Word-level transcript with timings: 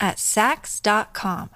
at 0.00 0.16
Saks.com. 0.16 1.50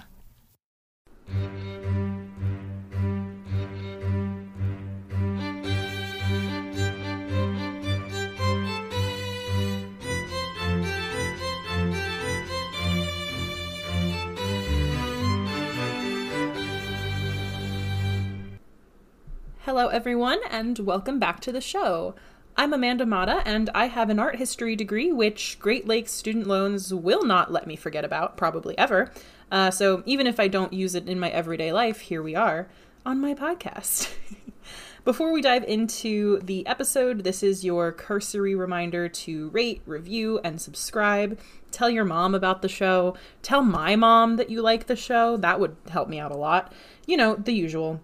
Hello, 19.64 19.86
everyone, 19.88 20.41
and 20.50 20.79
welcome 20.80 21.18
back 21.21 21.38
to 21.41 21.52
the 21.52 21.61
show. 21.61 22.16
I'm 22.57 22.72
Amanda 22.72 23.07
Mata, 23.07 23.43
and 23.46 23.71
I 23.75 23.86
have 23.86 24.11
an 24.11 24.18
art 24.18 24.36
history 24.36 24.77
degree, 24.77 25.13
which 25.13 25.58
Great 25.61 25.86
Lakes 25.86 26.13
student 26.13 26.46
loans 26.46 26.93
will 26.93 27.25
not 27.25 27.50
let 27.50 27.67
me 27.67 27.77
forget 27.77 28.04
about, 28.04 28.36
probably 28.36 28.77
ever. 28.77 29.11
Uh, 29.50 29.71
so 29.71 30.03
even 30.04 30.27
if 30.27 30.39
I 30.39 30.49
don't 30.49 30.72
use 30.72 30.94
it 30.94 31.08
in 31.08 31.18
my 31.18 31.31
everyday 31.31 31.72
life, 31.72 32.00
here 32.00 32.22
we 32.22 32.34
are 32.34 32.69
on 33.06 33.20
my 33.20 33.34
podcast. 33.34 34.12
Before 35.05 35.33
we 35.33 35.41
dive 35.41 35.64
into 35.64 36.41
the 36.41 36.66
episode, 36.66 37.24
this 37.24 37.42
is 37.42 37.64
your 37.64 37.91
cursory 37.92 38.55
reminder 38.55 39.08
to 39.08 39.48
rate, 39.48 39.80
review, 39.86 40.39
and 40.44 40.61
subscribe. 40.61 41.39
Tell 41.70 41.89
your 41.89 42.05
mom 42.05 42.34
about 42.34 42.61
the 42.61 42.69
show. 42.69 43.17
Tell 43.41 43.62
my 43.62 43.96
mom 43.96 44.36
that 44.36 44.50
you 44.50 44.61
like 44.61 44.86
the 44.86 44.96
show. 44.96 45.39
That 45.39 45.58
would 45.58 45.77
help 45.89 46.11
me 46.11 46.19
out 46.19 46.33
a 46.33 46.36
lot. 46.36 46.72
You 47.06 47.17
know, 47.17 47.36
the 47.36 47.52
usual. 47.52 48.00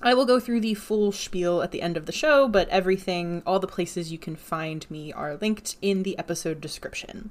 I 0.00 0.14
will 0.14 0.26
go 0.26 0.38
through 0.38 0.60
the 0.60 0.74
full 0.74 1.10
spiel 1.10 1.60
at 1.60 1.72
the 1.72 1.82
end 1.82 1.96
of 1.96 2.06
the 2.06 2.12
show, 2.12 2.46
but 2.46 2.68
everything, 2.68 3.42
all 3.44 3.58
the 3.58 3.66
places 3.66 4.12
you 4.12 4.18
can 4.18 4.36
find 4.36 4.88
me 4.88 5.12
are 5.12 5.36
linked 5.36 5.76
in 5.82 6.04
the 6.04 6.16
episode 6.16 6.60
description. 6.60 7.30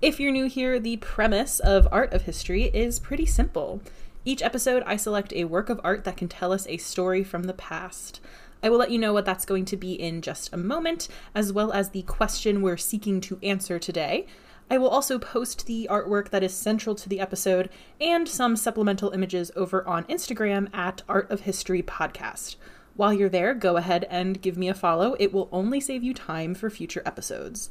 If 0.00 0.18
you're 0.18 0.32
new 0.32 0.46
here, 0.46 0.80
the 0.80 0.96
premise 0.96 1.60
of 1.60 1.86
Art 1.92 2.14
of 2.14 2.22
History 2.22 2.64
is 2.64 2.98
pretty 2.98 3.26
simple. 3.26 3.82
Each 4.24 4.42
episode, 4.42 4.82
I 4.86 4.96
select 4.96 5.34
a 5.34 5.44
work 5.44 5.68
of 5.68 5.80
art 5.84 6.04
that 6.04 6.16
can 6.16 6.28
tell 6.28 6.50
us 6.52 6.66
a 6.66 6.78
story 6.78 7.22
from 7.22 7.44
the 7.44 7.52
past. 7.52 8.20
I 8.62 8.70
will 8.70 8.78
let 8.78 8.90
you 8.90 8.98
know 8.98 9.12
what 9.12 9.26
that's 9.26 9.44
going 9.44 9.66
to 9.66 9.76
be 9.76 9.92
in 9.92 10.22
just 10.22 10.52
a 10.52 10.56
moment, 10.56 11.08
as 11.34 11.52
well 11.52 11.72
as 11.72 11.90
the 11.90 12.02
question 12.02 12.62
we're 12.62 12.78
seeking 12.78 13.20
to 13.22 13.38
answer 13.42 13.78
today. 13.78 14.26
I 14.70 14.78
will 14.78 14.88
also 14.88 15.18
post 15.18 15.66
the 15.66 15.86
artwork 15.90 16.30
that 16.30 16.42
is 16.42 16.54
central 16.54 16.94
to 16.94 17.08
the 17.08 17.20
episode 17.20 17.68
and 18.00 18.28
some 18.28 18.56
supplemental 18.56 19.10
images 19.10 19.50
over 19.54 19.86
on 19.86 20.04
Instagram 20.04 20.72
at 20.74 21.02
Art 21.08 21.30
of 21.30 21.42
History 21.42 21.82
Podcast. 21.82 22.56
While 22.94 23.12
you're 23.12 23.28
there, 23.28 23.54
go 23.54 23.76
ahead 23.76 24.06
and 24.10 24.40
give 24.40 24.56
me 24.56 24.68
a 24.68 24.74
follow. 24.74 25.16
It 25.18 25.32
will 25.32 25.48
only 25.52 25.80
save 25.80 26.02
you 26.02 26.14
time 26.14 26.54
for 26.54 26.70
future 26.70 27.02
episodes. 27.04 27.70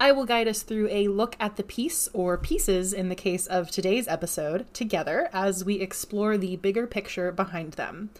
I 0.00 0.10
will 0.12 0.26
guide 0.26 0.48
us 0.48 0.62
through 0.62 0.88
a 0.90 1.08
look 1.08 1.36
at 1.38 1.56
the 1.56 1.62
piece, 1.62 2.08
or 2.12 2.36
pieces 2.36 2.92
in 2.92 3.08
the 3.08 3.14
case 3.14 3.46
of 3.46 3.70
today's 3.70 4.08
episode, 4.08 4.66
together 4.74 5.28
as 5.32 5.64
we 5.64 5.76
explore 5.76 6.36
the 6.36 6.56
bigger 6.56 6.86
picture 6.86 7.30
behind 7.30 7.74
them. 7.74 8.10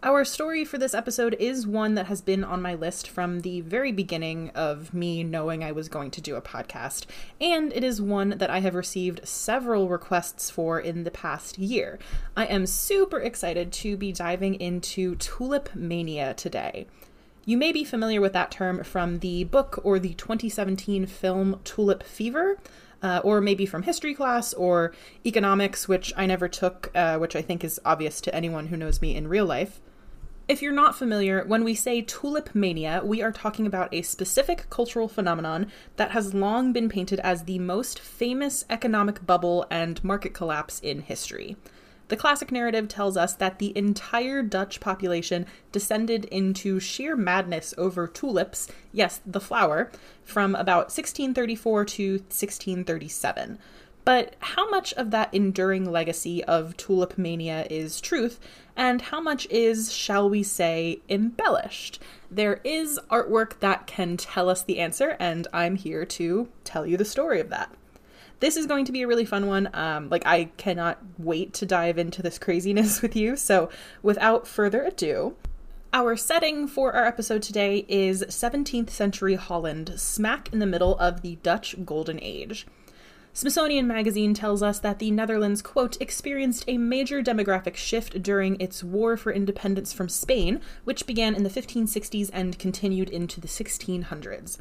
Our 0.00 0.24
story 0.24 0.64
for 0.64 0.78
this 0.78 0.94
episode 0.94 1.34
is 1.40 1.66
one 1.66 1.96
that 1.96 2.06
has 2.06 2.20
been 2.20 2.44
on 2.44 2.62
my 2.62 2.76
list 2.76 3.08
from 3.08 3.40
the 3.40 3.62
very 3.62 3.90
beginning 3.90 4.50
of 4.50 4.94
me 4.94 5.24
knowing 5.24 5.64
I 5.64 5.72
was 5.72 5.88
going 5.88 6.12
to 6.12 6.20
do 6.20 6.36
a 6.36 6.40
podcast, 6.40 7.06
and 7.40 7.72
it 7.72 7.82
is 7.82 8.00
one 8.00 8.38
that 8.38 8.48
I 8.48 8.60
have 8.60 8.76
received 8.76 9.26
several 9.26 9.88
requests 9.88 10.50
for 10.50 10.78
in 10.78 11.02
the 11.02 11.10
past 11.10 11.58
year. 11.58 11.98
I 12.36 12.44
am 12.44 12.64
super 12.64 13.18
excited 13.18 13.72
to 13.72 13.96
be 13.96 14.12
diving 14.12 14.54
into 14.60 15.16
Tulip 15.16 15.74
Mania 15.74 16.32
today. 16.32 16.86
You 17.44 17.56
may 17.56 17.72
be 17.72 17.82
familiar 17.82 18.20
with 18.20 18.34
that 18.34 18.52
term 18.52 18.84
from 18.84 19.18
the 19.18 19.42
book 19.42 19.80
or 19.82 19.98
the 19.98 20.14
2017 20.14 21.06
film 21.06 21.58
Tulip 21.64 22.04
Fever. 22.04 22.56
Uh, 23.00 23.20
or 23.22 23.40
maybe 23.40 23.64
from 23.64 23.84
history 23.84 24.12
class 24.12 24.52
or 24.54 24.92
economics, 25.24 25.86
which 25.86 26.12
I 26.16 26.26
never 26.26 26.48
took, 26.48 26.90
uh, 26.96 27.16
which 27.18 27.36
I 27.36 27.42
think 27.42 27.62
is 27.62 27.78
obvious 27.84 28.20
to 28.22 28.34
anyone 28.34 28.66
who 28.66 28.76
knows 28.76 29.00
me 29.00 29.14
in 29.14 29.28
real 29.28 29.46
life. 29.46 29.80
If 30.48 30.62
you're 30.62 30.72
not 30.72 30.96
familiar, 30.96 31.44
when 31.44 31.62
we 31.62 31.74
say 31.74 32.00
tulip 32.00 32.54
mania, 32.54 33.02
we 33.04 33.20
are 33.20 33.32
talking 33.32 33.66
about 33.66 33.92
a 33.92 34.00
specific 34.00 34.70
cultural 34.70 35.06
phenomenon 35.06 35.70
that 35.96 36.12
has 36.12 36.32
long 36.32 36.72
been 36.72 36.88
painted 36.88 37.20
as 37.20 37.44
the 37.44 37.58
most 37.58 37.98
famous 37.98 38.64
economic 38.70 39.26
bubble 39.26 39.66
and 39.70 40.02
market 40.02 40.32
collapse 40.32 40.80
in 40.80 41.02
history. 41.02 41.58
The 42.08 42.16
classic 42.16 42.50
narrative 42.50 42.88
tells 42.88 43.18
us 43.18 43.34
that 43.34 43.58
the 43.58 43.76
entire 43.76 44.42
Dutch 44.42 44.80
population 44.80 45.44
descended 45.70 46.24
into 46.24 46.80
sheer 46.80 47.14
madness 47.14 47.74
over 47.76 48.06
tulips, 48.06 48.68
yes, 48.90 49.20
the 49.26 49.42
flower, 49.42 49.90
from 50.24 50.54
about 50.54 50.84
1634 50.84 51.84
to 51.84 52.12
1637. 52.12 53.58
But 54.08 54.36
how 54.38 54.70
much 54.70 54.94
of 54.94 55.10
that 55.10 55.34
enduring 55.34 55.84
legacy 55.84 56.42
of 56.44 56.78
tulip 56.78 57.18
mania 57.18 57.66
is 57.68 58.00
truth, 58.00 58.40
and 58.74 59.02
how 59.02 59.20
much 59.20 59.46
is, 59.50 59.92
shall 59.92 60.30
we 60.30 60.42
say, 60.42 61.02
embellished? 61.10 62.00
There 62.30 62.62
is 62.64 62.98
artwork 63.10 63.60
that 63.60 63.86
can 63.86 64.16
tell 64.16 64.48
us 64.48 64.62
the 64.62 64.78
answer, 64.78 65.18
and 65.20 65.46
I'm 65.52 65.76
here 65.76 66.06
to 66.06 66.48
tell 66.64 66.86
you 66.86 66.96
the 66.96 67.04
story 67.04 67.38
of 67.38 67.50
that. 67.50 67.70
This 68.40 68.56
is 68.56 68.64
going 68.64 68.86
to 68.86 68.92
be 68.92 69.02
a 69.02 69.06
really 69.06 69.26
fun 69.26 69.46
one. 69.46 69.68
Um, 69.74 70.08
like, 70.08 70.24
I 70.24 70.44
cannot 70.56 70.96
wait 71.18 71.52
to 71.52 71.66
dive 71.66 71.98
into 71.98 72.22
this 72.22 72.38
craziness 72.38 73.02
with 73.02 73.14
you. 73.14 73.36
So, 73.36 73.68
without 74.02 74.48
further 74.48 74.84
ado, 74.84 75.36
our 75.92 76.16
setting 76.16 76.66
for 76.66 76.94
our 76.96 77.04
episode 77.04 77.42
today 77.42 77.84
is 77.88 78.24
17th 78.26 78.88
century 78.88 79.34
Holland, 79.34 80.00
smack 80.00 80.50
in 80.50 80.60
the 80.60 80.66
middle 80.66 80.96
of 80.96 81.20
the 81.20 81.36
Dutch 81.42 81.76
Golden 81.84 82.18
Age. 82.22 82.66
Smithsonian 83.38 83.86
Magazine 83.86 84.34
tells 84.34 84.64
us 84.64 84.80
that 84.80 84.98
the 84.98 85.12
Netherlands, 85.12 85.62
quote, 85.62 85.96
experienced 86.00 86.64
a 86.66 86.76
major 86.76 87.22
demographic 87.22 87.76
shift 87.76 88.20
during 88.20 88.60
its 88.60 88.82
war 88.82 89.16
for 89.16 89.30
independence 89.30 89.92
from 89.92 90.08
Spain, 90.08 90.60
which 90.82 91.06
began 91.06 91.36
in 91.36 91.44
the 91.44 91.48
1560s 91.48 92.30
and 92.32 92.58
continued 92.58 93.08
into 93.08 93.40
the 93.40 93.46
1600s. 93.46 94.58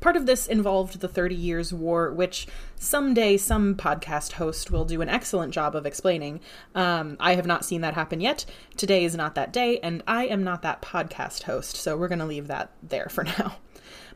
Part 0.00 0.14
of 0.14 0.26
this 0.26 0.46
involved 0.46 1.00
the 1.00 1.08
Thirty 1.08 1.34
Years' 1.34 1.72
War, 1.72 2.12
which 2.12 2.46
someday 2.76 3.38
some 3.38 3.74
podcast 3.74 4.32
host 4.32 4.70
will 4.70 4.84
do 4.84 5.00
an 5.00 5.08
excellent 5.08 5.54
job 5.54 5.74
of 5.74 5.86
explaining. 5.86 6.40
Um, 6.74 7.16
I 7.18 7.34
have 7.34 7.46
not 7.46 7.64
seen 7.64 7.80
that 7.80 7.94
happen 7.94 8.20
yet. 8.20 8.44
Today 8.76 9.04
is 9.04 9.16
not 9.16 9.36
that 9.36 9.54
day, 9.54 9.78
and 9.80 10.02
I 10.06 10.26
am 10.26 10.44
not 10.44 10.60
that 10.60 10.82
podcast 10.82 11.44
host, 11.44 11.76
so 11.76 11.96
we're 11.96 12.08
going 12.08 12.18
to 12.18 12.26
leave 12.26 12.48
that 12.48 12.72
there 12.82 13.08
for 13.08 13.24
now. 13.38 13.56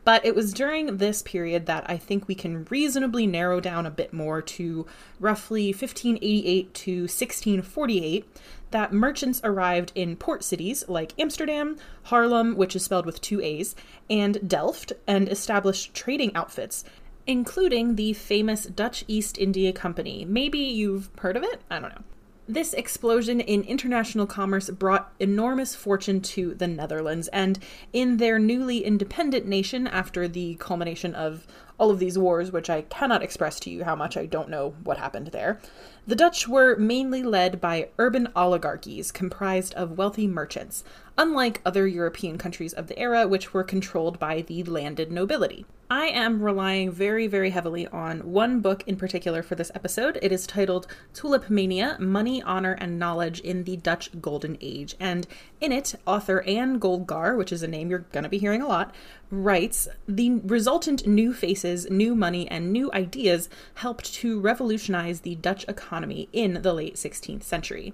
But 0.05 0.25
it 0.25 0.35
was 0.35 0.53
during 0.53 0.97
this 0.97 1.21
period 1.21 1.65
that 1.67 1.89
I 1.89 1.97
think 1.97 2.27
we 2.27 2.35
can 2.35 2.65
reasonably 2.65 3.25
narrow 3.25 3.59
down 3.59 3.85
a 3.85 3.91
bit 3.91 4.11
more 4.11 4.41
to 4.41 4.85
roughly 5.19 5.67
1588 5.67 6.73
to 6.73 7.01
1648 7.03 8.25
that 8.71 8.91
merchants 8.91 9.39
arrived 9.43 9.91
in 9.95 10.17
port 10.17 10.43
cities 10.43 10.83
like 10.89 11.13
Amsterdam, 11.19 11.77
Haarlem, 12.07 12.55
which 12.55 12.75
is 12.75 12.83
spelled 12.83 13.05
with 13.05 13.21
two 13.21 13.39
A's, 13.39 13.75
and 14.09 14.49
Delft, 14.49 14.93
and 15.07 15.29
established 15.29 15.93
trading 15.93 16.35
outfits, 16.35 16.83
including 17.27 17.95
the 17.95 18.13
famous 18.13 18.65
Dutch 18.65 19.05
East 19.07 19.37
India 19.37 19.71
Company. 19.71 20.25
Maybe 20.25 20.59
you've 20.59 21.09
heard 21.19 21.37
of 21.37 21.43
it? 21.43 21.61
I 21.69 21.79
don't 21.79 21.93
know. 21.93 22.03
This 22.47 22.73
explosion 22.73 23.39
in 23.39 23.63
international 23.63 24.27
commerce 24.27 24.69
brought 24.69 25.13
enormous 25.17 25.75
fortune 25.75 26.19
to 26.21 26.53
the 26.53 26.67
Netherlands, 26.67 27.29
and 27.29 27.57
in 27.93 28.17
their 28.17 28.37
newly 28.37 28.83
independent 28.83 29.45
nation, 29.45 29.87
after 29.87 30.27
the 30.27 30.55
culmination 30.55 31.15
of 31.15 31.47
all 31.77 31.89
of 31.89 31.99
these 31.99 32.19
wars, 32.19 32.51
which 32.51 32.69
I 32.69 32.81
cannot 32.81 33.23
express 33.23 33.61
to 33.61 33.69
you 33.69 33.85
how 33.85 33.95
much 33.95 34.17
I 34.17 34.25
don't 34.25 34.49
know 34.49 34.73
what 34.83 34.97
happened 34.97 35.27
there, 35.27 35.61
the 36.05 36.15
Dutch 36.15 36.49
were 36.49 36.75
mainly 36.75 37.23
led 37.23 37.61
by 37.61 37.87
urban 37.97 38.27
oligarchies 38.35 39.11
comprised 39.11 39.73
of 39.75 39.97
wealthy 39.97 40.27
merchants, 40.27 40.83
unlike 41.17 41.61
other 41.65 41.87
European 41.87 42.37
countries 42.37 42.73
of 42.73 42.87
the 42.87 42.99
era, 42.99 43.25
which 43.25 43.53
were 43.53 43.63
controlled 43.63 44.19
by 44.19 44.41
the 44.41 44.63
landed 44.63 45.11
nobility. 45.11 45.65
I 45.89 46.07
am 46.07 46.41
relying 46.41 46.91
very, 46.91 47.27
very 47.27 47.51
heavily 47.51 47.85
on 47.85 48.31
one 48.31 48.61
book 48.61 48.83
in 48.87 48.95
particular 48.95 49.43
for 49.43 49.53
this 49.53 49.71
episode. 49.75 50.17
It 50.23 50.31
is 50.31 50.47
titled 50.47 50.87
Tulip 51.13 51.51
Mania 51.51 51.97
Money, 51.99 52.41
Honor, 52.41 52.73
and 52.79 52.97
Knowledge 52.97 53.41
in 53.41 53.63
the 53.63 53.77
Dutch 53.77 54.09
Golden 54.19 54.57
Age. 54.59 54.95
And 54.99 55.27
in 55.61 55.71
it, 55.71 55.93
author 56.07 56.41
Anne 56.47 56.79
Goldgar, 56.79 57.37
which 57.37 57.51
is 57.51 57.61
a 57.61 57.67
name 57.67 57.91
you're 57.91 58.05
going 58.11 58.23
to 58.23 58.29
be 58.29 58.39
hearing 58.39 58.63
a 58.63 58.67
lot, 58.67 58.95
writes 59.29 59.87
The 60.07 60.41
resultant 60.43 61.05
new 61.05 61.31
faces, 61.31 61.87
new 61.91 62.15
money, 62.15 62.49
and 62.49 62.73
new 62.73 62.91
ideas 62.91 63.47
helped 63.75 64.13
to 64.15 64.39
revolutionize 64.39 65.19
the 65.19 65.35
Dutch 65.35 65.63
economy 65.67 65.92
in 66.33 66.61
the 66.61 66.73
late 66.73 66.95
16th 66.95 67.43
century. 67.43 67.93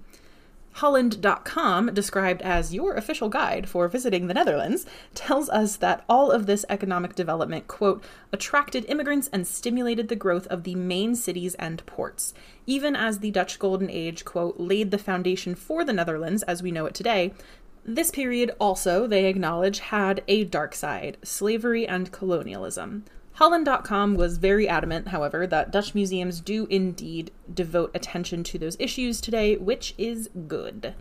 Holland.com, 0.73 1.93
described 1.93 2.41
as 2.41 2.73
your 2.73 2.93
official 2.93 3.27
guide 3.27 3.67
for 3.67 3.87
visiting 3.87 4.27
the 4.27 4.33
Netherlands, 4.33 4.85
tells 5.13 5.49
us 5.49 5.75
that 5.77 6.05
all 6.07 6.31
of 6.31 6.45
this 6.45 6.63
economic 6.69 7.15
development, 7.15 7.67
quote, 7.67 8.03
attracted 8.31 8.85
immigrants 8.85 9.29
and 9.33 9.45
stimulated 9.45 10.07
the 10.07 10.15
growth 10.15 10.47
of 10.47 10.63
the 10.63 10.75
main 10.75 11.15
cities 11.15 11.55
and 11.55 11.85
ports, 11.85 12.33
even 12.65 12.95
as 12.95 13.19
the 13.19 13.31
Dutch 13.31 13.59
Golden 13.59 13.89
Age, 13.89 14.23
quote, 14.23 14.59
laid 14.59 14.91
the 14.91 14.97
foundation 14.97 15.55
for 15.55 15.83
the 15.83 15.93
Netherlands 15.93 16.43
as 16.43 16.63
we 16.63 16.71
know 16.71 16.85
it 16.85 16.93
today. 16.93 17.33
This 17.83 18.11
period 18.11 18.51
also, 18.59 19.07
they 19.07 19.25
acknowledge, 19.25 19.79
had 19.79 20.23
a 20.27 20.43
dark 20.43 20.75
side 20.75 21.17
slavery 21.23 21.87
and 21.87 22.11
colonialism. 22.11 23.03
Holland.com 23.39 24.15
was 24.15 24.37
very 24.37 24.67
adamant, 24.67 25.07
however, 25.07 25.47
that 25.47 25.71
Dutch 25.71 25.95
museums 25.95 26.41
do 26.41 26.67
indeed 26.69 27.31
devote 27.53 27.89
attention 27.95 28.43
to 28.43 28.59
those 28.59 28.75
issues 28.79 29.21
today, 29.21 29.55
which 29.55 29.95
is 29.97 30.29
good. 30.49 30.93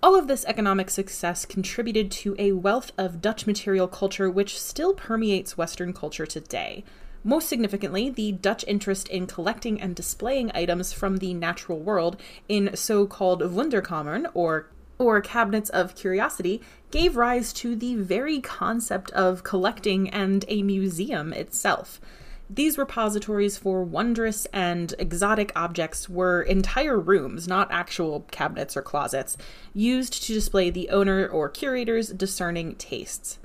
All 0.00 0.16
of 0.16 0.28
this 0.28 0.44
economic 0.44 0.90
success 0.90 1.44
contributed 1.44 2.12
to 2.12 2.36
a 2.38 2.52
wealth 2.52 2.92
of 2.96 3.20
Dutch 3.20 3.48
material 3.48 3.88
culture 3.88 4.30
which 4.30 4.60
still 4.60 4.94
permeates 4.94 5.58
Western 5.58 5.92
culture 5.92 6.24
today. 6.24 6.84
Most 7.24 7.48
significantly, 7.48 8.10
the 8.10 8.30
Dutch 8.30 8.64
interest 8.68 9.08
in 9.08 9.26
collecting 9.26 9.80
and 9.80 9.96
displaying 9.96 10.52
items 10.54 10.92
from 10.92 11.16
the 11.16 11.34
natural 11.34 11.80
world 11.80 12.16
in 12.48 12.76
so 12.76 13.08
called 13.08 13.42
Wunderkammern, 13.42 14.30
or 14.34 14.68
or 14.98 15.20
cabinets 15.20 15.70
of 15.70 15.94
curiosity, 15.94 16.62
gave 16.90 17.16
rise 17.16 17.52
to 17.52 17.76
the 17.76 17.96
very 17.96 18.40
concept 18.40 19.10
of 19.12 19.42
collecting 19.42 20.08
and 20.10 20.44
a 20.48 20.62
museum 20.62 21.32
itself. 21.32 22.00
These 22.48 22.78
repositories 22.78 23.58
for 23.58 23.82
wondrous 23.82 24.46
and 24.52 24.94
exotic 24.98 25.50
objects 25.56 26.08
were 26.08 26.42
entire 26.42 26.98
rooms, 26.98 27.48
not 27.48 27.72
actual 27.72 28.24
cabinets 28.30 28.76
or 28.76 28.82
closets, 28.82 29.36
used 29.74 30.22
to 30.22 30.32
display 30.32 30.70
the 30.70 30.88
owner 30.90 31.26
or 31.26 31.48
curator's 31.48 32.08
discerning 32.10 32.76
tastes. 32.76 33.38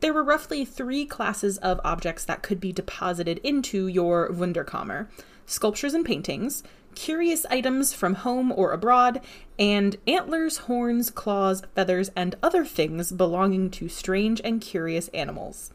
There 0.00 0.12
were 0.12 0.24
roughly 0.24 0.64
three 0.64 1.06
classes 1.06 1.56
of 1.58 1.80
objects 1.84 2.24
that 2.24 2.42
could 2.42 2.60
be 2.60 2.72
deposited 2.72 3.38
into 3.44 3.86
your 3.86 4.28
Wunderkammer 4.28 5.06
sculptures 5.46 5.94
and 5.94 6.04
paintings, 6.04 6.64
curious 6.96 7.46
items 7.50 7.92
from 7.92 8.14
home 8.14 8.50
or 8.50 8.72
abroad, 8.72 9.20
and 9.56 9.96
antlers, 10.08 10.56
horns, 10.56 11.10
claws, 11.10 11.62
feathers, 11.76 12.10
and 12.16 12.34
other 12.42 12.64
things 12.64 13.12
belonging 13.12 13.70
to 13.70 13.88
strange 13.88 14.40
and 14.42 14.60
curious 14.60 15.06
animals. 15.08 15.70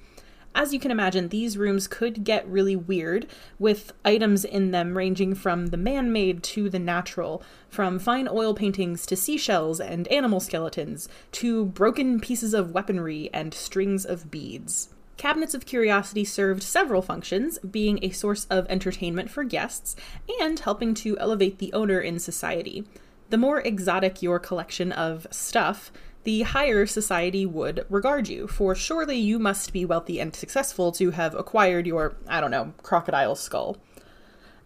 As 0.53 0.73
you 0.73 0.81
can 0.81 0.91
imagine, 0.91 1.29
these 1.29 1.57
rooms 1.57 1.87
could 1.87 2.25
get 2.25 2.45
really 2.45 2.75
weird, 2.75 3.25
with 3.57 3.93
items 4.03 4.43
in 4.43 4.71
them 4.71 4.97
ranging 4.97 5.33
from 5.33 5.67
the 5.67 5.77
man 5.77 6.11
made 6.11 6.43
to 6.43 6.69
the 6.69 6.79
natural, 6.79 7.41
from 7.69 7.99
fine 7.99 8.27
oil 8.27 8.53
paintings 8.53 9.05
to 9.05 9.15
seashells 9.15 9.79
and 9.79 10.09
animal 10.09 10.41
skeletons, 10.41 11.07
to 11.31 11.67
broken 11.67 12.19
pieces 12.19 12.53
of 12.53 12.71
weaponry 12.71 13.29
and 13.33 13.53
strings 13.53 14.05
of 14.05 14.29
beads. 14.29 14.89
Cabinets 15.21 15.53
of 15.53 15.67
Curiosity 15.67 16.25
served 16.25 16.63
several 16.63 17.03
functions, 17.03 17.59
being 17.59 17.99
a 18.01 18.09
source 18.09 18.45
of 18.45 18.65
entertainment 18.69 19.29
for 19.29 19.43
guests 19.43 19.95
and 20.41 20.59
helping 20.59 20.95
to 20.95 21.15
elevate 21.19 21.59
the 21.59 21.71
owner 21.73 21.99
in 21.99 22.17
society. 22.17 22.85
The 23.29 23.37
more 23.37 23.59
exotic 23.59 24.23
your 24.23 24.39
collection 24.39 24.91
of 24.91 25.27
stuff, 25.29 25.91
the 26.23 26.41
higher 26.41 26.87
society 26.87 27.45
would 27.45 27.85
regard 27.87 28.29
you, 28.29 28.47
for 28.47 28.73
surely 28.73 29.15
you 29.15 29.37
must 29.37 29.71
be 29.71 29.85
wealthy 29.85 30.19
and 30.19 30.35
successful 30.35 30.91
to 30.93 31.11
have 31.11 31.35
acquired 31.35 31.85
your, 31.85 32.15
I 32.27 32.41
don't 32.41 32.49
know, 32.49 32.73
crocodile 32.81 33.35
skull. 33.35 33.77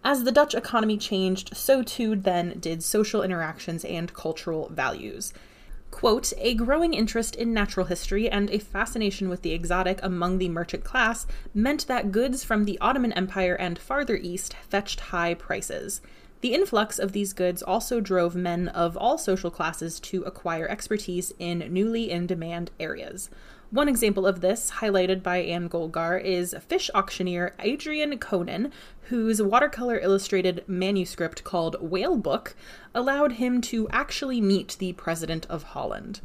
As 0.05 0.23
the 0.23 0.31
Dutch 0.31 0.55
economy 0.55 0.97
changed, 0.97 1.57
so 1.57 1.83
too 1.83 2.15
then 2.15 2.59
did 2.59 2.81
social 2.81 3.23
interactions 3.23 3.83
and 3.83 4.13
cultural 4.13 4.69
values 4.69 5.33
quote, 6.05 6.33
a 6.37 6.53
growing 6.53 6.93
interest 6.93 7.35
in 7.35 7.51
natural 7.51 7.87
history 7.87 8.29
and 8.29 8.51
a 8.51 8.59
fascination 8.59 9.27
with 9.27 9.41
the 9.41 9.53
exotic 9.53 9.99
among 10.03 10.37
the 10.37 10.47
merchant 10.47 10.83
class 10.83 11.25
meant 11.51 11.87
that 11.87 12.11
goods 12.11 12.43
from 12.43 12.65
the 12.65 12.77
Ottoman 12.79 13.11
Empire 13.13 13.55
and 13.55 13.79
farther 13.79 14.15
east 14.15 14.55
fetched 14.69 14.99
high 14.99 15.33
prices. 15.33 16.01
The 16.41 16.53
influx 16.53 16.99
of 16.99 17.13
these 17.13 17.33
goods 17.33 17.63
also 17.63 18.01
drove 18.01 18.35
men 18.35 18.67
of 18.67 18.95
all 18.95 19.17
social 19.17 19.49
classes 19.49 19.99
to 20.01 20.21
acquire 20.25 20.67
expertise 20.67 21.33
in 21.39 21.73
newly 21.73 22.11
in 22.11 22.27
demand 22.27 22.69
areas. 22.79 23.31
One 23.75 23.89
example 23.89 24.25
of 24.25 24.39
this, 24.39 24.71
highlighted 24.79 25.21
by 25.21 25.39
Anne 25.39 25.67
Goldgar, 25.67 26.17
is 26.23 26.55
fish 26.65 26.89
auctioneer 26.95 27.53
Adriaen 27.59 28.17
Coenen, 28.19 28.71
whose 29.09 29.41
watercolor 29.41 29.99
illustrated 29.99 30.63
manuscript 30.65 31.43
called 31.43 31.75
Whale 31.81 32.15
Book 32.15 32.55
allowed 32.93 33.33
him 33.33 33.59
to 33.63 33.89
actually 33.89 34.39
meet 34.39 34.77
the 34.79 34.93
President 34.93 35.45
of 35.49 35.63
Holland. 35.63 36.21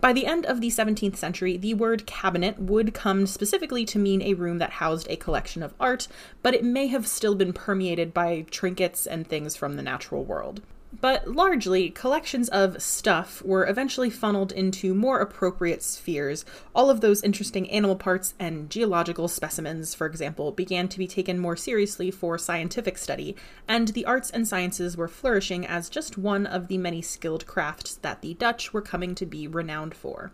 By 0.00 0.14
the 0.14 0.24
end 0.24 0.46
of 0.46 0.62
the 0.62 0.68
17th 0.68 1.16
century, 1.16 1.58
the 1.58 1.74
word 1.74 2.06
cabinet 2.06 2.58
would 2.58 2.94
come 2.94 3.26
specifically 3.26 3.84
to 3.84 3.98
mean 3.98 4.22
a 4.22 4.32
room 4.32 4.56
that 4.56 4.70
housed 4.70 5.06
a 5.10 5.16
collection 5.16 5.62
of 5.62 5.74
art, 5.78 6.08
but 6.40 6.54
it 6.54 6.64
may 6.64 6.86
have 6.86 7.06
still 7.06 7.34
been 7.34 7.52
permeated 7.52 8.14
by 8.14 8.46
trinkets 8.50 9.06
and 9.06 9.26
things 9.26 9.56
from 9.56 9.76
the 9.76 9.82
natural 9.82 10.24
world. 10.24 10.62
But 11.00 11.26
largely, 11.26 11.88
collections 11.90 12.48
of 12.50 12.82
stuff 12.82 13.42
were 13.42 13.66
eventually 13.66 14.10
funneled 14.10 14.52
into 14.52 14.94
more 14.94 15.20
appropriate 15.20 15.82
spheres. 15.82 16.44
All 16.74 16.90
of 16.90 17.00
those 17.00 17.22
interesting 17.22 17.68
animal 17.70 17.96
parts 17.96 18.34
and 18.38 18.68
geological 18.68 19.26
specimens, 19.26 19.94
for 19.94 20.06
example, 20.06 20.52
began 20.52 20.88
to 20.88 20.98
be 20.98 21.06
taken 21.06 21.38
more 21.38 21.56
seriously 21.56 22.10
for 22.10 22.36
scientific 22.36 22.98
study, 22.98 23.34
and 23.66 23.88
the 23.88 24.04
arts 24.04 24.30
and 24.30 24.46
sciences 24.46 24.96
were 24.96 25.08
flourishing 25.08 25.66
as 25.66 25.88
just 25.88 26.18
one 26.18 26.46
of 26.46 26.68
the 26.68 26.78
many 26.78 27.00
skilled 27.00 27.46
crafts 27.46 27.96
that 27.96 28.20
the 28.20 28.34
Dutch 28.34 28.72
were 28.72 28.82
coming 28.82 29.14
to 29.14 29.26
be 29.26 29.48
renowned 29.48 29.94
for. 29.94 30.30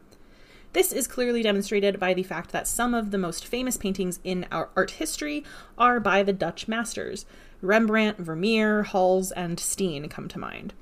This 0.74 0.92
is 0.92 1.06
clearly 1.06 1.42
demonstrated 1.42 1.98
by 1.98 2.12
the 2.12 2.22
fact 2.22 2.52
that 2.52 2.68
some 2.68 2.92
of 2.92 3.10
the 3.10 3.16
most 3.16 3.46
famous 3.46 3.78
paintings 3.78 4.20
in 4.22 4.46
our 4.52 4.68
art 4.76 4.90
history 4.92 5.44
are 5.78 5.98
by 5.98 6.22
the 6.22 6.32
Dutch 6.34 6.68
masters. 6.68 7.24
Rembrandt, 7.62 8.18
Vermeer, 8.18 8.84
Hals, 8.84 9.32
and 9.32 9.58
Steen 9.58 10.08
come 10.08 10.28
to 10.28 10.38
mind. 10.38 10.74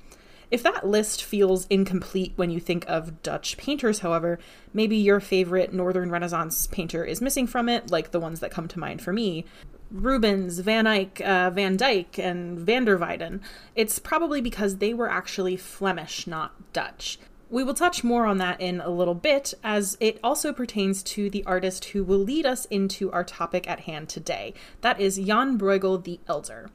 If 0.49 0.63
that 0.63 0.87
list 0.87 1.23
feels 1.23 1.67
incomplete 1.69 2.31
when 2.37 2.49
you 2.49 2.59
think 2.59 2.85
of 2.87 3.21
Dutch 3.21 3.57
painters, 3.57 3.99
however, 3.99 4.39
maybe 4.73 4.95
your 4.95 5.19
favorite 5.19 5.73
Northern 5.73 6.09
Renaissance 6.09 6.67
painter 6.67 7.03
is 7.03 7.21
missing 7.21 7.47
from 7.47 7.67
it, 7.67 7.91
like 7.91 8.11
the 8.11 8.19
ones 8.19 8.39
that 8.39 8.51
come 8.51 8.67
to 8.69 8.79
mind 8.79 9.01
for 9.01 9.11
me. 9.11 9.45
Rubens, 9.91 10.59
Van 10.59 10.87
Eyck, 10.87 11.21
uh, 11.21 11.49
Van 11.49 11.75
Dyck, 11.75 12.17
and 12.17 12.59
Van 12.59 12.85
der 12.85 12.97
Weyden. 12.97 13.41
It's 13.75 13.99
probably 13.99 14.41
because 14.41 14.77
they 14.77 14.93
were 14.93 15.09
actually 15.09 15.57
Flemish, 15.57 16.27
not 16.27 16.73
Dutch. 16.73 17.19
We 17.49 17.63
will 17.63 17.73
touch 17.73 18.03
more 18.03 18.25
on 18.25 18.39
that 18.39 18.59
in 18.59 18.81
a 18.81 18.89
little 18.89 19.13
bit, 19.15 19.53
as 19.63 19.95
it 20.01 20.19
also 20.21 20.51
pertains 20.51 21.01
to 21.03 21.29
the 21.29 21.45
artist 21.45 21.85
who 21.85 22.03
will 22.03 22.17
lead 22.17 22.45
us 22.45 22.65
into 22.65 23.09
our 23.11 23.23
topic 23.23 23.69
at 23.69 23.81
hand 23.81 24.09
today. 24.09 24.53
That 24.81 24.99
is 24.99 25.17
Jan 25.17 25.57
Bruegel 25.57 26.03
the 26.03 26.19
Elder. 26.27 26.69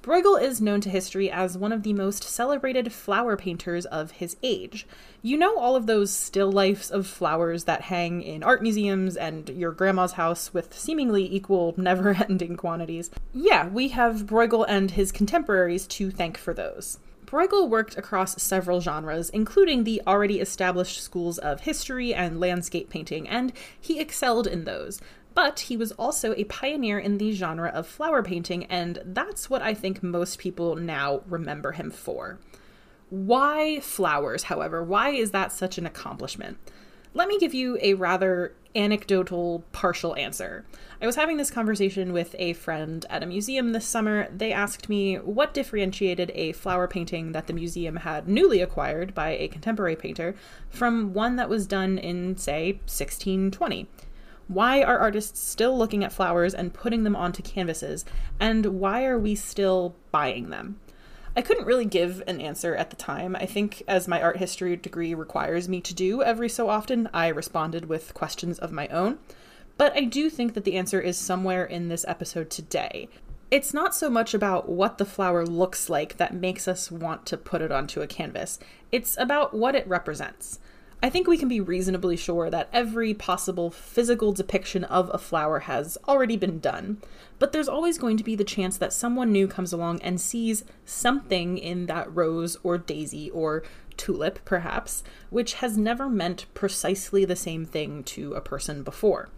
Bruegel 0.00 0.40
is 0.40 0.62
known 0.62 0.80
to 0.80 0.88
history 0.88 1.30
as 1.30 1.58
one 1.58 1.72
of 1.72 1.82
the 1.82 1.92
most 1.92 2.24
celebrated 2.24 2.90
flower 2.90 3.36
painters 3.36 3.84
of 3.84 4.12
his 4.12 4.38
age. 4.42 4.86
You 5.20 5.36
know 5.36 5.58
all 5.58 5.76
of 5.76 5.86
those 5.86 6.10
still 6.10 6.50
lifes 6.50 6.88
of 6.88 7.06
flowers 7.06 7.64
that 7.64 7.82
hang 7.82 8.22
in 8.22 8.42
art 8.42 8.62
museums 8.62 9.16
and 9.16 9.50
your 9.50 9.72
grandma's 9.72 10.12
house 10.12 10.54
with 10.54 10.72
seemingly 10.72 11.30
equal, 11.30 11.74
never 11.76 12.16
ending 12.26 12.56
quantities? 12.56 13.10
Yeah, 13.34 13.68
we 13.68 13.88
have 13.88 14.24
Bruegel 14.24 14.64
and 14.66 14.92
his 14.92 15.12
contemporaries 15.12 15.86
to 15.88 16.10
thank 16.10 16.38
for 16.38 16.54
those. 16.54 16.98
Bruegel 17.28 17.68
worked 17.68 17.98
across 17.98 18.42
several 18.42 18.80
genres, 18.80 19.28
including 19.28 19.84
the 19.84 20.00
already 20.06 20.40
established 20.40 21.02
schools 21.02 21.36
of 21.36 21.60
history 21.60 22.14
and 22.14 22.40
landscape 22.40 22.88
painting, 22.88 23.28
and 23.28 23.52
he 23.78 24.00
excelled 24.00 24.46
in 24.46 24.64
those. 24.64 24.98
But 25.34 25.60
he 25.60 25.76
was 25.76 25.92
also 25.92 26.32
a 26.34 26.44
pioneer 26.44 26.98
in 26.98 27.18
the 27.18 27.32
genre 27.32 27.68
of 27.68 27.86
flower 27.86 28.22
painting, 28.22 28.64
and 28.64 29.02
that's 29.04 29.50
what 29.50 29.60
I 29.60 29.74
think 29.74 30.02
most 30.02 30.38
people 30.38 30.74
now 30.76 31.20
remember 31.28 31.72
him 31.72 31.90
for. 31.90 32.38
Why 33.10 33.80
flowers, 33.80 34.44
however? 34.44 34.82
Why 34.82 35.10
is 35.10 35.30
that 35.32 35.52
such 35.52 35.76
an 35.76 35.84
accomplishment? 35.84 36.56
Let 37.14 37.28
me 37.28 37.38
give 37.38 37.54
you 37.54 37.78
a 37.80 37.94
rather 37.94 38.54
anecdotal, 38.74 39.64
partial 39.72 40.14
answer. 40.16 40.64
I 41.00 41.06
was 41.06 41.16
having 41.16 41.36
this 41.36 41.50
conversation 41.50 42.12
with 42.12 42.36
a 42.38 42.52
friend 42.52 43.04
at 43.08 43.22
a 43.22 43.26
museum 43.26 43.72
this 43.72 43.86
summer. 43.86 44.28
They 44.30 44.52
asked 44.52 44.88
me 44.88 45.16
what 45.16 45.54
differentiated 45.54 46.30
a 46.34 46.52
flower 46.52 46.86
painting 46.86 47.32
that 47.32 47.46
the 47.46 47.52
museum 47.52 47.96
had 47.96 48.28
newly 48.28 48.60
acquired 48.60 49.14
by 49.14 49.30
a 49.30 49.48
contemporary 49.48 49.96
painter 49.96 50.34
from 50.68 51.14
one 51.14 51.36
that 51.36 51.48
was 51.48 51.66
done 51.66 51.98
in, 51.98 52.36
say, 52.36 52.72
1620. 52.72 53.88
Why 54.46 54.82
are 54.82 54.98
artists 54.98 55.40
still 55.40 55.76
looking 55.76 56.04
at 56.04 56.12
flowers 56.12 56.54
and 56.54 56.72
putting 56.72 57.04
them 57.04 57.16
onto 57.16 57.42
canvases, 57.42 58.04
and 58.40 58.64
why 58.80 59.04
are 59.04 59.18
we 59.18 59.34
still 59.34 59.94
buying 60.10 60.50
them? 60.50 60.80
I 61.38 61.40
couldn't 61.40 61.66
really 61.66 61.84
give 61.84 62.20
an 62.26 62.40
answer 62.40 62.74
at 62.74 62.90
the 62.90 62.96
time. 62.96 63.36
I 63.36 63.46
think, 63.46 63.84
as 63.86 64.08
my 64.08 64.20
art 64.20 64.38
history 64.38 64.74
degree 64.74 65.14
requires 65.14 65.68
me 65.68 65.80
to 65.82 65.94
do 65.94 66.20
every 66.20 66.48
so 66.48 66.68
often, 66.68 67.08
I 67.14 67.28
responded 67.28 67.84
with 67.84 68.12
questions 68.12 68.58
of 68.58 68.72
my 68.72 68.88
own. 68.88 69.20
But 69.76 69.96
I 69.96 70.00
do 70.00 70.30
think 70.30 70.54
that 70.54 70.64
the 70.64 70.74
answer 70.74 71.00
is 71.00 71.16
somewhere 71.16 71.64
in 71.64 71.86
this 71.86 72.04
episode 72.08 72.50
today. 72.50 73.08
It's 73.52 73.72
not 73.72 73.94
so 73.94 74.10
much 74.10 74.34
about 74.34 74.68
what 74.68 74.98
the 74.98 75.04
flower 75.04 75.46
looks 75.46 75.88
like 75.88 76.16
that 76.16 76.34
makes 76.34 76.66
us 76.66 76.90
want 76.90 77.24
to 77.26 77.36
put 77.36 77.62
it 77.62 77.70
onto 77.70 78.02
a 78.02 78.08
canvas, 78.08 78.58
it's 78.90 79.16
about 79.16 79.54
what 79.54 79.76
it 79.76 79.86
represents. 79.86 80.58
I 81.00 81.10
think 81.10 81.28
we 81.28 81.38
can 81.38 81.48
be 81.48 81.60
reasonably 81.60 82.16
sure 82.16 82.50
that 82.50 82.68
every 82.72 83.14
possible 83.14 83.70
physical 83.70 84.32
depiction 84.32 84.82
of 84.84 85.10
a 85.14 85.18
flower 85.18 85.60
has 85.60 85.96
already 86.08 86.36
been 86.36 86.58
done, 86.58 86.98
but 87.38 87.52
there's 87.52 87.68
always 87.68 87.98
going 87.98 88.16
to 88.16 88.24
be 88.24 88.34
the 88.34 88.42
chance 88.42 88.76
that 88.78 88.92
someone 88.92 89.30
new 89.30 89.46
comes 89.46 89.72
along 89.72 90.02
and 90.02 90.20
sees 90.20 90.64
something 90.84 91.56
in 91.56 91.86
that 91.86 92.12
rose 92.12 92.56
or 92.64 92.78
daisy 92.78 93.30
or 93.30 93.62
tulip, 93.96 94.44
perhaps, 94.44 95.04
which 95.30 95.54
has 95.54 95.78
never 95.78 96.08
meant 96.08 96.46
precisely 96.52 97.24
the 97.24 97.36
same 97.36 97.64
thing 97.64 98.02
to 98.02 98.34
a 98.34 98.40
person 98.40 98.82
before. 98.82 99.28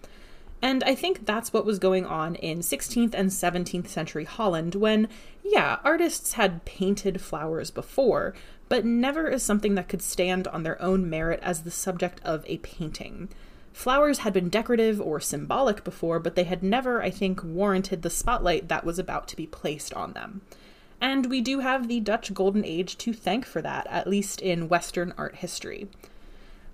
And 0.63 0.83
I 0.85 0.95
think 0.95 1.27
that's 1.27 1.53
what 1.53 1.67
was 1.67 1.79
going 1.79 2.07
on 2.07 2.37
in 2.37 2.61
16th 2.61 3.15
and 3.15 3.31
17th 3.31 3.89
century 3.89 4.25
Holland 4.25 4.75
when, 4.75 5.09
yeah, 5.43 5.79
artists 5.85 6.35
had 6.35 6.65
painted 6.65 7.21
flowers 7.21 7.71
before, 7.71 8.35
but 8.71 8.85
never 8.87 9.29
as 9.29 9.43
something 9.43 9.75
that 9.75 9.89
could 9.89 10.01
stand 10.01 10.47
on 10.49 10.63
their 10.63 10.81
own 10.81 11.11
merit 11.11 11.41
as 11.43 11.65
the 11.65 11.71
subject 11.71 12.21
of 12.25 12.45
a 12.47 12.57
painting. 12.59 13.29
Flowers 13.73 14.19
had 14.19 14.33
been 14.33 14.49
decorative 14.49 15.01
or 15.01 15.19
symbolic 15.21 15.83
before, 15.83 16.21
but 16.21 16.37
they 16.37 16.45
had 16.45 16.63
never, 16.63 17.03
I 17.03 17.11
think, 17.11 17.43
warranted 17.43 18.03
the 18.03 18.11
spotlight 18.11 18.69
that 18.69 18.85
was 18.85 18.99
about 18.99 19.27
to 19.29 19.37
be 19.37 19.47
placed 19.47 19.93
on 19.95 20.13
them. 20.13 20.43
And 21.01 21.27
we 21.27 21.41
do 21.41 21.61
have 21.61 21.89
the 21.89 21.99
Dutch 21.99 22.33
Golden 22.33 22.65
Age 22.65 22.97
to 22.99 23.13
thank 23.13 23.45
for 23.45 23.61
that, 23.61 23.89
at 23.89 24.07
least 24.07 24.41
in 24.41 24.69
Western 24.69 25.15
art 25.19 25.37
history. 25.37 25.89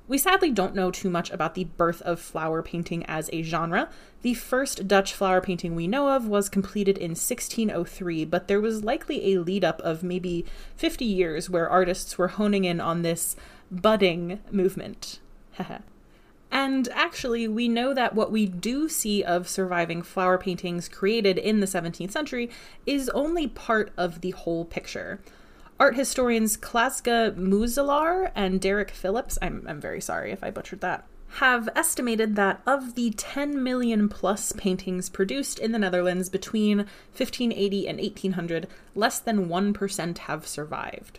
We 0.09 0.19
sadly 0.19 0.53
don't 0.53 0.75
know 0.75 0.93
too 0.93 1.11
much 1.11 1.31
about 1.33 1.55
the 1.55 1.65
birth 1.65 2.01
of 2.03 2.21
flower 2.21 2.63
painting 2.63 3.05
as 3.07 3.29
a 3.33 3.43
genre. 3.43 3.89
The 4.23 4.35
first 4.35 4.87
Dutch 4.87 5.13
flower 5.13 5.41
painting 5.41 5.75
we 5.75 5.89
know 5.89 6.11
of 6.11 6.29
was 6.29 6.49
completed 6.49 6.97
in 6.97 7.11
1603, 7.11 8.25
but 8.25 8.47
there 8.47 8.61
was 8.61 8.85
likely 8.85 9.33
a 9.33 9.41
lead 9.41 9.65
up 9.65 9.81
of 9.83 10.05
maybe 10.05 10.47
50 10.77 11.05
years 11.05 11.51
where 11.51 11.69
artists 11.69 12.17
were 12.17 12.29
honing 12.29 12.65
in 12.65 12.81
on 12.81 13.03
this 13.03 13.35
budding 13.69 14.41
movement. 14.53 15.19
and 16.53 16.89
actually, 16.93 17.49
we 17.49 17.67
know 17.67 17.93
that 17.93 18.15
what 18.15 18.31
we 18.31 18.47
do 18.47 18.89
see 18.89 19.25
of 19.25 19.49
surviving 19.49 20.03
flower 20.03 20.39
paintings 20.39 20.89
created 20.89 21.37
in 21.37 21.59
the 21.59 21.67
17th 21.67 22.13
century 22.13 22.49
is 22.87 23.09
only 23.09 23.49
part 23.49 23.91
of 23.97 24.21
the 24.21 24.31
whole 24.31 24.65
picture. 24.65 25.19
Art 25.79 25.95
historians 25.95 26.57
Klaasje 26.57 27.37
Moeselaar 27.37 28.33
and 28.35 28.63
Derek 28.63 28.91
Phillips, 28.91 29.39
I'm, 29.43 29.63
I'm 29.69 29.79
very 29.79 30.01
sorry 30.01 30.33
if 30.33 30.43
I 30.43 30.51
butchered 30.51 30.81
that, 30.81 31.05
have 31.35 31.69
estimated 31.77 32.35
that 32.37 32.63
of 32.67 32.95
the 32.95 33.11
10 33.11 33.63
million 33.63 34.09
plus 34.09 34.53
paintings 34.53 35.11
produced 35.11 35.59
in 35.59 35.73
the 35.73 35.79
Netherlands 35.79 36.31
between 36.31 36.79
1580 36.79 37.89
and 37.89 38.01
1800, 38.01 38.69
less 38.95 39.19
than 39.19 39.51
1% 39.51 40.19
have 40.19 40.47
survived. 40.47 41.19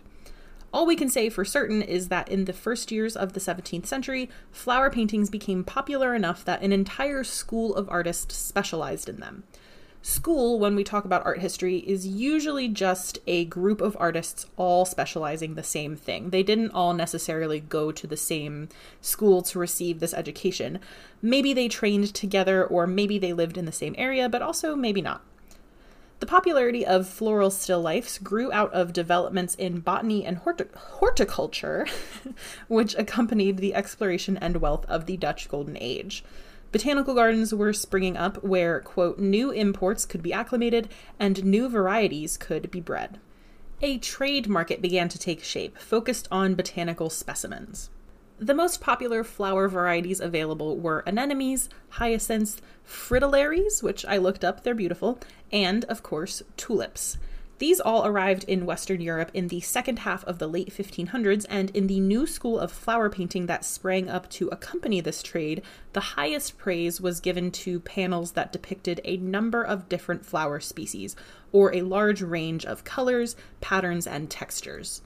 All 0.73 0.87
we 0.87 0.95
can 0.95 1.09
say 1.09 1.29
for 1.29 1.45
certain 1.45 1.83
is 1.83 2.07
that 2.07 2.27
in 2.27 2.45
the 2.45 2.53
first 2.53 2.91
years 2.91 3.15
of 3.15 3.33
the 3.33 3.39
17th 3.39 3.85
century, 3.85 4.27
flower 4.51 4.89
paintings 4.89 5.29
became 5.29 5.63
popular 5.63 6.15
enough 6.15 6.43
that 6.45 6.63
an 6.63 6.73
entire 6.73 7.23
school 7.23 7.75
of 7.75 7.87
artists 7.89 8.35
specialized 8.35 9.07
in 9.07 9.19
them. 9.19 9.43
School, 10.07 10.57
when 10.57 10.73
we 10.73 10.85
talk 10.85 11.03
about 11.03 11.25
art 11.25 11.39
history, 11.39 11.79
is 11.79 12.07
usually 12.07 12.69
just 12.69 13.19
a 13.27 13.43
group 13.43 13.81
of 13.81 13.97
artists 13.99 14.45
all 14.55 14.85
specializing 14.85 15.55
the 15.55 15.63
same 15.63 15.97
thing. 15.97 16.29
They 16.29 16.43
didn't 16.43 16.71
all 16.71 16.93
necessarily 16.93 17.59
go 17.59 17.91
to 17.91 18.07
the 18.07 18.15
same 18.15 18.69
school 19.01 19.41
to 19.41 19.59
receive 19.59 19.99
this 19.99 20.13
education. 20.13 20.79
Maybe 21.21 21.53
they 21.53 21.67
trained 21.67 22.13
together, 22.13 22.65
or 22.65 22.87
maybe 22.87 23.19
they 23.19 23.33
lived 23.33 23.57
in 23.57 23.65
the 23.65 23.73
same 23.73 23.95
area, 23.97 24.29
but 24.29 24.41
also 24.41 24.77
maybe 24.77 25.01
not. 25.01 25.25
The 26.21 26.25
popularity 26.25 26.85
of 26.85 27.09
floral 27.09 27.51
still 27.51 27.81
lifes 27.81 28.17
grew 28.17 28.49
out 28.53 28.71
of 28.71 28.93
developments 28.93 29.55
in 29.55 29.81
botany 29.81 30.25
and 30.25 30.37
horti- 30.37 30.73
horticulture, 30.73 31.85
which 32.69 32.95
accompanied 32.95 33.57
the 33.57 33.75
exploration 33.75 34.37
and 34.37 34.61
wealth 34.61 34.85
of 34.85 35.05
the 35.05 35.17
Dutch 35.17 35.49
Golden 35.49 35.77
Age. 35.81 36.23
Botanical 36.71 37.13
gardens 37.13 37.53
were 37.53 37.73
springing 37.73 38.17
up 38.17 38.43
where, 38.43 38.81
quote, 38.81 39.19
new 39.19 39.51
imports 39.51 40.05
could 40.05 40.21
be 40.21 40.33
acclimated 40.33 40.89
and 41.19 41.45
new 41.45 41.69
varieties 41.69 42.37
could 42.37 42.69
be 42.69 42.81
bred. 42.81 43.19
A 43.81 43.97
trade 43.99 44.47
market 44.47 44.81
began 44.81 45.07
to 45.09 45.19
take 45.19 45.43
shape, 45.43 45.77
focused 45.77 46.27
on 46.31 46.55
botanical 46.55 47.09
specimens. 47.09 47.89
The 48.39 48.53
most 48.53 48.81
popular 48.81 49.23
flower 49.23 49.67
varieties 49.67 50.19
available 50.19 50.77
were 50.77 51.03
anemones, 51.07 51.69
hyacinths, 51.89 52.61
fritillaries, 52.87 53.81
which 53.81 54.05
I 54.05 54.17
looked 54.17 54.43
up, 54.43 54.63
they're 54.63 54.75
beautiful, 54.75 55.19
and, 55.51 55.85
of 55.85 56.03
course, 56.03 56.43
tulips. 56.55 57.17
These 57.59 57.79
all 57.79 58.05
arrived 58.05 58.43
in 58.43 58.67
Western 58.67 59.01
Europe 59.01 59.31
in 59.33 59.47
the 59.47 59.61
second 59.61 59.99
half 59.99 60.23
of 60.25 60.37
the 60.37 60.47
late 60.47 60.69
1500s, 60.69 61.45
and 61.49 61.71
in 61.71 61.87
the 61.87 61.99
new 61.99 62.27
school 62.27 62.59
of 62.59 62.71
flower 62.71 63.09
painting 63.09 63.47
that 63.47 63.65
sprang 63.65 64.09
up 64.09 64.29
to 64.31 64.47
accompany 64.49 65.01
this 65.01 65.23
trade, 65.23 65.63
the 65.93 65.99
highest 65.99 66.59
praise 66.59 67.01
was 67.01 67.19
given 67.19 67.49
to 67.51 67.79
panels 67.79 68.33
that 68.33 68.51
depicted 68.51 69.01
a 69.03 69.17
number 69.17 69.63
of 69.63 69.89
different 69.89 70.23
flower 70.23 70.59
species, 70.59 71.15
or 71.51 71.73
a 71.73 71.81
large 71.81 72.21
range 72.21 72.63
of 72.63 72.83
colors, 72.83 73.35
patterns, 73.59 74.05
and 74.05 74.29
textures. 74.29 75.01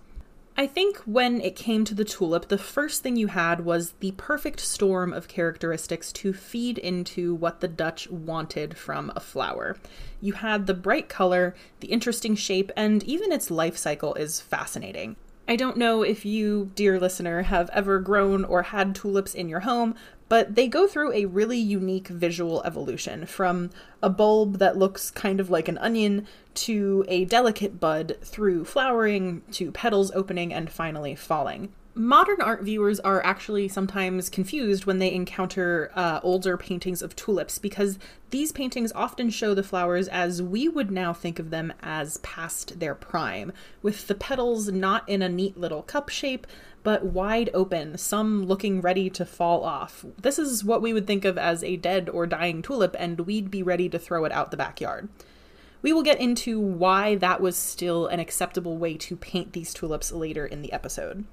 I 0.62 0.68
think 0.68 0.98
when 1.06 1.42
it 1.42 1.56
came 1.56 1.86
to 1.86 1.96
the 1.96 2.06
tulip, 2.06 2.48
the 2.48 2.58
first 2.60 3.02
thing 3.02 3.16
you 3.16 3.26
had 3.26 3.66
was 3.66 3.94
the 3.94 4.12
perfect 4.12 4.60
storm 4.60 5.12
of 5.12 5.28
characteristics 5.28 6.12
to 6.12 6.34
feed 6.34 6.78
into 6.78 7.34
what 7.34 7.62
the 7.62 7.68
Dutch 7.68 8.08
wanted 8.12 8.78
from 8.78 9.12
a 9.16 9.20
flower. 9.20 9.76
You 10.22 10.34
had 10.34 10.68
the 10.68 10.76
bright 10.76 11.10
color, 11.10 11.56
the 11.80 11.88
interesting 11.88 12.36
shape, 12.36 12.72
and 12.78 13.02
even 13.06 13.32
its 13.32 13.50
life 13.50 13.76
cycle 13.76 14.14
is 14.14 14.40
fascinating. 14.40 15.16
I 15.48 15.56
don't 15.56 15.78
know 15.78 16.04
if 16.04 16.26
you, 16.26 16.70
dear 16.76 17.00
listener, 17.00 17.42
have 17.42 17.72
ever 17.74 17.98
grown 17.98 18.46
or 18.46 18.62
had 18.62 18.94
tulips 18.94 19.34
in 19.34 19.50
your 19.50 19.62
home, 19.62 19.96
but 20.30 20.54
they 20.54 20.68
go 20.68 20.86
through 20.86 21.12
a 21.14 21.26
really 21.26 21.58
unique 21.58 22.08
visual 22.08 22.62
evolution 22.66 23.26
from 23.26 23.72
a 24.04 24.12
bulb 24.12 24.60
that 24.60 24.78
looks 24.78 25.10
kind 25.10 25.40
of 25.40 25.50
like 25.50 25.68
an 25.68 25.80
onion 25.80 26.28
to 26.54 27.06
a 27.08 27.26
delicate 27.26 27.80
bud 27.80 28.18
through 28.22 28.66
flowering 28.66 29.42
to 29.52 29.72
petals 29.72 30.12
opening 30.12 30.54
and 30.54 30.72
finally 30.72 31.16
falling 31.16 31.72
modern 31.94 32.42
art 32.42 32.64
viewers 32.64 33.00
are 33.02 33.24
actually 33.26 33.68
sometimes 33.68 34.30
confused 34.30 34.86
when 34.86 35.00
they 35.00 35.12
encounter 35.12 35.92
uh, 35.96 36.20
older 36.24 36.58
paintings 36.58 37.02
of 37.02 37.16
tulips 37.16 37.58
because 37.60 38.00
these 38.30 38.52
paintings 38.52 38.92
often 38.94 39.30
show 39.30 39.54
the 39.54 39.64
flowers 39.64 40.08
as 40.08 40.42
we 40.42 40.70
would 40.70 40.90
now 40.90 41.12
think 41.12 41.38
of 41.38 41.50
them 41.50 41.74
as 41.82 42.18
past 42.18 42.80
their 42.80 42.96
prime, 42.96 43.52
with 43.82 44.08
the 44.08 44.16
petals 44.16 44.70
not 44.70 45.08
in 45.08 45.22
a 45.22 45.30
neat 45.30 45.58
little 45.58 45.84
cup 45.84 46.08
shape, 46.08 46.48
but 46.84 47.06
wide 47.06 47.50
open, 47.54 47.98
some 47.98 48.46
looking 48.46 48.82
ready 48.82 49.10
to 49.10 49.26
fall 49.26 49.64
off. 49.64 50.06
This 50.20 50.40
is 50.40 50.64
what 50.64 50.82
we 50.82 50.94
would 50.94 51.06
think 51.06 51.26
of 51.26 51.38
as 51.38 51.64
a 51.64 51.76
dead 51.76 52.10
or 52.10 52.26
dying 52.26 52.62
tulip, 52.62 52.96
and 52.98 53.22
we'd 53.22 53.52
be 53.52 53.62
ready 53.62 53.90
to 53.90 54.00
throw 54.00 54.24
it 54.24 54.32
out 54.32 54.50
the 54.50 54.58
backyard. 54.58 55.10
We 55.82 55.94
will 55.94 56.04
get 56.04 56.20
into 56.20 56.60
why 56.60 57.16
that 57.16 57.42
was 57.42 57.56
still 57.56 58.08
an 58.08 58.20
acceptable 58.20 58.78
way 58.78 58.98
to 58.98 59.16
paint 59.16 59.54
these 59.54 59.74
tulips 59.74 60.12
later 60.12 60.46
in 60.46 60.62
the 60.62 60.72
episode. 60.74 61.26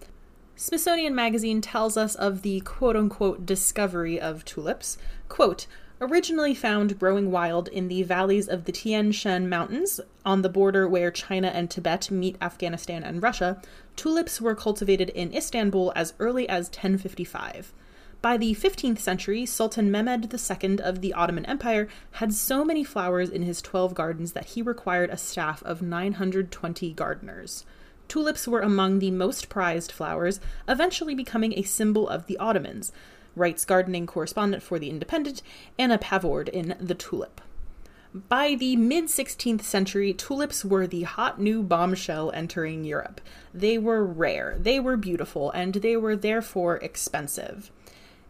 Smithsonian 0.56 1.14
Magazine 1.14 1.60
tells 1.60 1.96
us 1.96 2.14
of 2.14 2.42
the 2.42 2.60
quote 2.60 2.96
unquote 2.96 3.46
discovery 3.46 4.18
of 4.20 4.44
tulips. 4.44 4.98
Quote, 5.28 5.66
Originally 6.00 6.54
found 6.54 6.98
growing 6.98 7.30
wild 7.30 7.66
in 7.68 7.88
the 7.88 8.04
valleys 8.04 8.48
of 8.48 8.64
the 8.64 8.72
Tian 8.72 9.10
Shan 9.10 9.48
Mountains, 9.48 10.00
on 10.24 10.42
the 10.42 10.48
border 10.48 10.88
where 10.88 11.10
China 11.10 11.48
and 11.48 11.68
Tibet 11.68 12.10
meet 12.10 12.36
Afghanistan 12.40 13.02
and 13.02 13.20
Russia, 13.20 13.60
tulips 13.96 14.40
were 14.40 14.54
cultivated 14.54 15.10
in 15.10 15.34
Istanbul 15.34 15.92
as 15.96 16.14
early 16.20 16.48
as 16.48 16.66
1055. 16.66 17.72
By 18.20 18.36
the 18.36 18.54
15th 18.54 18.98
century, 18.98 19.46
Sultan 19.46 19.90
Mehmed 19.90 20.32
II 20.32 20.80
of 20.80 21.00
the 21.00 21.14
Ottoman 21.14 21.46
Empire 21.46 21.88
had 22.12 22.34
so 22.34 22.64
many 22.64 22.82
flowers 22.82 23.30
in 23.30 23.42
his 23.42 23.62
12 23.62 23.94
gardens 23.94 24.32
that 24.32 24.46
he 24.46 24.62
required 24.62 25.10
a 25.10 25.16
staff 25.16 25.62
of 25.62 25.82
920 25.82 26.92
gardeners 26.94 27.64
tulips 28.08 28.48
were 28.48 28.60
among 28.60 28.98
the 28.98 29.10
most 29.10 29.48
prized 29.48 29.92
flowers, 29.92 30.40
eventually 30.66 31.14
becoming 31.14 31.52
a 31.56 31.62
symbol 31.62 32.08
of 32.08 32.26
the 32.26 32.38
Ottomans, 32.38 32.90
writes 33.36 33.64
gardening 33.64 34.06
correspondent 34.06 34.62
for 34.62 34.78
The 34.78 34.90
Independent, 34.90 35.42
Anna 35.78 35.98
Pavord 35.98 36.48
in 36.48 36.74
The 36.80 36.94
Tulip. 36.94 37.40
By 38.14 38.54
the 38.54 38.74
mid 38.76 39.04
16th 39.04 39.62
century, 39.62 40.14
tulips 40.14 40.64
were 40.64 40.86
the 40.86 41.02
hot 41.02 41.38
new 41.38 41.62
bombshell 41.62 42.32
entering 42.32 42.84
Europe. 42.84 43.20
They 43.52 43.76
were 43.76 44.02
rare, 44.02 44.56
they 44.58 44.80
were 44.80 44.96
beautiful, 44.96 45.50
and 45.50 45.74
they 45.74 45.94
were 45.94 46.16
therefore 46.16 46.78
expensive. 46.78 47.70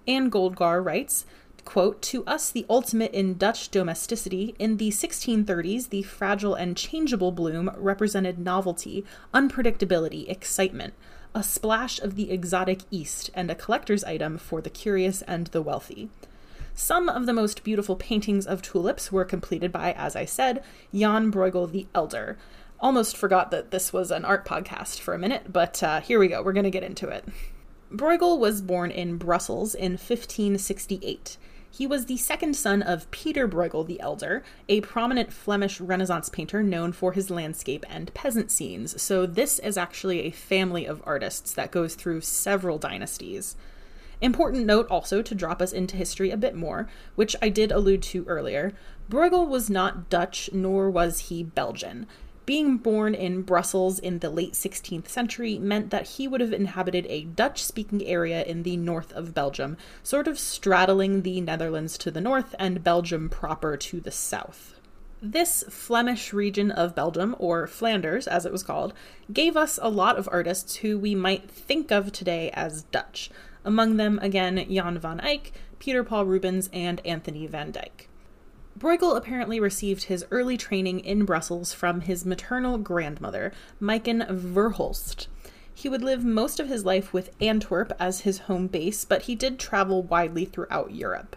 Anne 0.08 0.30
Goldgar 0.30 0.84
writes 0.84 1.24
quote, 1.68 2.00
to 2.00 2.24
us 2.24 2.50
the 2.50 2.64
ultimate 2.70 3.12
in 3.12 3.36
Dutch 3.36 3.70
domesticity, 3.70 4.54
in 4.58 4.78
the 4.78 4.88
1630s, 4.88 5.90
the 5.90 6.00
fragile 6.00 6.54
and 6.54 6.74
changeable 6.74 7.30
bloom 7.30 7.70
represented 7.76 8.38
novelty, 8.38 9.04
unpredictability, 9.34 10.26
excitement, 10.30 10.94
a 11.34 11.42
splash 11.42 12.00
of 12.00 12.14
the 12.14 12.30
exotic 12.30 12.80
East, 12.90 13.28
and 13.34 13.50
a 13.50 13.54
collector's 13.54 14.02
item 14.04 14.38
for 14.38 14.62
the 14.62 14.70
curious 14.70 15.20
and 15.20 15.48
the 15.48 15.60
wealthy. 15.60 16.08
Some 16.72 17.06
of 17.10 17.26
the 17.26 17.34
most 17.34 17.62
beautiful 17.64 17.96
paintings 17.96 18.46
of 18.46 18.62
tulips 18.62 19.12
were 19.12 19.26
completed 19.26 19.70
by, 19.70 19.92
as 19.92 20.16
I 20.16 20.24
said, 20.24 20.64
Jan 20.94 21.30
Bruegel 21.30 21.70
the 21.70 21.86
Elder. 21.94 22.38
Almost 22.80 23.14
forgot 23.14 23.50
that 23.50 23.72
this 23.72 23.92
was 23.92 24.10
an 24.10 24.24
art 24.24 24.46
podcast 24.46 25.00
for 25.00 25.12
a 25.12 25.18
minute, 25.18 25.52
but 25.52 25.82
uh, 25.82 26.00
here 26.00 26.18
we 26.18 26.28
go. 26.28 26.42
We're 26.42 26.54
going 26.54 26.64
to 26.64 26.70
get 26.70 26.82
into 26.82 27.08
it. 27.08 27.28
Bruegel 27.92 28.38
was 28.38 28.60
born 28.60 28.90
in 28.90 29.16
Brussels 29.16 29.74
in 29.74 29.92
1568. 29.92 31.38
He 31.70 31.86
was 31.86 32.04
the 32.04 32.18
second 32.18 32.54
son 32.54 32.82
of 32.82 33.10
Peter 33.10 33.48
Bruegel 33.48 33.86
the 33.86 33.98
Elder, 34.00 34.42
a 34.68 34.82
prominent 34.82 35.32
Flemish 35.32 35.80
Renaissance 35.80 36.28
painter 36.28 36.62
known 36.62 36.92
for 36.92 37.12
his 37.12 37.30
landscape 37.30 37.86
and 37.88 38.12
peasant 38.12 38.50
scenes. 38.50 39.00
So, 39.00 39.24
this 39.24 39.58
is 39.60 39.78
actually 39.78 40.20
a 40.20 40.30
family 40.30 40.84
of 40.84 41.02
artists 41.06 41.54
that 41.54 41.70
goes 41.70 41.94
through 41.94 42.20
several 42.20 42.76
dynasties. 42.76 43.56
Important 44.20 44.66
note 44.66 44.86
also 44.90 45.22
to 45.22 45.34
drop 45.34 45.62
us 45.62 45.72
into 45.72 45.96
history 45.96 46.30
a 46.30 46.36
bit 46.36 46.54
more, 46.54 46.88
which 47.14 47.36
I 47.40 47.48
did 47.48 47.72
allude 47.72 48.02
to 48.04 48.24
earlier 48.26 48.74
Bruegel 49.08 49.48
was 49.48 49.70
not 49.70 50.10
Dutch, 50.10 50.50
nor 50.52 50.90
was 50.90 51.30
he 51.30 51.42
Belgian. 51.42 52.06
Being 52.48 52.78
born 52.78 53.14
in 53.14 53.42
Brussels 53.42 53.98
in 53.98 54.20
the 54.20 54.30
late 54.30 54.54
16th 54.54 55.06
century 55.06 55.58
meant 55.58 55.90
that 55.90 56.08
he 56.08 56.26
would 56.26 56.40
have 56.40 56.54
inhabited 56.54 57.04
a 57.10 57.24
Dutch 57.24 57.62
speaking 57.62 58.02
area 58.06 58.42
in 58.42 58.62
the 58.62 58.78
north 58.78 59.12
of 59.12 59.34
Belgium, 59.34 59.76
sort 60.02 60.26
of 60.26 60.38
straddling 60.38 61.20
the 61.20 61.42
Netherlands 61.42 61.98
to 61.98 62.10
the 62.10 62.22
north 62.22 62.54
and 62.58 62.82
Belgium 62.82 63.28
proper 63.28 63.76
to 63.76 64.00
the 64.00 64.10
south. 64.10 64.80
This 65.20 65.62
Flemish 65.68 66.32
region 66.32 66.70
of 66.70 66.94
Belgium, 66.94 67.36
or 67.38 67.66
Flanders 67.66 68.26
as 68.26 68.46
it 68.46 68.52
was 68.52 68.62
called, 68.62 68.94
gave 69.30 69.54
us 69.54 69.78
a 69.82 69.90
lot 69.90 70.16
of 70.16 70.26
artists 70.32 70.76
who 70.76 70.98
we 70.98 71.14
might 71.14 71.50
think 71.50 71.90
of 71.90 72.12
today 72.12 72.50
as 72.54 72.84
Dutch. 72.84 73.30
Among 73.62 73.98
them, 73.98 74.18
again, 74.22 74.56
Jan 74.70 74.98
van 74.98 75.20
Eyck, 75.20 75.52
Peter 75.78 76.02
Paul 76.02 76.24
Rubens, 76.24 76.70
and 76.72 77.04
Anthony 77.04 77.46
van 77.46 77.72
Dyck. 77.72 78.07
Bruegel 78.78 79.16
apparently 79.16 79.58
received 79.58 80.04
his 80.04 80.24
early 80.30 80.56
training 80.56 81.00
in 81.00 81.24
Brussels 81.24 81.72
from 81.72 82.02
his 82.02 82.24
maternal 82.24 82.78
grandmother, 82.78 83.52
Mayken 83.82 84.24
Verhulst. 84.28 85.26
He 85.74 85.88
would 85.88 86.02
live 86.02 86.24
most 86.24 86.60
of 86.60 86.68
his 86.68 86.84
life 86.84 87.12
with 87.12 87.34
Antwerp 87.40 87.92
as 87.98 88.20
his 88.20 88.40
home 88.40 88.68
base, 88.68 89.04
but 89.04 89.22
he 89.22 89.34
did 89.34 89.58
travel 89.58 90.04
widely 90.04 90.44
throughout 90.44 90.94
Europe. 90.94 91.34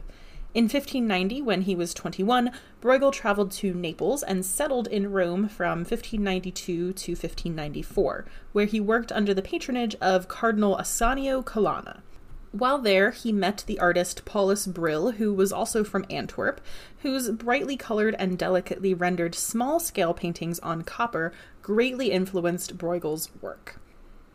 In 0.53 0.65
1590, 0.65 1.41
when 1.41 1.61
he 1.61 1.75
was 1.75 1.95
21, 1.95 2.51
Bruegel 2.79 3.11
traveled 3.11 3.49
to 3.53 3.73
Naples 3.73 4.21
and 4.21 4.45
settled 4.45 4.87
in 4.87 5.11
Rome 5.11 5.47
from 5.47 5.79
1592 5.79 6.93
to 6.93 7.11
1594, 7.13 8.25
where 8.51 8.65
he 8.65 8.79
worked 8.79 9.11
under 9.11 9.33
the 9.33 9.41
patronage 9.41 9.95
of 9.99 10.27
Cardinal 10.27 10.77
Ascanio 10.77 11.43
Colonna. 11.43 12.03
While 12.51 12.79
there, 12.79 13.11
he 13.11 13.31
met 13.31 13.63
the 13.65 13.79
artist 13.79 14.25
Paulus 14.25 14.67
Bril, 14.67 15.15
who 15.15 15.33
was 15.33 15.53
also 15.53 15.85
from 15.85 16.05
Antwerp, 16.09 16.59
whose 16.99 17.29
brightly 17.29 17.77
colored 17.77 18.13
and 18.19 18.37
delicately 18.37 18.93
rendered 18.93 19.35
small 19.35 19.79
scale 19.79 20.13
paintings 20.13 20.59
on 20.59 20.81
copper 20.81 21.31
greatly 21.61 22.11
influenced 22.11 22.77
Bruegel's 22.77 23.29
work. 23.41 23.79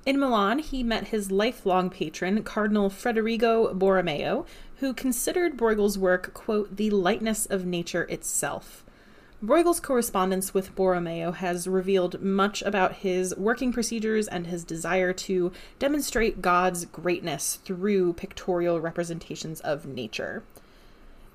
In 0.07 0.19
Milan, 0.19 0.61
he 0.61 0.83
met 0.83 1.09
his 1.09 1.31
lifelong 1.31 1.91
patron, 1.91 2.43
Cardinal 2.43 2.89
Federigo 2.89 3.75
Borromeo, 3.75 4.47
who 4.77 4.95
considered 4.95 5.59
Bruegel's 5.59 5.99
work, 5.99 6.33
quote, 6.33 6.77
the 6.77 6.89
lightness 6.91 7.45
of 7.45 7.67
nature 7.67 8.05
itself. 8.05 8.83
Bruegel's 9.45 9.81
correspondence 9.81 10.55
with 10.55 10.75
Borromeo 10.75 11.31
has 11.33 11.69
revealed 11.69 12.23
much 12.23 12.63
about 12.63 12.95
his 12.95 13.37
working 13.37 13.71
procedures 13.71 14.27
and 14.27 14.47
his 14.47 14.65
desire 14.65 15.13
to 15.13 15.53
demonstrate 15.79 16.41
God's 16.41 16.87
greatness 16.87 17.57
through 17.57 18.15
pictorial 18.15 18.81
representations 18.81 19.61
of 19.61 19.85
nature. 19.85 20.43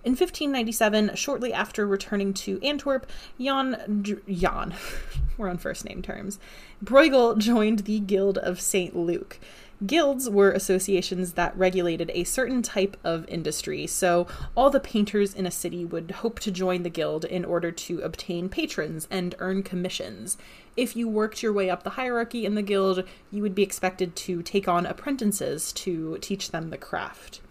In 0.04 0.14
1597, 0.14 1.12
shortly 1.14 1.54
after 1.54 1.86
returning 1.86 2.34
to 2.34 2.60
Antwerp, 2.64 3.06
Jan, 3.40 4.04
Jan, 4.28 4.74
we're 5.38 5.48
on 5.48 5.60
first 5.60 5.86
name 5.86 6.02
terms, 6.02 6.40
Bruegel 6.84 7.38
joined 7.38 7.80
the 7.80 8.00
Guild 8.00 8.40
of 8.40 8.60
St. 8.60 8.96
Luke. 8.96 9.38
Guilds 9.84 10.30
were 10.30 10.52
associations 10.52 11.34
that 11.34 11.58
regulated 11.58 12.12
a 12.14 12.24
certain 12.24 12.62
type 12.62 12.98
of 13.04 13.28
industry, 13.28 13.88
so 13.88 14.28
all 14.56 14.70
the 14.70 14.80
painters 14.80 15.34
in 15.34 15.48
a 15.48 15.52
city 15.52 15.84
would 15.84 16.12
hope 16.12 16.40
to 16.42 16.52
join 16.52 16.84
the 16.84 16.90
guild 16.90 17.26
in 17.26 17.44
order 17.44 17.72
to 17.72 18.00
obtain 18.02 18.48
patrons 18.48 19.08
and 19.10 19.34
earn 19.40 19.64
commissions. 19.64 20.38
If 20.78 20.96
you 20.96 21.08
worked 21.08 21.42
your 21.42 21.52
way 21.52 21.68
up 21.68 21.82
the 21.82 21.92
hierarchy 21.92 22.46
in 22.46 22.54
the 22.54 22.62
guild, 22.62 23.04
you 23.32 23.42
would 23.42 23.56
be 23.56 23.64
expected 23.64 24.16
to 24.18 24.44
take 24.44 24.68
on 24.68 24.86
apprentices 24.86 25.74
to 25.74 26.20
teach 26.20 26.52
them 26.52 26.70
the 26.70 26.78
craft. 26.78 27.42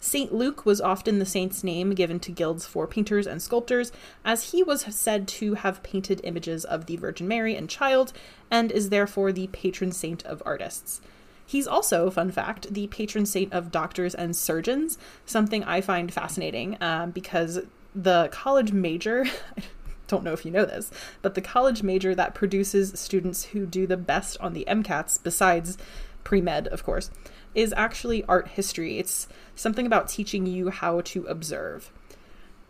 St. 0.00 0.32
Luke 0.32 0.64
was 0.64 0.80
often 0.80 1.18
the 1.18 1.26
saint's 1.26 1.62
name 1.62 1.90
given 1.90 2.20
to 2.20 2.32
guilds 2.32 2.64
for 2.64 2.86
painters 2.86 3.26
and 3.26 3.42
sculptors, 3.42 3.92
as 4.24 4.52
he 4.52 4.62
was 4.62 4.82
said 4.94 5.28
to 5.28 5.54
have 5.54 5.82
painted 5.82 6.22
images 6.24 6.64
of 6.64 6.86
the 6.86 6.96
Virgin 6.96 7.28
Mary 7.28 7.54
and 7.54 7.68
Child, 7.68 8.14
and 8.50 8.72
is 8.72 8.88
therefore 8.88 9.30
the 9.30 9.48
patron 9.48 9.92
saint 9.92 10.24
of 10.24 10.42
artists. 10.46 11.02
He's 11.46 11.66
also, 11.66 12.10
fun 12.10 12.32
fact, 12.32 12.74
the 12.74 12.88
patron 12.88 13.24
saint 13.24 13.52
of 13.52 13.70
doctors 13.70 14.14
and 14.14 14.34
surgeons, 14.34 14.98
something 15.24 15.62
I 15.64 15.80
find 15.80 16.12
fascinating 16.12 16.76
um, 16.80 17.12
because 17.12 17.60
the 17.94 18.28
college 18.32 18.72
major. 18.72 19.24
I 19.56 19.62
don't 20.08 20.24
know 20.24 20.32
if 20.32 20.44
you 20.44 20.50
know 20.50 20.64
this, 20.64 20.90
but 21.22 21.34
the 21.34 21.40
college 21.40 21.82
major 21.82 22.14
that 22.14 22.34
produces 22.34 22.98
students 22.98 23.46
who 23.46 23.64
do 23.64 23.86
the 23.86 23.96
best 23.96 24.36
on 24.40 24.52
the 24.52 24.64
MCATs, 24.68 25.22
besides 25.22 25.78
pre 26.24 26.40
med, 26.40 26.66
of 26.68 26.84
course, 26.84 27.10
is 27.54 27.72
actually 27.76 28.24
art 28.24 28.48
history. 28.48 28.98
It's 28.98 29.28
something 29.54 29.86
about 29.86 30.08
teaching 30.08 30.46
you 30.46 30.70
how 30.70 31.00
to 31.02 31.24
observe. 31.26 31.90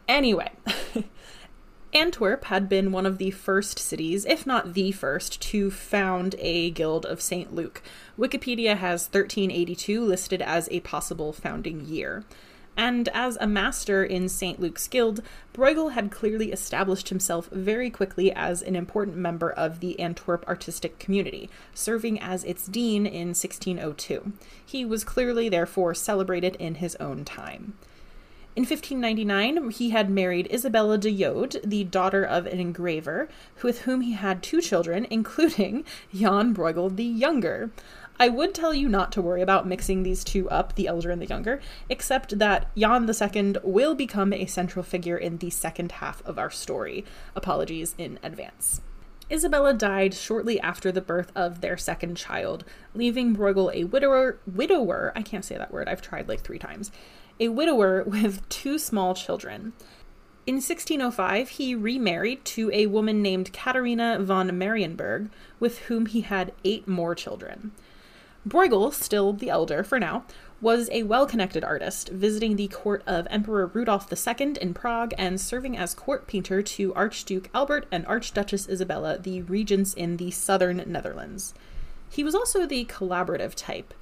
Anyway, 0.09 0.51
Antwerp 1.97 2.45
had 2.45 2.69
been 2.69 2.93
one 2.93 3.07
of 3.07 3.17
the 3.17 3.31
first 3.31 3.79
cities, 3.79 4.27
if 4.27 4.47
not 4.47 4.75
the 4.75 4.93
first, 4.93 5.41
to 5.41 5.71
found 5.71 6.35
a 6.39 6.71
Guild 6.73 7.07
of 7.07 7.23
St. 7.23 7.55
Luke. 7.55 7.81
Wikipedia 8.19 8.77
has 8.77 9.05
1382 9.05 10.05
listed 10.05 10.43
as 10.43 10.69
a 10.71 10.81
possible 10.81 11.33
founding 11.33 11.87
year. 11.87 12.25
And 12.77 13.09
as 13.15 13.39
a 13.41 13.47
master 13.47 14.05
in 14.05 14.29
St. 14.29 14.61
Luke's 14.61 14.87
Guild, 14.89 15.23
Bruegel 15.55 15.93
had 15.93 16.11
clearly 16.11 16.53
established 16.53 17.09
himself 17.09 17.49
very 17.51 17.89
quickly 17.89 18.31
as 18.31 18.61
an 18.61 18.77
important 18.77 19.17
member 19.17 19.51
of 19.51 19.81
the 19.81 19.99
Antwerp 19.99 20.47
artistic 20.47 20.99
community, 20.99 21.49
serving 21.73 22.21
as 22.21 22.45
its 22.45 22.67
dean 22.67 23.07
in 23.07 23.29
1602. 23.29 24.35
He 24.63 24.85
was 24.85 25.03
clearly, 25.03 25.49
therefore, 25.49 25.95
celebrated 25.95 26.57
in 26.57 26.75
his 26.75 26.95
own 26.97 27.25
time. 27.25 27.73
In 28.57 28.63
1599, 28.63 29.69
he 29.69 29.91
had 29.91 30.09
married 30.09 30.51
Isabella 30.51 30.97
de 30.97 31.15
Jode, 31.15 31.61
the 31.63 31.85
daughter 31.85 32.25
of 32.25 32.47
an 32.47 32.59
engraver, 32.59 33.29
with 33.63 33.83
whom 33.83 34.01
he 34.01 34.15
had 34.15 34.43
two 34.43 34.63
children, 34.63 35.07
including 35.11 35.85
Jan 36.15 36.55
Bruegel 36.55 36.97
the 36.97 37.05
Younger. 37.05 37.71
I 38.19 38.31
would 38.31 38.55
tell 38.55 38.73
you 38.73 38.89
not 38.89 39.13
to 39.13 39.21
worry 39.21 39.43
about 39.43 39.69
mixing 39.69 40.03
these 40.05 40.25
two 40.25 40.49
up, 40.49 40.75
the 40.75 40.89
elder 40.89 41.11
and 41.11 41.21
the 41.21 41.27
younger, 41.27 41.61
except 41.91 42.39
that 42.39 42.75
Jan 42.75 43.07
II 43.07 43.57
will 43.63 43.95
become 43.95 44.33
a 44.33 44.47
central 44.47 44.83
figure 44.83 45.19
in 45.19 45.37
the 45.37 45.51
second 45.51 45.93
half 45.93 46.25
of 46.25 46.39
our 46.39 46.51
story. 46.51 47.05
Apologies 47.35 47.95
in 47.99 48.19
advance. 48.23 48.81
Isabella 49.31 49.75
died 49.75 50.15
shortly 50.15 50.59
after 50.61 50.91
the 50.91 51.01
birth 51.01 51.31
of 51.35 51.61
their 51.61 51.77
second 51.77 52.17
child, 52.17 52.65
leaving 52.95 53.35
Bruegel 53.35 53.75
a 53.75 53.85
widower, 53.85 54.39
widower, 54.47 55.13
I 55.15 55.21
can't 55.23 55.45
say 55.45 55.59
that 55.59 55.73
word, 55.73 55.89
I've 55.89 56.01
tried 56.01 56.29
like 56.29 56.41
three 56.41 56.61
times, 56.61 56.93
a 57.41 57.49
widower 57.49 58.03
with 58.07 58.49
two 58.49 58.79
small 58.79 59.15
children. 59.15 59.73
In 60.47 60.57
1605, 60.57 61.49
he 61.51 61.75
remarried 61.75 62.45
to 62.45 62.71
a 62.73 62.87
woman 62.87 63.21
named 63.21 63.53
Katharina 63.53 64.19
von 64.21 64.49
Marienburg, 64.51 65.29
with 65.59 65.79
whom 65.81 66.07
he 66.07 66.21
had 66.21 66.53
eight 66.65 66.87
more 66.87 67.17
children. 67.17 67.73
Bruegel, 68.47 68.93
still 68.93 69.33
the 69.33 69.51
elder 69.51 69.83
for 69.83 69.99
now, 69.99 70.25
was 70.61 70.89
a 70.91 71.03
well 71.03 71.27
connected 71.27 71.65
artist, 71.65 72.11
visiting 72.11 72.55
the 72.55 72.69
court 72.69 73.03
of 73.07 73.27
Emperor 73.29 73.67
Rudolf 73.67 74.07
II 74.13 74.55
in 74.61 74.73
Prague 74.73 75.13
and 75.19 75.41
serving 75.41 75.77
as 75.77 75.95
court 75.95 76.29
painter 76.29 76.63
to 76.63 76.95
Archduke 76.95 77.51
Albert 77.53 77.87
and 77.91 78.07
Archduchess 78.07 78.69
Isabella, 78.69 79.19
the 79.19 79.43
regents 79.43 79.95
in 79.95 80.17
the 80.17 80.31
southern 80.31 80.83
Netherlands. 80.87 81.55
He 82.09 82.23
was 82.23 82.37
also 82.37 82.67
the 82.67 82.85
collaborative 82.85 83.55
type. 83.57 83.93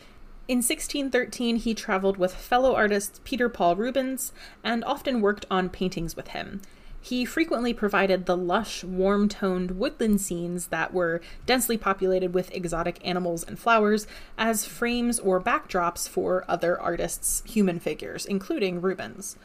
In 0.47 0.59
1613, 0.59 1.57
he 1.57 1.73
traveled 1.73 2.19
with 2.19 2.35
fellow 2.35 2.75
artist 2.75 3.23
Peter 3.25 3.49
Paul 3.49 3.77
Rubens 3.77 4.31
and 4.63 4.85
often 4.85 5.23
worked 5.23 5.47
on 5.51 5.71
paintings 5.71 6.17
with 6.17 6.29
him. 6.29 6.61
He 7.01 7.25
frequently 7.25 7.73
provided 7.73 8.27
the 8.27 8.37
lush, 8.37 8.85
warm 8.85 9.29
toned 9.29 9.73
woodland 9.73 10.21
scenes 10.21 10.67
that 10.67 10.93
were 10.93 11.23
densely 11.47 11.79
populated 11.79 12.35
with 12.35 12.55
exotic 12.55 12.99
animals 13.07 13.43
and 13.43 13.59
flowers 13.59 14.07
as 14.37 14.67
frames 14.67 15.19
or 15.19 15.41
backdrops 15.41 16.07
for 16.07 16.45
other 16.47 16.79
artists' 16.79 17.43
human 17.47 17.79
figures, 17.79 18.27
including 18.27 18.83
Rubens. 18.83 19.37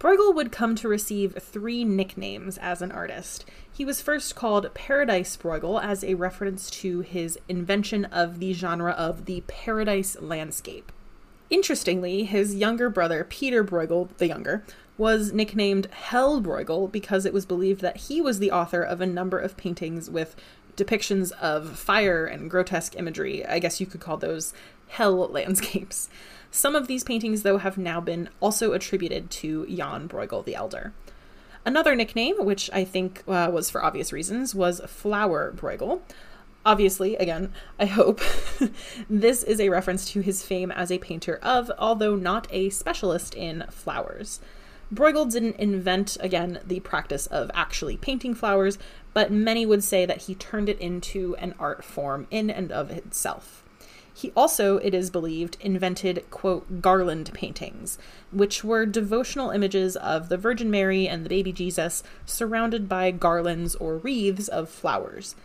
Bruegel 0.00 0.34
would 0.34 0.50
come 0.50 0.74
to 0.76 0.88
receive 0.88 1.36
three 1.38 1.84
nicknames 1.84 2.56
as 2.56 2.80
an 2.80 2.90
artist. 2.90 3.44
He 3.70 3.84
was 3.84 4.00
first 4.00 4.34
called 4.34 4.72
Paradise 4.72 5.36
Bruegel 5.36 5.78
as 5.78 6.02
a 6.02 6.14
reference 6.14 6.70
to 6.70 7.00
his 7.00 7.38
invention 7.50 8.06
of 8.06 8.40
the 8.40 8.54
genre 8.54 8.92
of 8.92 9.26
the 9.26 9.42
paradise 9.46 10.16
landscape. 10.18 10.90
Interestingly, 11.50 12.24
his 12.24 12.54
younger 12.54 12.88
brother, 12.88 13.24
Peter 13.24 13.62
Bruegel 13.62 14.08
the 14.16 14.26
Younger, 14.26 14.64
was 14.96 15.34
nicknamed 15.34 15.86
Hell 15.92 16.40
Bruegel 16.40 16.90
because 16.90 17.26
it 17.26 17.34
was 17.34 17.44
believed 17.44 17.82
that 17.82 17.98
he 17.98 18.22
was 18.22 18.38
the 18.38 18.50
author 18.50 18.82
of 18.82 19.02
a 19.02 19.06
number 19.06 19.38
of 19.38 19.58
paintings 19.58 20.08
with 20.08 20.34
depictions 20.82 21.32
of 21.32 21.78
fire 21.78 22.24
and 22.26 22.50
grotesque 22.50 22.96
imagery. 22.96 23.44
I 23.44 23.58
guess 23.58 23.80
you 23.80 23.86
could 23.86 24.00
call 24.00 24.16
those 24.16 24.54
hell 24.88 25.28
landscapes. 25.30 26.08
Some 26.50 26.74
of 26.74 26.88
these 26.88 27.04
paintings, 27.04 27.42
though, 27.42 27.58
have 27.58 27.78
now 27.78 28.00
been 28.00 28.28
also 28.40 28.72
attributed 28.72 29.30
to 29.30 29.66
Jan 29.66 30.08
Bruegel 30.08 30.44
the 30.44 30.56
Elder. 30.56 30.92
Another 31.64 31.94
nickname, 31.94 32.36
which 32.38 32.70
I 32.72 32.84
think 32.84 33.22
uh, 33.28 33.50
was 33.52 33.70
for 33.70 33.84
obvious 33.84 34.12
reasons, 34.12 34.54
was 34.54 34.80
Flower 34.86 35.52
Bruegel. 35.54 36.00
Obviously, 36.64 37.16
again, 37.16 37.52
I 37.78 37.86
hope 37.86 38.20
this 39.10 39.42
is 39.42 39.60
a 39.60 39.68
reference 39.68 40.10
to 40.12 40.20
his 40.20 40.42
fame 40.42 40.70
as 40.70 40.90
a 40.90 40.98
painter 40.98 41.38
of, 41.42 41.70
although 41.78 42.16
not 42.16 42.48
a 42.50 42.70
specialist 42.70 43.34
in, 43.34 43.64
flowers. 43.70 44.40
Bruegel 44.92 45.30
didn't 45.30 45.56
invent, 45.56 46.16
again, 46.20 46.58
the 46.66 46.80
practice 46.80 47.26
of 47.26 47.50
actually 47.54 47.96
painting 47.96 48.34
flowers, 48.34 48.76
but 49.12 49.32
many 49.32 49.66
would 49.66 49.84
say 49.84 50.06
that 50.06 50.22
he 50.22 50.34
turned 50.34 50.68
it 50.68 50.78
into 50.78 51.34
an 51.36 51.54
art 51.58 51.84
form 51.84 52.26
in 52.30 52.50
and 52.50 52.70
of 52.70 52.90
itself. 52.90 53.64
He 54.12 54.32
also, 54.36 54.76
it 54.78 54.92
is 54.92 55.08
believed, 55.08 55.56
invented, 55.60 56.24
quote, 56.30 56.82
garland 56.82 57.30
paintings, 57.32 57.96
which 58.32 58.62
were 58.62 58.84
devotional 58.84 59.50
images 59.50 59.96
of 59.96 60.28
the 60.28 60.36
Virgin 60.36 60.70
Mary 60.70 61.08
and 61.08 61.24
the 61.24 61.30
baby 61.30 61.52
Jesus 61.52 62.02
surrounded 62.26 62.88
by 62.88 63.12
garlands 63.12 63.74
or 63.76 63.96
wreaths 63.96 64.48
of 64.48 64.68
flowers. 64.68 65.36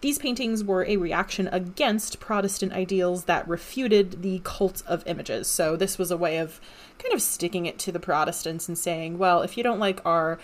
These 0.00 0.18
paintings 0.18 0.64
were 0.64 0.84
a 0.86 0.96
reaction 0.96 1.48
against 1.52 2.20
Protestant 2.20 2.72
ideals 2.72 3.24
that 3.24 3.46
refuted 3.46 4.22
the 4.22 4.40
cult 4.42 4.82
of 4.86 5.06
images. 5.06 5.46
So, 5.46 5.76
this 5.76 5.98
was 5.98 6.10
a 6.10 6.16
way 6.16 6.38
of 6.38 6.60
kind 6.98 7.14
of 7.14 7.22
sticking 7.22 7.66
it 7.66 7.78
to 7.80 7.92
the 7.92 8.00
Protestants 8.00 8.66
and 8.66 8.78
saying, 8.78 9.18
well, 9.18 9.42
if 9.42 9.56
you 9.56 9.62
don't 9.62 9.78
like 9.78 10.00
our 10.04 10.38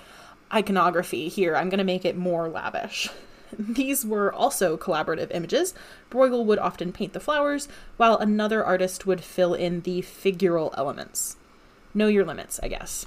iconography 0.53 1.29
here, 1.29 1.57
I'm 1.57 1.69
going 1.69 1.79
to 1.79 1.85
make 1.85 2.05
it 2.05 2.17
more 2.17 2.49
lavish. 2.49 3.09
These 3.59 4.05
were 4.05 4.33
also 4.33 4.77
collaborative 4.77 5.35
images. 5.35 5.75
Bruegel 6.11 6.45
would 6.45 6.59
often 6.59 6.93
paint 6.93 7.13
the 7.13 7.21
flowers, 7.21 7.69
while 7.97 8.17
another 8.17 8.65
artist 8.65 9.07
would 9.07 9.23
fill 9.23 9.55
in 9.55 9.83
the 9.83 10.03
figural 10.03 10.75
elements. 10.77 11.37
Know 11.95 12.09
your 12.09 12.25
limits, 12.25 12.61
I 12.63 12.69
guess. 12.69 13.07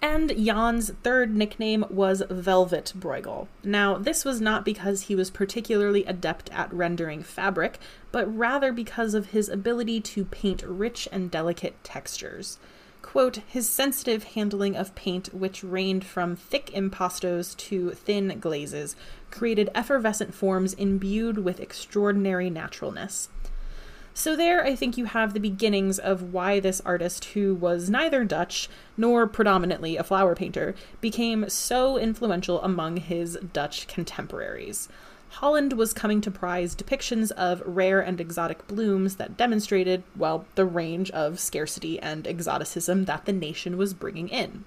And 0.00 0.32
Jan's 0.36 0.90
third 1.02 1.34
nickname 1.34 1.84
was 1.90 2.22
Velvet 2.30 2.92
Bruegel. 2.96 3.48
Now, 3.64 3.98
this 3.98 4.24
was 4.24 4.40
not 4.40 4.64
because 4.64 5.02
he 5.02 5.16
was 5.16 5.30
particularly 5.30 6.04
adept 6.04 6.50
at 6.52 6.72
rendering 6.72 7.24
fabric, 7.24 7.78
but 8.12 8.32
rather 8.32 8.72
because 8.72 9.14
of 9.14 9.30
his 9.30 9.48
ability 9.48 10.00
to 10.02 10.24
paint 10.24 10.62
rich 10.62 11.08
and 11.10 11.30
delicate 11.30 11.82
textures 11.82 12.58
quote, 13.08 13.36
his 13.48 13.66
sensitive 13.66 14.22
handling 14.22 14.76
of 14.76 14.94
paint, 14.94 15.32
which 15.32 15.64
ranged 15.64 16.06
from 16.06 16.36
thick 16.36 16.66
impastos 16.74 17.56
to 17.56 17.90
thin 17.92 18.38
glazes, 18.38 18.94
created 19.30 19.70
effervescent 19.74 20.34
forms 20.34 20.74
imbued 20.74 21.38
with 21.38 21.58
extraordinary 21.58 22.50
naturalness. 22.50 23.30
So, 24.12 24.36
there 24.36 24.62
I 24.62 24.74
think 24.74 24.98
you 24.98 25.06
have 25.06 25.32
the 25.32 25.40
beginnings 25.40 25.98
of 25.98 26.34
why 26.34 26.60
this 26.60 26.82
artist, 26.84 27.24
who 27.32 27.54
was 27.54 27.88
neither 27.88 28.24
Dutch 28.24 28.68
nor 28.94 29.26
predominantly 29.26 29.96
a 29.96 30.04
flower 30.04 30.34
painter, 30.34 30.74
became 31.00 31.48
so 31.48 31.96
influential 31.96 32.60
among 32.60 32.98
his 32.98 33.38
Dutch 33.54 33.86
contemporaries. 33.88 34.86
Holland 35.38 35.74
was 35.74 35.92
coming 35.92 36.20
to 36.22 36.32
prize 36.32 36.74
depictions 36.74 37.30
of 37.30 37.62
rare 37.64 38.00
and 38.00 38.20
exotic 38.20 38.66
blooms 38.66 39.14
that 39.18 39.36
demonstrated, 39.36 40.02
well, 40.16 40.46
the 40.56 40.64
range 40.64 41.12
of 41.12 41.38
scarcity 41.38 42.00
and 42.00 42.26
exoticism 42.26 43.04
that 43.04 43.24
the 43.24 43.32
nation 43.32 43.76
was 43.76 43.94
bringing 43.94 44.28
in. 44.30 44.64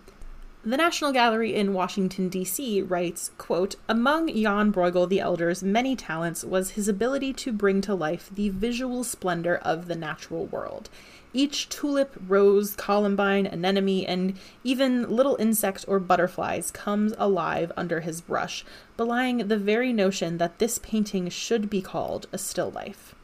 The 0.63 0.77
National 0.77 1.11
Gallery 1.11 1.55
in 1.55 1.73
Washington, 1.73 2.29
D.C. 2.29 2.83
writes, 2.83 3.31
quote, 3.39 3.77
Among 3.89 4.27
Jan 4.27 4.71
Bruegel 4.71 5.09
the 5.09 5.19
Elder's 5.19 5.63
many 5.63 5.95
talents 5.95 6.43
was 6.43 6.71
his 6.71 6.87
ability 6.87 7.33
to 7.33 7.51
bring 7.51 7.81
to 7.81 7.95
life 7.95 8.29
the 8.31 8.49
visual 8.49 9.03
splendor 9.03 9.55
of 9.55 9.87
the 9.87 9.95
natural 9.95 10.45
world. 10.45 10.91
Each 11.33 11.67
tulip, 11.67 12.15
rose, 12.27 12.75
columbine, 12.75 13.47
anemone, 13.47 14.05
and 14.05 14.37
even 14.63 15.09
little 15.09 15.35
insect 15.37 15.83
or 15.87 15.99
butterflies 15.99 16.69
comes 16.69 17.15
alive 17.17 17.71
under 17.75 18.01
his 18.01 18.21
brush, 18.21 18.63
belying 18.97 19.47
the 19.47 19.57
very 19.57 19.91
notion 19.91 20.37
that 20.37 20.59
this 20.59 20.77
painting 20.77 21.27
should 21.29 21.71
be 21.71 21.81
called 21.81 22.27
a 22.31 22.37
still 22.37 22.69
life. 22.69 23.15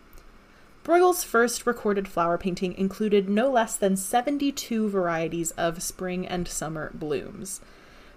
Bruegel's 0.88 1.22
first 1.22 1.68
recorded 1.68 2.08
flower 2.08 2.38
painting 2.38 2.74
included 2.78 3.28
no 3.28 3.52
less 3.52 3.76
than 3.76 3.98
72 3.98 4.88
varieties 4.88 5.52
of 5.52 5.84
spring 5.84 6.26
and 6.26 6.48
summer 6.48 6.92
blooms. 6.94 7.60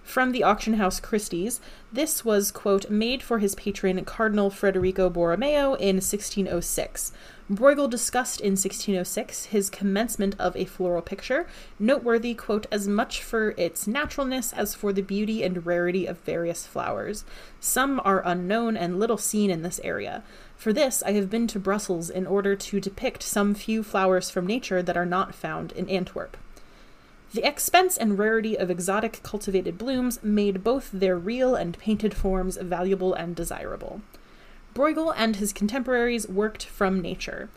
From 0.04 0.30
the 0.30 0.44
auction 0.44 0.74
house 0.74 1.00
Christie's, 1.00 1.60
this 1.92 2.24
was, 2.24 2.52
quote, 2.52 2.88
made 2.88 3.24
for 3.24 3.40
his 3.40 3.56
patron 3.56 4.04
Cardinal 4.04 4.50
Federico 4.50 5.10
Borromeo 5.10 5.74
in 5.74 5.96
1606, 5.96 7.12
Bruegel 7.50 7.90
discussed 7.90 8.40
in 8.40 8.52
1606 8.52 9.46
his 9.46 9.70
commencement 9.70 10.36
of 10.38 10.54
a 10.56 10.64
floral 10.64 11.02
picture, 11.02 11.48
noteworthy, 11.80 12.34
quote, 12.34 12.66
as 12.70 12.86
much 12.86 13.24
for 13.24 13.50
its 13.56 13.88
naturalness 13.88 14.52
as 14.52 14.76
for 14.76 14.92
the 14.92 15.02
beauty 15.02 15.42
and 15.42 15.66
rarity 15.66 16.06
of 16.06 16.20
various 16.20 16.64
flowers. 16.64 17.24
Some 17.58 18.00
are 18.04 18.22
unknown 18.24 18.76
and 18.76 19.00
little 19.00 19.18
seen 19.18 19.50
in 19.50 19.62
this 19.62 19.80
area. 19.82 20.22
For 20.60 20.74
this, 20.74 21.02
I 21.06 21.12
have 21.12 21.30
been 21.30 21.46
to 21.46 21.58
Brussels 21.58 22.10
in 22.10 22.26
order 22.26 22.54
to 22.54 22.80
depict 22.80 23.22
some 23.22 23.54
few 23.54 23.82
flowers 23.82 24.28
from 24.28 24.46
nature 24.46 24.82
that 24.82 24.94
are 24.94 25.06
not 25.06 25.34
found 25.34 25.72
in 25.72 25.88
Antwerp. 25.88 26.36
The 27.32 27.48
expense 27.48 27.96
and 27.96 28.18
rarity 28.18 28.58
of 28.58 28.70
exotic 28.70 29.22
cultivated 29.22 29.78
blooms 29.78 30.22
made 30.22 30.62
both 30.62 30.90
their 30.92 31.16
real 31.16 31.54
and 31.54 31.78
painted 31.78 32.12
forms 32.12 32.58
valuable 32.58 33.14
and 33.14 33.34
desirable. 33.34 34.02
Bruegel 34.74 35.14
and 35.16 35.36
his 35.36 35.54
contemporaries 35.54 36.28
worked 36.28 36.66
from 36.66 37.00
nature. 37.00 37.48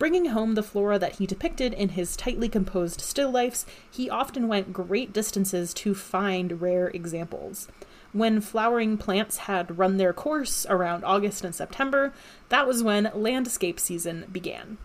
Bringing 0.00 0.24
home 0.30 0.56
the 0.56 0.64
flora 0.64 0.98
that 0.98 1.18
he 1.18 1.26
depicted 1.26 1.72
in 1.72 1.90
his 1.90 2.16
tightly 2.16 2.48
composed 2.48 3.00
still 3.00 3.30
lifes, 3.30 3.64
he 3.88 4.10
often 4.10 4.48
went 4.48 4.72
great 4.72 5.12
distances 5.12 5.72
to 5.74 5.94
find 5.94 6.60
rare 6.60 6.88
examples. 6.88 7.68
When 8.12 8.40
flowering 8.40 8.98
plants 8.98 9.38
had 9.38 9.78
run 9.78 9.96
their 9.96 10.12
course 10.12 10.66
around 10.68 11.04
August 11.04 11.44
and 11.44 11.54
September, 11.54 12.12
that 12.48 12.66
was 12.66 12.82
when 12.82 13.10
landscape 13.14 13.78
season 13.78 14.26
began. 14.32 14.78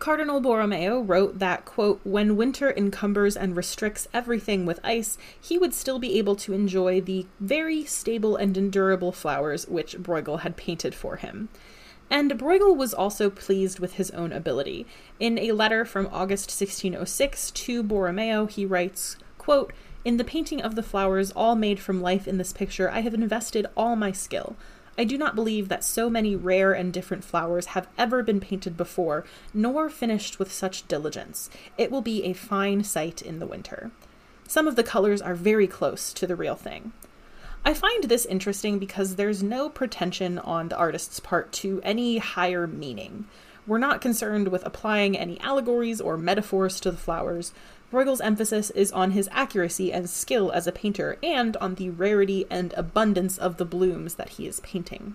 Cardinal 0.00 0.40
Borromeo 0.40 1.00
wrote 1.00 1.38
that, 1.38 1.64
quote, 1.64 2.00
when 2.02 2.36
winter 2.36 2.72
encumbers 2.72 3.36
and 3.36 3.56
restricts 3.56 4.08
everything 4.12 4.66
with 4.66 4.80
ice, 4.82 5.16
he 5.40 5.56
would 5.56 5.72
still 5.72 6.00
be 6.00 6.18
able 6.18 6.34
to 6.34 6.52
enjoy 6.52 7.00
the 7.00 7.26
very 7.38 7.84
stable 7.84 8.34
and 8.34 8.56
endurable 8.56 9.12
flowers 9.12 9.68
which 9.68 9.96
Bruegel 10.02 10.40
had 10.40 10.56
painted 10.56 10.92
for 10.92 11.18
him. 11.18 11.50
And 12.10 12.36
Bruegel 12.36 12.76
was 12.76 12.92
also 12.92 13.30
pleased 13.30 13.78
with 13.78 13.92
his 13.92 14.10
own 14.10 14.32
ability. 14.32 14.86
In 15.20 15.38
a 15.38 15.52
letter 15.52 15.84
from 15.84 16.08
August 16.08 16.50
1606 16.50 17.52
to 17.52 17.84
Borromeo, 17.84 18.46
he 18.46 18.66
writes, 18.66 19.16
quote, 19.38 19.72
In 20.04 20.16
the 20.16 20.24
painting 20.24 20.60
of 20.60 20.74
the 20.74 20.82
flowers 20.82 21.30
all 21.30 21.54
made 21.54 21.78
from 21.78 22.02
life 22.02 22.26
in 22.26 22.36
this 22.36 22.52
picture, 22.52 22.90
I 22.90 23.00
have 23.00 23.14
invested 23.14 23.66
all 23.76 23.94
my 23.94 24.10
skill. 24.10 24.56
I 24.98 25.04
do 25.04 25.16
not 25.16 25.36
believe 25.36 25.68
that 25.68 25.84
so 25.84 26.10
many 26.10 26.34
rare 26.34 26.72
and 26.72 26.92
different 26.92 27.24
flowers 27.24 27.66
have 27.66 27.88
ever 27.96 28.22
been 28.22 28.40
painted 28.40 28.76
before, 28.76 29.24
nor 29.54 29.88
finished 29.88 30.38
with 30.38 30.52
such 30.52 30.88
diligence. 30.88 31.48
It 31.78 31.90
will 31.90 32.02
be 32.02 32.24
a 32.24 32.32
fine 32.32 32.82
sight 32.82 33.22
in 33.22 33.38
the 33.38 33.46
winter. 33.46 33.92
Some 34.48 34.66
of 34.66 34.76
the 34.76 34.82
colors 34.82 35.22
are 35.22 35.34
very 35.34 35.68
close 35.68 36.12
to 36.14 36.26
the 36.26 36.36
real 36.36 36.56
thing. 36.56 36.92
I 37.64 37.72
find 37.72 38.04
this 38.04 38.26
interesting 38.26 38.80
because 38.80 39.14
there's 39.14 39.40
no 39.42 39.68
pretension 39.68 40.38
on 40.40 40.68
the 40.68 40.76
artist's 40.76 41.20
part 41.20 41.52
to 41.52 41.80
any 41.84 42.18
higher 42.18 42.66
meaning. 42.66 43.26
We're 43.66 43.78
not 43.78 44.00
concerned 44.00 44.48
with 44.48 44.66
applying 44.66 45.16
any 45.16 45.38
allegories 45.40 46.00
or 46.00 46.16
metaphors 46.16 46.80
to 46.80 46.90
the 46.90 46.96
flowers. 46.96 47.52
Bruegel's 47.92 48.20
emphasis 48.20 48.70
is 48.70 48.90
on 48.90 49.12
his 49.12 49.28
accuracy 49.30 49.92
and 49.92 50.10
skill 50.10 50.50
as 50.50 50.66
a 50.66 50.72
painter 50.72 51.16
and 51.22 51.56
on 51.58 51.76
the 51.76 51.90
rarity 51.90 52.46
and 52.50 52.72
abundance 52.72 53.38
of 53.38 53.58
the 53.58 53.64
blooms 53.64 54.14
that 54.14 54.30
he 54.30 54.46
is 54.46 54.60
painting. 54.60 55.14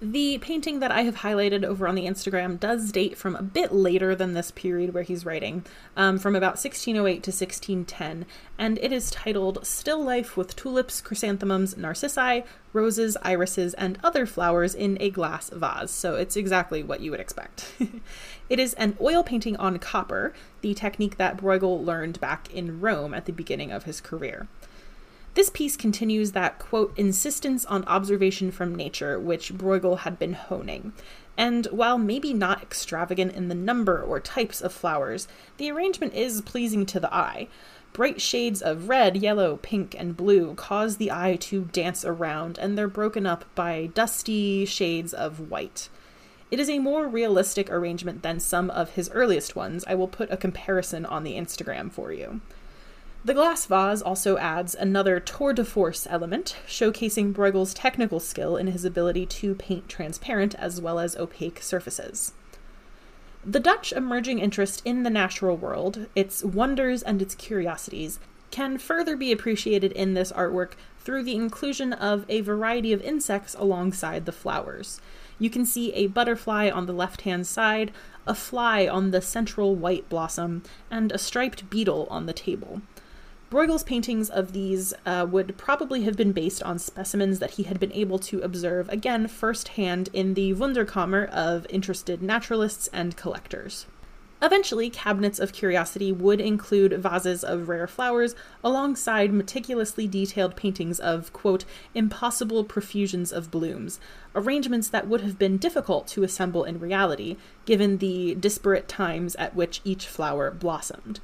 The 0.00 0.38
painting 0.38 0.78
that 0.78 0.92
I 0.92 1.02
have 1.02 1.16
highlighted 1.16 1.64
over 1.64 1.88
on 1.88 1.96
the 1.96 2.06
Instagram 2.06 2.60
does 2.60 2.92
date 2.92 3.18
from 3.18 3.34
a 3.34 3.42
bit 3.42 3.72
later 3.72 4.14
than 4.14 4.32
this 4.32 4.52
period 4.52 4.94
where 4.94 5.02
he's 5.02 5.26
writing, 5.26 5.64
um, 5.96 6.20
from 6.20 6.36
about 6.36 6.52
1608 6.52 7.24
to 7.24 7.32
1610, 7.32 8.24
and 8.56 8.78
it 8.78 8.92
is 8.92 9.10
titled 9.10 9.66
Still 9.66 10.00
Life 10.00 10.36
with 10.36 10.54
Tulips, 10.54 11.00
Chrysanthemums, 11.00 11.76
Narcissi, 11.76 12.44
Roses, 12.72 13.16
Irises, 13.24 13.74
and 13.74 13.98
Other 14.04 14.24
Flowers 14.24 14.72
in 14.72 14.98
a 15.00 15.10
Glass 15.10 15.50
Vase. 15.50 15.90
So 15.90 16.14
it's 16.14 16.36
exactly 16.36 16.84
what 16.84 17.00
you 17.00 17.10
would 17.10 17.18
expect. 17.18 17.72
it 18.48 18.60
is 18.60 18.74
an 18.74 18.96
oil 19.00 19.24
painting 19.24 19.56
on 19.56 19.80
copper, 19.80 20.32
the 20.60 20.74
technique 20.74 21.16
that 21.16 21.38
Bruegel 21.38 21.84
learned 21.84 22.20
back 22.20 22.54
in 22.54 22.80
Rome 22.80 23.14
at 23.14 23.24
the 23.24 23.32
beginning 23.32 23.72
of 23.72 23.82
his 23.82 24.00
career. 24.00 24.46
This 25.38 25.50
piece 25.50 25.76
continues 25.76 26.32
that, 26.32 26.58
quote, 26.58 26.92
insistence 26.98 27.64
on 27.66 27.84
observation 27.84 28.50
from 28.50 28.74
nature, 28.74 29.20
which 29.20 29.54
Bruegel 29.56 29.98
had 29.98 30.18
been 30.18 30.32
honing. 30.32 30.92
And 31.36 31.66
while 31.66 31.96
maybe 31.96 32.34
not 32.34 32.60
extravagant 32.60 33.34
in 33.34 33.46
the 33.46 33.54
number 33.54 34.02
or 34.02 34.18
types 34.18 34.60
of 34.60 34.72
flowers, 34.72 35.28
the 35.56 35.70
arrangement 35.70 36.14
is 36.14 36.40
pleasing 36.40 36.84
to 36.86 36.98
the 36.98 37.14
eye. 37.14 37.46
Bright 37.92 38.20
shades 38.20 38.60
of 38.60 38.88
red, 38.88 39.18
yellow, 39.18 39.58
pink, 39.62 39.94
and 39.96 40.16
blue 40.16 40.54
cause 40.54 40.96
the 40.96 41.12
eye 41.12 41.36
to 41.42 41.66
dance 41.66 42.04
around, 42.04 42.58
and 42.58 42.76
they're 42.76 42.88
broken 42.88 43.24
up 43.24 43.44
by 43.54 43.90
dusty 43.94 44.64
shades 44.64 45.14
of 45.14 45.52
white. 45.52 45.88
It 46.50 46.58
is 46.58 46.68
a 46.68 46.80
more 46.80 47.06
realistic 47.06 47.70
arrangement 47.70 48.24
than 48.24 48.40
some 48.40 48.70
of 48.70 48.94
his 48.94 49.08
earliest 49.10 49.54
ones. 49.54 49.84
I 49.86 49.94
will 49.94 50.08
put 50.08 50.32
a 50.32 50.36
comparison 50.36 51.06
on 51.06 51.22
the 51.22 51.34
Instagram 51.34 51.92
for 51.92 52.12
you. 52.12 52.40
The 53.24 53.34
glass 53.34 53.66
vase 53.66 54.00
also 54.00 54.38
adds 54.38 54.74
another 54.74 55.18
tour 55.20 55.52
de 55.52 55.64
force 55.64 56.06
element, 56.08 56.56
showcasing 56.66 57.32
Bruegel's 57.32 57.74
technical 57.74 58.20
skill 58.20 58.56
in 58.56 58.68
his 58.68 58.84
ability 58.84 59.26
to 59.26 59.54
paint 59.56 59.88
transparent 59.88 60.54
as 60.54 60.80
well 60.80 60.98
as 60.98 61.16
opaque 61.16 61.60
surfaces. 61.60 62.32
The 63.44 63.60
Dutch 63.60 63.92
emerging 63.92 64.38
interest 64.38 64.82
in 64.84 65.02
the 65.02 65.10
natural 65.10 65.56
world, 65.56 66.06
its 66.14 66.44
wonders 66.44 67.02
and 67.02 67.20
its 67.20 67.34
curiosities, 67.34 68.18
can 68.50 68.78
further 68.78 69.16
be 69.16 69.32
appreciated 69.32 69.92
in 69.92 70.14
this 70.14 70.32
artwork 70.32 70.72
through 70.98 71.24
the 71.24 71.34
inclusion 71.34 71.92
of 71.92 72.24
a 72.28 72.40
variety 72.40 72.92
of 72.92 73.02
insects 73.02 73.54
alongside 73.58 74.26
the 74.26 74.32
flowers. 74.32 75.00
You 75.38 75.50
can 75.50 75.66
see 75.66 75.92
a 75.92 76.06
butterfly 76.06 76.70
on 76.70 76.86
the 76.86 76.92
left 76.92 77.22
hand 77.22 77.46
side, 77.46 77.92
a 78.26 78.34
fly 78.34 78.86
on 78.86 79.10
the 79.10 79.20
central 79.20 79.74
white 79.74 80.08
blossom, 80.08 80.62
and 80.90 81.12
a 81.12 81.18
striped 81.18 81.68
beetle 81.68 82.06
on 82.10 82.26
the 82.26 82.32
table. 82.32 82.80
Bruegel's 83.50 83.82
paintings 83.82 84.28
of 84.28 84.52
these 84.52 84.92
uh, 85.06 85.26
would 85.28 85.56
probably 85.56 86.02
have 86.02 86.18
been 86.18 86.32
based 86.32 86.62
on 86.62 86.78
specimens 86.78 87.38
that 87.38 87.52
he 87.52 87.62
had 87.62 87.80
been 87.80 87.92
able 87.92 88.18
to 88.18 88.40
observe 88.40 88.90
again 88.90 89.26
firsthand 89.26 90.10
in 90.12 90.34
the 90.34 90.52
Wunderkammer 90.52 91.30
of 91.30 91.66
interested 91.70 92.22
naturalists 92.22 92.90
and 92.92 93.16
collectors. 93.16 93.86
Eventually, 94.42 94.90
cabinets 94.90 95.38
of 95.40 95.54
curiosity 95.54 96.12
would 96.12 96.42
include 96.42 96.92
vases 97.02 97.42
of 97.42 97.70
rare 97.70 97.86
flowers 97.86 98.36
alongside 98.62 99.32
meticulously 99.32 100.06
detailed 100.06 100.54
paintings 100.54 101.00
of, 101.00 101.32
quote, 101.32 101.64
impossible 101.94 102.64
profusions 102.64 103.32
of 103.32 103.50
blooms, 103.50 103.98
arrangements 104.34 104.88
that 104.90 105.08
would 105.08 105.22
have 105.22 105.38
been 105.38 105.56
difficult 105.56 106.06
to 106.08 106.22
assemble 106.22 106.64
in 106.64 106.78
reality, 106.78 107.36
given 107.64 107.96
the 107.96 108.34
disparate 108.34 108.88
times 108.88 109.34
at 109.36 109.56
which 109.56 109.80
each 109.84 110.06
flower 110.06 110.50
blossomed. 110.50 111.18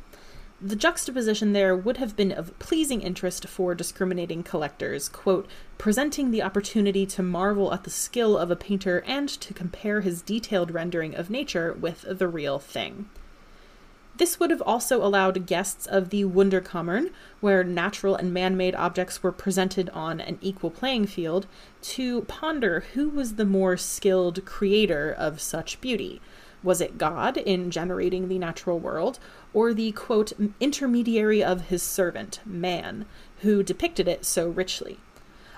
The 0.66 0.76
juxtaposition 0.76 1.52
there 1.52 1.76
would 1.76 1.98
have 1.98 2.16
been 2.16 2.32
of 2.32 2.58
pleasing 2.58 3.02
interest 3.02 3.46
for 3.46 3.74
discriminating 3.74 4.42
collectors, 4.42 5.10
quote, 5.10 5.46
presenting 5.76 6.30
the 6.30 6.42
opportunity 6.42 7.04
to 7.04 7.22
marvel 7.22 7.74
at 7.74 7.84
the 7.84 7.90
skill 7.90 8.38
of 8.38 8.50
a 8.50 8.56
painter 8.56 9.04
and 9.06 9.28
to 9.28 9.52
compare 9.52 10.00
his 10.00 10.22
detailed 10.22 10.70
rendering 10.70 11.14
of 11.14 11.28
nature 11.28 11.74
with 11.74 12.06
the 12.08 12.28
real 12.28 12.58
thing. 12.58 13.10
This 14.16 14.40
would 14.40 14.48
have 14.48 14.62
also 14.62 15.04
allowed 15.04 15.44
guests 15.44 15.84
of 15.84 16.08
the 16.08 16.24
Wunderkammern, 16.24 17.10
where 17.42 17.62
natural 17.62 18.16
and 18.16 18.32
man 18.32 18.56
made 18.56 18.74
objects 18.74 19.22
were 19.22 19.32
presented 19.32 19.90
on 19.90 20.18
an 20.18 20.38
equal 20.40 20.70
playing 20.70 21.08
field, 21.08 21.46
to 21.82 22.22
ponder 22.22 22.84
who 22.94 23.10
was 23.10 23.34
the 23.34 23.44
more 23.44 23.76
skilled 23.76 24.46
creator 24.46 25.12
of 25.12 25.42
such 25.42 25.78
beauty. 25.82 26.22
Was 26.62 26.80
it 26.80 26.96
God 26.96 27.36
in 27.36 27.70
generating 27.70 28.28
the 28.28 28.38
natural 28.38 28.78
world, 28.78 29.18
or 29.54 29.72
the 29.72 29.92
quote, 29.92 30.32
intermediary 30.60 31.42
of 31.42 31.68
his 31.68 31.82
servant, 31.82 32.40
man, 32.44 33.06
who 33.38 33.62
depicted 33.62 34.06
it 34.06 34.26
so 34.26 34.48
richly? 34.48 34.98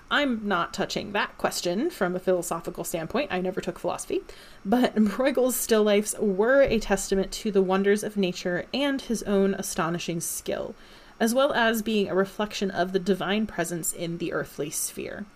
I'm 0.09 0.47
not 0.47 0.73
touching 0.73 1.13
that 1.13 1.37
question 1.37 1.91
from 1.91 2.15
a 2.15 2.21
philosophical 2.21 2.85
standpoint. 2.85 3.33
I 3.33 3.41
never 3.41 3.61
took 3.61 3.79
philosophy. 3.79 4.21
But 4.65 4.95
Bruegel's 5.05 5.57
still 5.57 5.83
lifes 5.83 6.15
were 6.19 6.63
a 6.63 6.79
testament 6.79 7.33
to 7.33 7.51
the 7.51 7.63
wonders 7.63 8.05
of 8.05 8.17
nature 8.17 8.67
and 8.73 9.01
his 9.01 9.25
own 9.25 9.55
astonishing 9.55 10.21
skill, 10.21 10.77
as 11.19 11.35
well 11.35 11.53
as 11.55 11.83
being 11.83 12.09
a 12.09 12.15
reflection 12.15 12.71
of 12.71 12.93
the 12.93 13.01
divine 13.01 13.47
presence 13.47 13.93
in 13.93 14.19
the 14.19 14.33
earthly 14.33 14.71
sphere. 14.71 15.27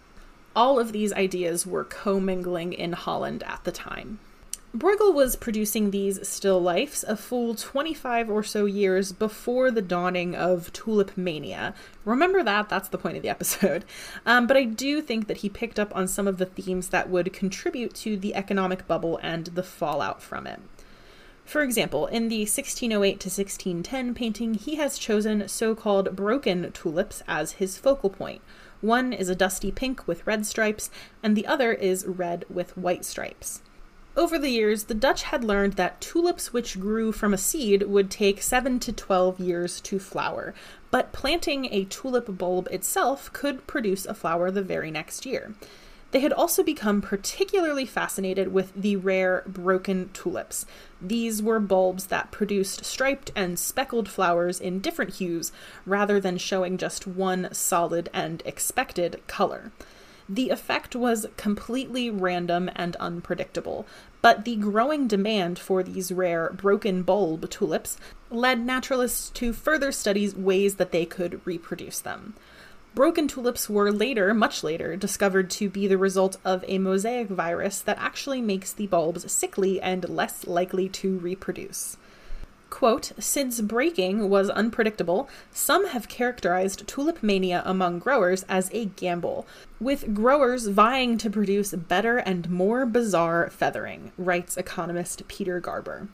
All 0.54 0.78
of 0.78 0.92
these 0.92 1.12
ideas 1.12 1.66
were 1.66 1.84
commingling 1.84 2.72
in 2.72 2.92
Holland 2.92 3.42
at 3.44 3.64
the 3.64 3.72
time. 3.72 4.20
Bruegel 4.76 5.12
was 5.12 5.34
producing 5.34 5.90
these 5.90 6.28
still 6.28 6.60
lifes 6.60 7.02
a 7.02 7.16
full 7.16 7.56
25 7.56 8.30
or 8.30 8.44
so 8.44 8.66
years 8.66 9.10
before 9.10 9.72
the 9.72 9.82
dawning 9.82 10.36
of 10.36 10.72
tulip 10.72 11.16
mania. 11.16 11.74
Remember 12.04 12.44
that, 12.44 12.68
that's 12.68 12.88
the 12.88 12.96
point 12.96 13.16
of 13.16 13.22
the 13.24 13.28
episode. 13.28 13.84
Um, 14.26 14.46
but 14.46 14.56
I 14.56 14.64
do 14.64 15.00
think 15.00 15.26
that 15.26 15.38
he 15.38 15.48
picked 15.48 15.78
up 15.80 15.94
on 15.96 16.06
some 16.06 16.28
of 16.28 16.38
the 16.38 16.46
themes 16.46 16.90
that 16.90 17.08
would 17.08 17.32
contribute 17.32 17.94
to 17.94 18.16
the 18.16 18.34
economic 18.34 18.86
bubble 18.86 19.18
and 19.22 19.46
the 19.46 19.62
fallout 19.62 20.22
from 20.22 20.46
it. 20.46 20.60
For 21.44 21.62
example, 21.62 22.06
in 22.06 22.28
the 22.28 22.42
1608 22.42 23.18
to 23.20 23.28
1610 23.28 24.14
painting, 24.14 24.54
he 24.54 24.76
has 24.76 24.98
chosen 24.98 25.48
so 25.48 25.74
called 25.74 26.14
broken 26.14 26.70
tulips 26.72 27.22
as 27.26 27.52
his 27.52 27.76
focal 27.76 28.10
point. 28.10 28.42
One 28.80 29.12
is 29.12 29.28
a 29.28 29.34
dusty 29.34 29.72
pink 29.72 30.06
with 30.06 30.26
red 30.26 30.46
stripes, 30.46 30.90
and 31.22 31.36
the 31.36 31.46
other 31.46 31.72
is 31.72 32.06
red 32.06 32.44
with 32.48 32.76
white 32.76 33.04
stripes. 33.04 33.62
Over 34.16 34.38
the 34.38 34.50
years, 34.50 34.84
the 34.84 34.94
Dutch 34.94 35.22
had 35.22 35.44
learned 35.44 35.74
that 35.74 36.00
tulips 36.00 36.52
which 36.52 36.80
grew 36.80 37.12
from 37.12 37.32
a 37.32 37.38
seed 37.38 37.84
would 37.84 38.10
take 38.10 38.42
7 38.42 38.80
to 38.80 38.92
12 38.92 39.38
years 39.38 39.80
to 39.82 40.00
flower, 40.00 40.52
but 40.90 41.12
planting 41.12 41.66
a 41.66 41.84
tulip 41.84 42.36
bulb 42.36 42.66
itself 42.72 43.32
could 43.32 43.66
produce 43.68 44.06
a 44.06 44.14
flower 44.14 44.50
the 44.50 44.62
very 44.62 44.90
next 44.90 45.24
year. 45.24 45.54
They 46.10 46.20
had 46.20 46.32
also 46.32 46.64
become 46.64 47.00
particularly 47.00 47.86
fascinated 47.86 48.52
with 48.52 48.72
the 48.74 48.96
rare 48.96 49.44
broken 49.46 50.10
tulips. 50.12 50.66
These 51.00 51.40
were 51.40 51.60
bulbs 51.60 52.06
that 52.06 52.32
produced 52.32 52.84
striped 52.84 53.30
and 53.36 53.60
speckled 53.60 54.08
flowers 54.08 54.58
in 54.58 54.80
different 54.80 55.14
hues 55.14 55.52
rather 55.86 56.18
than 56.18 56.36
showing 56.36 56.78
just 56.78 57.06
one 57.06 57.48
solid 57.52 58.08
and 58.12 58.42
expected 58.44 59.20
color. 59.28 59.70
The 60.32 60.50
effect 60.50 60.94
was 60.94 61.26
completely 61.36 62.08
random 62.08 62.70
and 62.76 62.94
unpredictable, 62.96 63.84
but 64.22 64.44
the 64.44 64.54
growing 64.54 65.08
demand 65.08 65.58
for 65.58 65.82
these 65.82 66.12
rare 66.12 66.50
broken 66.50 67.02
bulb 67.02 67.50
tulips 67.50 67.98
led 68.30 68.60
naturalists 68.64 69.30
to 69.30 69.52
further 69.52 69.90
study 69.90 70.30
ways 70.30 70.76
that 70.76 70.92
they 70.92 71.04
could 71.04 71.44
reproduce 71.44 71.98
them. 71.98 72.34
Broken 72.94 73.26
tulips 73.26 73.68
were 73.68 73.90
later, 73.90 74.32
much 74.32 74.62
later, 74.62 74.94
discovered 74.94 75.50
to 75.50 75.68
be 75.68 75.88
the 75.88 75.98
result 75.98 76.36
of 76.44 76.64
a 76.68 76.78
mosaic 76.78 77.26
virus 77.26 77.80
that 77.80 77.98
actually 77.98 78.40
makes 78.40 78.72
the 78.72 78.86
bulbs 78.86 79.32
sickly 79.32 79.80
and 79.80 80.08
less 80.08 80.46
likely 80.46 80.88
to 80.90 81.18
reproduce. 81.18 81.96
Quote, 82.70 83.12
since 83.18 83.60
breaking 83.60 84.30
was 84.30 84.48
unpredictable, 84.48 85.28
some 85.52 85.88
have 85.88 86.08
characterized 86.08 86.86
tulip 86.86 87.22
mania 87.22 87.62
among 87.66 87.98
growers 87.98 88.44
as 88.48 88.70
a 88.72 88.86
gamble, 88.86 89.46
with 89.80 90.14
growers 90.14 90.68
vying 90.68 91.18
to 91.18 91.28
produce 91.28 91.72
better 91.72 92.18
and 92.18 92.48
more 92.48 92.86
bizarre 92.86 93.50
feathering, 93.50 94.12
writes 94.16 94.56
economist 94.56 95.26
Peter 95.28 95.58
Garber. 95.60 96.08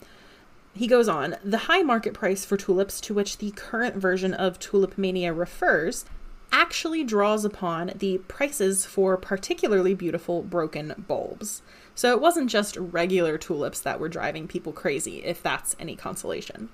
He 0.73 0.87
goes 0.87 1.07
on, 1.07 1.37
the 1.43 1.59
high 1.59 1.83
market 1.83 2.13
price 2.13 2.43
for 2.43 2.57
tulips 2.57 2.99
to 3.01 3.13
which 3.13 3.37
the 3.37 3.51
current 3.51 3.95
version 3.95 4.33
of 4.33 4.59
tulip 4.59 4.97
mania 4.97 5.33
refers 5.33 6.05
actually 6.51 7.03
draws 7.03 7.45
upon 7.45 7.91
the 7.95 8.17
prices 8.27 8.85
for 8.85 9.15
particularly 9.17 9.93
beautiful 9.93 10.41
broken 10.41 11.05
bulbs. 11.07 11.61
So 11.97 12.11
it 12.11 12.21
wasn't 12.21 12.51
just 12.51 12.77
regular 12.77 13.39
tulips 13.39 13.79
that 13.79 13.99
were 13.99 14.07
driving 14.07 14.47
people 14.47 14.71
crazy, 14.71 15.25
if 15.25 15.41
that's 15.41 15.75
any 15.79 15.95
consolation. 15.95 16.69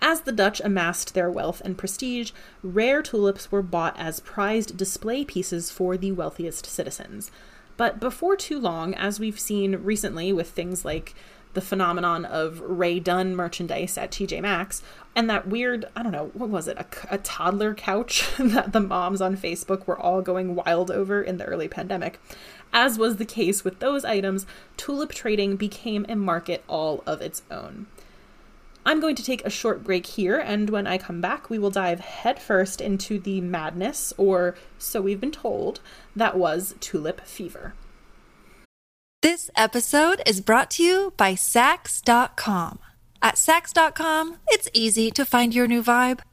As 0.00 0.22
the 0.22 0.32
Dutch 0.32 0.62
amassed 0.64 1.12
their 1.12 1.30
wealth 1.30 1.60
and 1.62 1.76
prestige, 1.76 2.32
rare 2.62 3.02
tulips 3.02 3.52
were 3.52 3.60
bought 3.60 4.00
as 4.00 4.20
prized 4.20 4.78
display 4.78 5.26
pieces 5.26 5.70
for 5.70 5.98
the 5.98 6.12
wealthiest 6.12 6.64
citizens. 6.64 7.30
But 7.76 8.00
before 8.00 8.34
too 8.34 8.58
long, 8.58 8.94
as 8.94 9.20
we've 9.20 9.38
seen 9.38 9.76
recently 9.76 10.32
with 10.32 10.48
things 10.48 10.86
like 10.86 11.14
the 11.52 11.60
phenomenon 11.60 12.24
of 12.24 12.60
Rae 12.60 12.98
Dunn 12.98 13.36
merchandise 13.36 13.98
at 13.98 14.10
TJ 14.10 14.40
Maxx, 14.40 14.82
and 15.14 15.28
that 15.28 15.48
weird, 15.48 15.84
I 15.94 16.02
don't 16.02 16.12
know, 16.12 16.30
what 16.32 16.48
was 16.48 16.66
it, 16.66 16.78
a, 16.78 16.86
a 17.10 17.18
toddler 17.18 17.74
couch 17.74 18.26
that 18.38 18.72
the 18.72 18.80
moms 18.80 19.20
on 19.20 19.36
Facebook 19.36 19.86
were 19.86 19.98
all 19.98 20.22
going 20.22 20.54
wild 20.54 20.90
over 20.90 21.20
in 21.22 21.36
the 21.36 21.44
early 21.44 21.68
pandemic. 21.68 22.18
As 22.72 22.98
was 22.98 23.16
the 23.16 23.24
case 23.24 23.64
with 23.64 23.80
those 23.80 24.04
items, 24.04 24.46
tulip 24.76 25.12
trading 25.12 25.56
became 25.56 26.06
a 26.08 26.16
market 26.16 26.62
all 26.68 27.02
of 27.06 27.20
its 27.20 27.42
own. 27.50 27.86
I'm 28.86 29.00
going 29.00 29.16
to 29.16 29.22
take 29.22 29.44
a 29.44 29.50
short 29.50 29.84
break 29.84 30.06
here, 30.06 30.38
and 30.38 30.70
when 30.70 30.86
I 30.86 30.96
come 30.96 31.20
back, 31.20 31.50
we 31.50 31.58
will 31.58 31.70
dive 31.70 32.00
headfirst 32.00 32.80
into 32.80 33.18
the 33.18 33.40
madness, 33.40 34.12
or 34.16 34.54
so 34.78 35.02
we've 35.02 35.20
been 35.20 35.30
told, 35.30 35.80
that 36.16 36.36
was 36.38 36.74
tulip 36.80 37.20
fever. 37.26 37.74
This 39.22 39.50
episode 39.54 40.22
is 40.24 40.40
brought 40.40 40.70
to 40.72 40.82
you 40.82 41.12
by 41.18 41.34
Saks.com. 41.34 42.78
At 43.20 43.34
Saks.com, 43.34 44.38
it's 44.48 44.70
easy 44.72 45.10
to 45.10 45.26
find 45.26 45.54
your 45.54 45.66
new 45.66 45.82
vibe. 45.82 46.20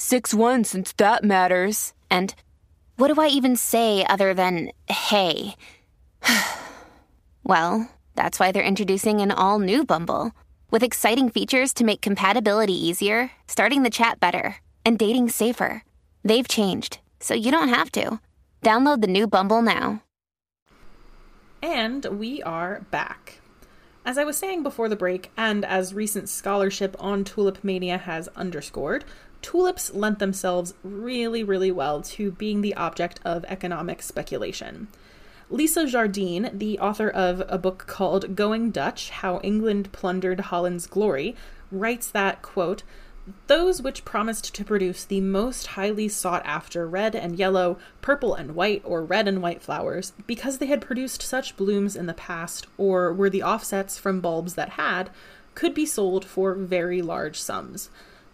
6 0.00 0.32
1 0.32 0.64
since 0.64 0.92
that 0.94 1.22
matters. 1.22 1.92
And 2.10 2.34
what 2.96 3.12
do 3.12 3.20
I 3.20 3.28
even 3.28 3.54
say 3.54 4.02
other 4.08 4.32
than 4.32 4.72
hey? 4.88 5.54
well, 7.44 7.90
that's 8.14 8.40
why 8.40 8.50
they're 8.50 8.62
introducing 8.62 9.20
an 9.20 9.30
all 9.30 9.58
new 9.58 9.84
Bumble 9.84 10.32
with 10.70 10.82
exciting 10.82 11.28
features 11.28 11.74
to 11.74 11.84
make 11.84 12.00
compatibility 12.00 12.72
easier, 12.72 13.30
starting 13.46 13.82
the 13.82 13.90
chat 13.90 14.18
better, 14.20 14.56
and 14.86 14.98
dating 14.98 15.28
safer. 15.28 15.84
They've 16.24 16.48
changed, 16.48 17.00
so 17.20 17.34
you 17.34 17.50
don't 17.50 17.68
have 17.68 17.92
to. 17.92 18.20
Download 18.62 19.02
the 19.02 19.06
new 19.06 19.26
Bumble 19.26 19.60
now. 19.60 20.02
And 21.62 22.06
we 22.06 22.42
are 22.42 22.86
back. 22.90 23.40
As 24.06 24.16
I 24.16 24.24
was 24.24 24.38
saying 24.38 24.62
before 24.62 24.88
the 24.88 24.96
break, 24.96 25.30
and 25.36 25.62
as 25.62 25.92
recent 25.92 26.30
scholarship 26.30 26.96
on 26.98 27.22
tulip 27.22 27.62
mania 27.62 27.98
has 27.98 28.28
underscored, 28.28 29.04
tulips 29.42 29.92
lent 29.92 30.18
themselves 30.18 30.74
really, 30.82 31.42
really 31.42 31.72
well 31.72 32.02
to 32.02 32.32
being 32.32 32.60
the 32.60 32.74
object 32.74 33.20
of 33.24 33.44
economic 33.46 34.02
speculation. 34.02 34.88
Lisa 35.48 35.86
Jardine, 35.86 36.50
the 36.52 36.78
author 36.78 37.08
of 37.08 37.42
a 37.48 37.58
book 37.58 37.84
called 37.88 38.36
Going 38.36 38.70
Dutch 38.70 39.10
How 39.10 39.40
England 39.40 39.90
Plundered 39.90 40.40
Holland's 40.40 40.86
Glory, 40.86 41.34
writes 41.72 42.08
that, 42.10 42.40
quote, 42.42 42.82
those 43.46 43.82
which 43.82 44.04
promised 44.04 44.54
to 44.54 44.64
produce 44.64 45.04
the 45.04 45.20
most 45.20 45.68
highly 45.68 46.08
sought 46.08 46.44
after 46.44 46.86
red 46.86 47.14
and 47.14 47.38
yellow, 47.38 47.78
purple 48.00 48.34
and 48.34 48.54
white, 48.54 48.82
or 48.84 49.04
red 49.04 49.28
and 49.28 49.42
white 49.42 49.62
flowers, 49.62 50.12
because 50.26 50.58
they 50.58 50.66
had 50.66 50.80
produced 50.80 51.22
such 51.22 51.56
blooms 51.56 51.96
in 51.96 52.06
the 52.06 52.14
past, 52.14 52.66
or 52.78 53.12
were 53.12 53.30
the 53.30 53.42
offsets 53.42 53.98
from 53.98 54.20
bulbs 54.20 54.54
that 54.54 54.70
had, 54.70 55.10
could 55.54 55.74
be 55.74 55.86
sold 55.86 56.24
for 56.24 56.54
very 56.54 57.02
large 57.02 57.40
sums. 57.40 57.90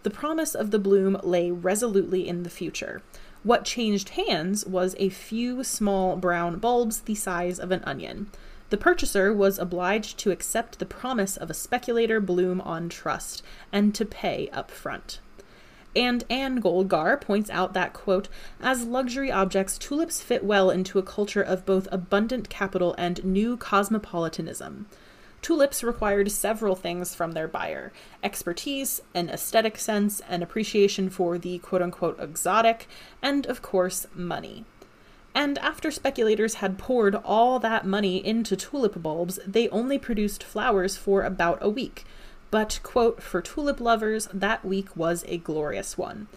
The 0.07 0.13
promise 0.13 0.55
of 0.55 0.71
the 0.71 0.79
bloom 0.79 1.19
lay 1.21 1.51
resolutely 1.51 2.29
in 2.29 2.43
the 2.43 2.49
future. 2.49 3.01
What 3.43 3.65
changed 3.65 4.07
hands 4.11 4.65
was 4.65 4.95
a 4.97 5.09
few 5.09 5.65
small 5.65 6.15
brown 6.15 6.59
bulbs 6.59 7.01
the 7.01 7.13
size 7.13 7.59
of 7.59 7.71
an 7.71 7.83
onion. 7.83 8.31
The 8.69 8.77
purchaser 8.77 9.33
was 9.33 9.59
obliged 9.59 10.17
to 10.19 10.31
accept 10.31 10.79
the 10.79 10.85
promise 10.85 11.35
of 11.35 11.49
a 11.49 11.53
speculator 11.53 12.21
bloom 12.21 12.61
on 12.61 12.87
trust 12.87 13.43
and 13.73 13.93
to 13.95 14.05
pay 14.05 14.47
up 14.53 14.71
front. 14.71 15.19
And 15.93 16.23
Anne 16.29 16.61
Goldgar 16.61 17.19
points 17.19 17.49
out 17.49 17.73
that, 17.73 17.91
quote, 17.91 18.29
as 18.61 18.85
luxury 18.85 19.29
objects, 19.29 19.77
tulips 19.77 20.21
fit 20.21 20.45
well 20.45 20.69
into 20.69 20.99
a 20.99 21.03
culture 21.03 21.43
of 21.43 21.65
both 21.65 21.89
abundant 21.91 22.47
capital 22.47 22.95
and 22.97 23.25
new 23.25 23.57
cosmopolitanism. 23.57 24.85
Tulips 25.41 25.83
required 25.83 26.31
several 26.31 26.75
things 26.75 27.15
from 27.15 27.31
their 27.31 27.47
buyer 27.47 27.91
expertise, 28.23 29.01
an 29.13 29.29
aesthetic 29.29 29.77
sense, 29.77 30.21
an 30.27 30.41
appreciation 30.41 31.09
for 31.09 31.37
the 31.37 31.59
quote 31.59 31.81
unquote 31.81 32.19
exotic, 32.19 32.87
and 33.21 33.45
of 33.45 33.61
course, 33.61 34.07
money. 34.13 34.65
And 35.35 35.59
after 35.59 35.91
speculators 35.91 36.55
had 36.55 36.79
poured 36.79 37.13
all 37.13 37.59
that 37.59 37.85
money 37.85 38.25
into 38.25 38.55
tulip 38.55 39.01
bulbs, 39.01 39.39
they 39.45 39.69
only 39.69 39.99
produced 39.99 40.43
flowers 40.43 40.97
for 40.97 41.21
about 41.21 41.59
a 41.61 41.69
week. 41.69 42.05
But, 42.49 42.79
quote, 42.81 43.21
for 43.21 43.41
tulip 43.41 43.79
lovers, 43.79 44.27
that 44.33 44.65
week 44.65 44.95
was 44.95 45.23
a 45.27 45.37
glorious 45.37 45.97
one. 45.97 46.27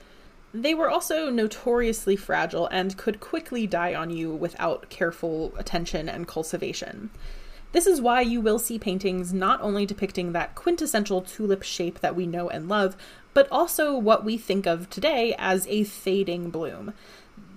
They 0.53 0.75
were 0.75 0.91
also 0.91 1.31
notoriously 1.31 2.17
fragile 2.17 2.67
and 2.67 2.97
could 2.97 3.21
quickly 3.21 3.67
die 3.67 3.95
on 3.95 4.11
you 4.11 4.35
without 4.35 4.91
careful 4.91 5.55
attention 5.57 6.09
and 6.09 6.27
cultivation. 6.27 7.11
This 7.73 7.87
is 7.87 8.01
why 8.01 8.21
you 8.23 8.41
will 8.41 8.59
see 8.59 8.79
paintings 8.79 9.33
not 9.33 9.61
only 9.61 9.87
depicting 9.87 10.33
that 10.33 10.55
quintessential 10.55 11.23
tulip 11.23 11.63
shape 11.63 12.01
that 12.01 12.17
we 12.17 12.27
know 12.27 12.49
and 12.49 12.69
love, 12.69 12.97
but 13.33 13.47
also 13.51 13.97
what 13.97 14.25
we 14.25 14.37
think 14.37 14.67
of 14.67 14.91
today 14.91 15.35
as 15.39 15.67
a 15.69 15.85
fading 15.85 16.51
bloom. 16.51 16.93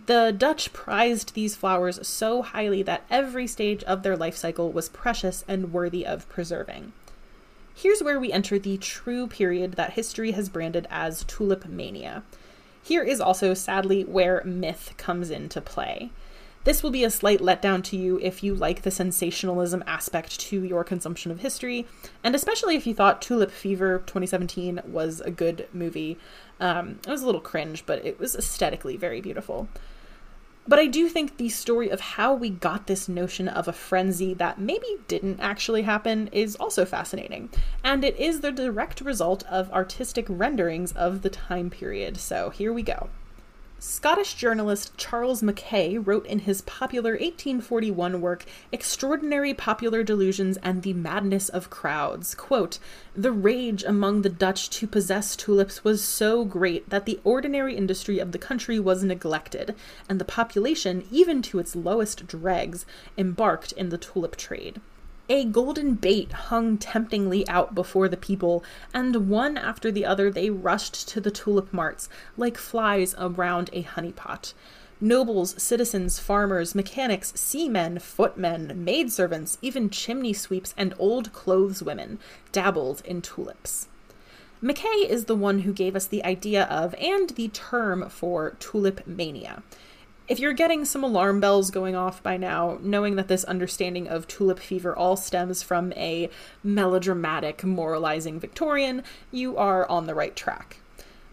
The 0.06 0.36
Dutch 0.38 0.73
prized 0.73 1.34
these 1.34 1.56
flowers 1.56 2.06
so 2.06 2.41
highly 2.41 2.84
that 2.84 3.06
every 3.10 3.47
stage 3.47 3.84
of 3.84 4.04
their 4.04 4.17
life 4.17 4.36
cycle 4.36 4.71
was 4.71 4.89
precious 4.89 5.45
and 5.47 5.71
worthy 5.71 6.06
of 6.06 6.28
preserving. 6.30 6.91
Here's 7.73 8.04
where 8.04 8.19
we 8.19 8.32
enter 8.32 8.60
the 8.60 8.78
true 8.78 9.28
period 9.28 9.73
that 9.73 9.93
history 9.93 10.32
has 10.32 10.49
branded 10.49 10.88
as 10.91 11.23
tulip 11.23 11.65
mania. 11.65 12.23
Here 12.84 13.02
is 13.02 13.21
also, 13.21 13.54
sadly, 13.54 14.04
where 14.04 14.43
myth 14.43 14.93
comes 14.97 15.32
into 15.32 15.62
play. 15.62 16.12
This 16.63 16.82
will 16.82 16.91
be 16.91 17.04
a 17.04 17.10
slight 17.10 17.39
letdown 17.39 17.84
to 17.86 17.97
you 17.97 18.19
if 18.21 18.41
you 18.41 18.56
like 18.56 18.84
the 18.84 18.91
sensationalism 18.91 19.84
aspect 19.86 20.39
to 20.41 20.63
your 20.63 20.86
consumption 20.86 21.30
of 21.30 21.41
history, 21.41 21.86
and 22.23 22.36
especially 22.36 22.76
if 22.76 22.88
you 22.88 22.93
thought 22.93 23.21
Tulip 23.21 23.52
Fever 23.52 23.99
2017 23.99 24.80
was 24.86 25.19
a 25.19 25.32
good 25.32 25.67
movie. 25.73 26.17
Um, 26.62 26.99
it 27.06 27.10
was 27.10 27.21
a 27.21 27.26
little 27.26 27.41
cringe, 27.41 27.86
but 27.86 28.06
it 28.06 28.17
was 28.17 28.36
aesthetically 28.36 28.95
very 28.95 29.19
beautiful. 29.19 29.67
But 30.65 30.80
I 30.80 30.86
do 30.86 31.10
think 31.10 31.36
the 31.36 31.49
story 31.49 31.89
of 31.89 31.99
how 31.99 32.34
we 32.34 32.49
got 32.49 32.88
this 32.88 33.10
notion 33.10 33.49
of 33.49 33.67
a 33.67 33.73
frenzy 33.73 34.34
that 34.36 34.60
maybe 34.60 34.88
didn't 35.10 35.41
actually 35.41 35.82
happen 35.82 36.30
is 36.32 36.56
also 36.56 36.86
fascinating. 36.86 37.49
And 37.84 38.06
it 38.06 38.15
is 38.15 38.39
the 38.39 38.54
direct 38.54 39.02
result 39.02 39.43
of 39.47 39.69
artistic 39.73 40.26
renderings 40.30 40.93
of 40.93 41.21
the 41.21 41.30
time 41.30 41.69
period. 41.69 42.15
So 42.15 42.49
here 42.49 42.71
we 42.71 42.82
go. 42.82 43.10
Scottish 43.86 44.36
journalist 44.36 44.96
Charles 44.96 45.43
Mackay 45.43 45.98
wrote 45.98 46.26
in 46.26 46.39
his 46.39 46.62
popular 46.62 47.12
1841 47.12 48.22
work 48.22 48.46
Extraordinary 48.72 49.54
Popular 49.54 50.04
Delusions 50.04 50.58
and 50.63 50.84
the 50.84 50.93
Madness 50.93 51.50
of 51.50 51.69
Crowds, 51.69 52.34
quote, 52.34 52.80
"The 53.13 53.34
rage 53.34 53.84
among 53.84 54.22
the 54.22 54.30
Dutch 54.30 54.69
to 54.69 54.88
possess 54.88 55.36
tulips 55.36 55.84
was 55.84 56.02
so 56.02 56.46
great 56.46 56.89
that 56.91 57.06
the 57.06 57.19
ordinary 57.26 57.76
industry 57.76 58.19
of 58.19 58.32
the 58.32 58.38
country 58.38 58.80
was 58.80 59.04
neglected, 59.04 59.76
and 60.08 60.17
the 60.17 60.24
population, 60.24 61.06
even 61.12 61.41
to 61.41 61.60
its 61.60 61.76
lowest 61.76 62.26
dregs, 62.26 62.86
embarked 63.17 63.74
in 63.74 63.89
the 63.89 63.98
tulip 63.98 64.38
trade." 64.38 64.80
A 65.34 65.46
golden 65.46 65.96
bait 65.96 66.32
hung 66.32 66.78
temptingly 66.78 67.48
out 67.48 67.74
before 67.74 68.08
the 68.08 68.15
people, 68.15 68.63
and 68.93 69.32
one 69.32 69.58
after 69.58 69.91
the 69.91 70.06
other 70.06 70.30
they 70.30 70.52
rushed 70.52 71.10
to 71.10 71.19
the 71.19 71.32
tulip 71.32 71.74
marts, 71.74 72.08
like 72.38 72.56
flies 72.56 73.15
around 73.17 73.72
a 73.74 73.82
honeypot. 73.82 74.54
Nobles, 75.02 75.60
citizens, 75.60 76.19
farmers, 76.19 76.76
mechanics, 76.76 77.34
seamen, 77.36 77.98
footmen, 77.98 78.86
maidservants, 78.86 79.58
even 79.63 79.89
chimney 79.89 80.34
sweeps, 80.34 80.76
and 80.78 80.93
old 81.00 81.34
clothes 81.34 81.82
women 81.82 82.19
dabbled 82.52 83.02
in 83.04 83.19
tulips. 83.24 83.88
Mackay 84.62 85.10
is 85.10 85.26
the 85.26 85.36
one 85.36 85.62
who 85.62 85.74
gave 85.74 85.96
us 85.96 86.06
the 86.06 86.24
idea 86.24 86.65
of 86.65 86.93
and 87.02 87.32
the 87.32 87.48
term 87.48 88.08
for 88.08 88.52
tulip 88.60 89.08
mania. 89.08 89.63
If 90.25 90.39
you're 90.39 90.53
getting 90.53 90.86
some 90.86 91.03
alarm 91.03 91.41
bells 91.41 91.69
going 91.69 91.95
off 91.95 92.23
by 92.23 92.38
now, 92.38 92.77
knowing 92.81 93.17
that 93.17 93.27
this 93.27 93.43
understanding 93.43 94.07
of 94.07 94.25
tulip 94.25 94.59
fever 94.59 94.95
all 94.95 95.17
stems 95.17 95.62
from 95.62 95.91
a 95.93 96.29
melodramatic, 96.63 97.65
moralizing 97.65 98.39
Victorian, 98.39 99.03
you 99.31 99.57
are 99.57 99.86
on 99.89 100.07
the 100.07 100.15
right 100.15 100.33
track. 100.33 100.77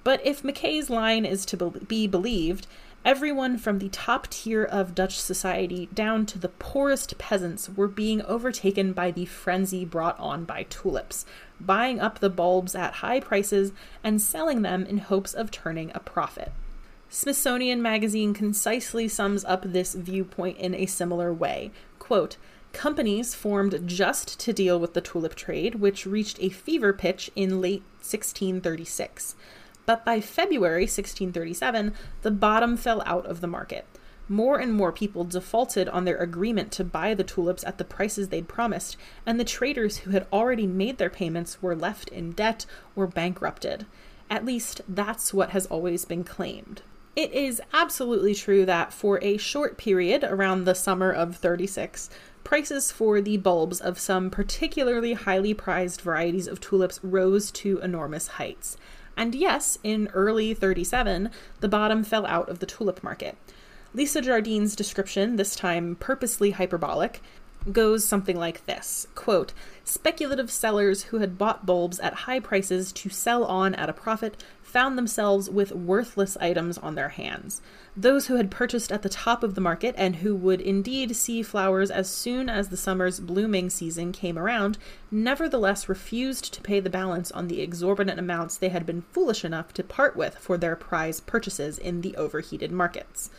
But 0.02 0.26
if 0.26 0.42
Mackay's 0.42 0.90
line 0.90 1.24
is 1.24 1.46
to 1.46 1.56
be 1.56 2.06
believed, 2.08 2.66
Everyone 3.02 3.56
from 3.56 3.78
the 3.78 3.88
top 3.88 4.28
tier 4.28 4.62
of 4.62 4.94
Dutch 4.94 5.18
society 5.18 5.88
down 5.94 6.26
to 6.26 6.38
the 6.38 6.50
poorest 6.50 7.16
peasants 7.16 7.70
were 7.70 7.88
being 7.88 8.20
overtaken 8.26 8.92
by 8.92 9.10
the 9.10 9.24
frenzy 9.24 9.86
brought 9.86 10.20
on 10.20 10.44
by 10.44 10.64
tulips, 10.64 11.24
buying 11.58 11.98
up 11.98 12.18
the 12.18 12.28
bulbs 12.28 12.74
at 12.74 12.96
high 12.96 13.18
prices 13.18 13.72
and 14.04 14.20
selling 14.20 14.60
them 14.60 14.84
in 14.84 14.98
hopes 14.98 15.32
of 15.32 15.50
turning 15.50 15.90
a 15.94 16.00
profit. 16.00 16.52
Smithsonian 17.10 17.82
Magazine 17.82 18.32
concisely 18.32 19.08
sums 19.08 19.44
up 19.44 19.64
this 19.64 19.94
viewpoint 19.94 20.56
in 20.58 20.74
a 20.74 20.86
similar 20.86 21.32
way. 21.32 21.70
Quote, 21.98 22.36
Companies 22.72 23.34
formed 23.34 23.82
just 23.84 24.38
to 24.40 24.52
deal 24.52 24.78
with 24.78 24.94
the 24.94 25.00
tulip 25.00 25.34
trade, 25.34 25.74
which 25.74 26.06
reached 26.06 26.38
a 26.40 26.48
fever 26.50 26.92
pitch 26.92 27.30
in 27.34 27.60
late 27.60 27.82
1636 27.98 29.34
but 29.90 30.04
by 30.04 30.20
February 30.20 30.84
1637, 30.84 31.92
the 32.22 32.30
bottom 32.30 32.76
fell 32.76 33.02
out 33.04 33.26
of 33.26 33.40
the 33.40 33.48
market. 33.48 33.84
More 34.28 34.56
and 34.56 34.72
more 34.72 34.92
people 34.92 35.24
defaulted 35.24 35.88
on 35.88 36.04
their 36.04 36.18
agreement 36.18 36.70
to 36.72 36.84
buy 36.84 37.12
the 37.12 37.24
tulips 37.24 37.64
at 37.64 37.78
the 37.78 37.84
prices 37.84 38.28
they'd 38.28 38.46
promised, 38.46 38.96
and 39.26 39.40
the 39.40 39.44
traders 39.44 39.98
who 39.98 40.12
had 40.12 40.28
already 40.32 40.64
made 40.64 40.98
their 40.98 41.10
payments 41.10 41.60
were 41.60 41.74
left 41.74 42.08
in 42.10 42.30
debt 42.30 42.66
or 42.94 43.08
bankrupted. 43.08 43.84
At 44.30 44.44
least 44.44 44.82
that's 44.88 45.34
what 45.34 45.50
has 45.50 45.66
always 45.66 46.04
been 46.04 46.22
claimed. 46.22 46.82
It 47.20 47.34
is 47.34 47.60
absolutely 47.74 48.34
true 48.34 48.64
that 48.64 48.94
for 48.94 49.22
a 49.22 49.36
short 49.36 49.76
period 49.76 50.24
around 50.24 50.64
the 50.64 50.74
summer 50.74 51.12
of 51.12 51.36
36, 51.36 52.08
prices 52.44 52.90
for 52.90 53.20
the 53.20 53.36
bulbs 53.36 53.78
of 53.78 53.98
some 53.98 54.30
particularly 54.30 55.12
highly 55.12 55.52
prized 55.52 56.00
varieties 56.00 56.46
of 56.46 56.62
tulips 56.62 56.98
rose 57.02 57.50
to 57.50 57.78
enormous 57.80 58.26
heights. 58.26 58.78
And 59.18 59.34
yes, 59.34 59.76
in 59.82 60.08
early 60.14 60.54
37, 60.54 61.28
the 61.60 61.68
bottom 61.68 62.04
fell 62.04 62.24
out 62.24 62.48
of 62.48 62.60
the 62.60 62.64
tulip 62.64 63.04
market. 63.04 63.36
Lisa 63.92 64.22
Jardine's 64.22 64.74
description, 64.74 65.36
this 65.36 65.54
time 65.54 65.96
purposely 65.96 66.52
hyperbolic, 66.52 67.20
goes 67.70 68.04
something 68.04 68.36
like 68.36 68.64
this 68.64 69.06
quote 69.14 69.52
speculative 69.84 70.50
sellers 70.50 71.04
who 71.04 71.18
had 71.18 71.36
bought 71.36 71.66
bulbs 71.66 72.00
at 72.00 72.14
high 72.14 72.40
prices 72.40 72.92
to 72.92 73.10
sell 73.10 73.44
on 73.44 73.74
at 73.74 73.90
a 73.90 73.92
profit 73.92 74.42
found 74.70 74.96
themselves 74.96 75.50
with 75.50 75.72
worthless 75.72 76.36
items 76.38 76.78
on 76.78 76.94
their 76.94 77.10
hands 77.10 77.60
those 77.96 78.26
who 78.26 78.36
had 78.36 78.50
purchased 78.50 78.92
at 78.92 79.02
the 79.02 79.08
top 79.08 79.42
of 79.42 79.54
the 79.54 79.60
market 79.60 79.94
and 79.98 80.16
who 80.16 80.34
would 80.34 80.60
indeed 80.60 81.14
see 81.16 81.42
flowers 81.42 81.90
as 81.90 82.08
soon 82.08 82.48
as 82.48 82.68
the 82.68 82.76
summer's 82.76 83.20
blooming 83.20 83.68
season 83.68 84.12
came 84.12 84.38
around, 84.38 84.78
nevertheless 85.10 85.88
refused 85.88 86.52
to 86.54 86.62
pay 86.62 86.80
the 86.80 86.90
balance 86.90 87.30
on 87.32 87.48
the 87.48 87.60
exorbitant 87.60 88.18
amounts 88.18 88.56
they 88.56 88.68
had 88.68 88.86
been 88.86 89.02
foolish 89.12 89.44
enough 89.44 89.72
to 89.74 89.82
part 89.82 90.16
with 90.16 90.36
for 90.38 90.56
their 90.56 90.76
prize 90.76 91.20
purchases 91.20 91.78
in 91.78 92.00
the 92.00 92.16
overheated 92.16 92.70
markets. 92.70 93.30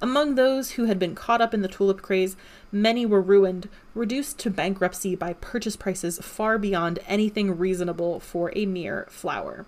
Among 0.00 0.34
those 0.34 0.72
who 0.72 0.86
had 0.86 0.98
been 0.98 1.14
caught 1.14 1.40
up 1.40 1.54
in 1.54 1.62
the 1.62 1.68
tulip 1.68 2.02
craze, 2.02 2.34
many 2.72 3.06
were 3.06 3.20
ruined, 3.20 3.68
reduced 3.94 4.38
to 4.40 4.50
bankruptcy 4.50 5.14
by 5.14 5.34
purchase 5.34 5.76
prices 5.76 6.18
far 6.18 6.58
beyond 6.58 6.98
anything 7.06 7.56
reasonable 7.56 8.18
for 8.18 8.50
a 8.56 8.66
mere 8.66 9.06
flower 9.10 9.64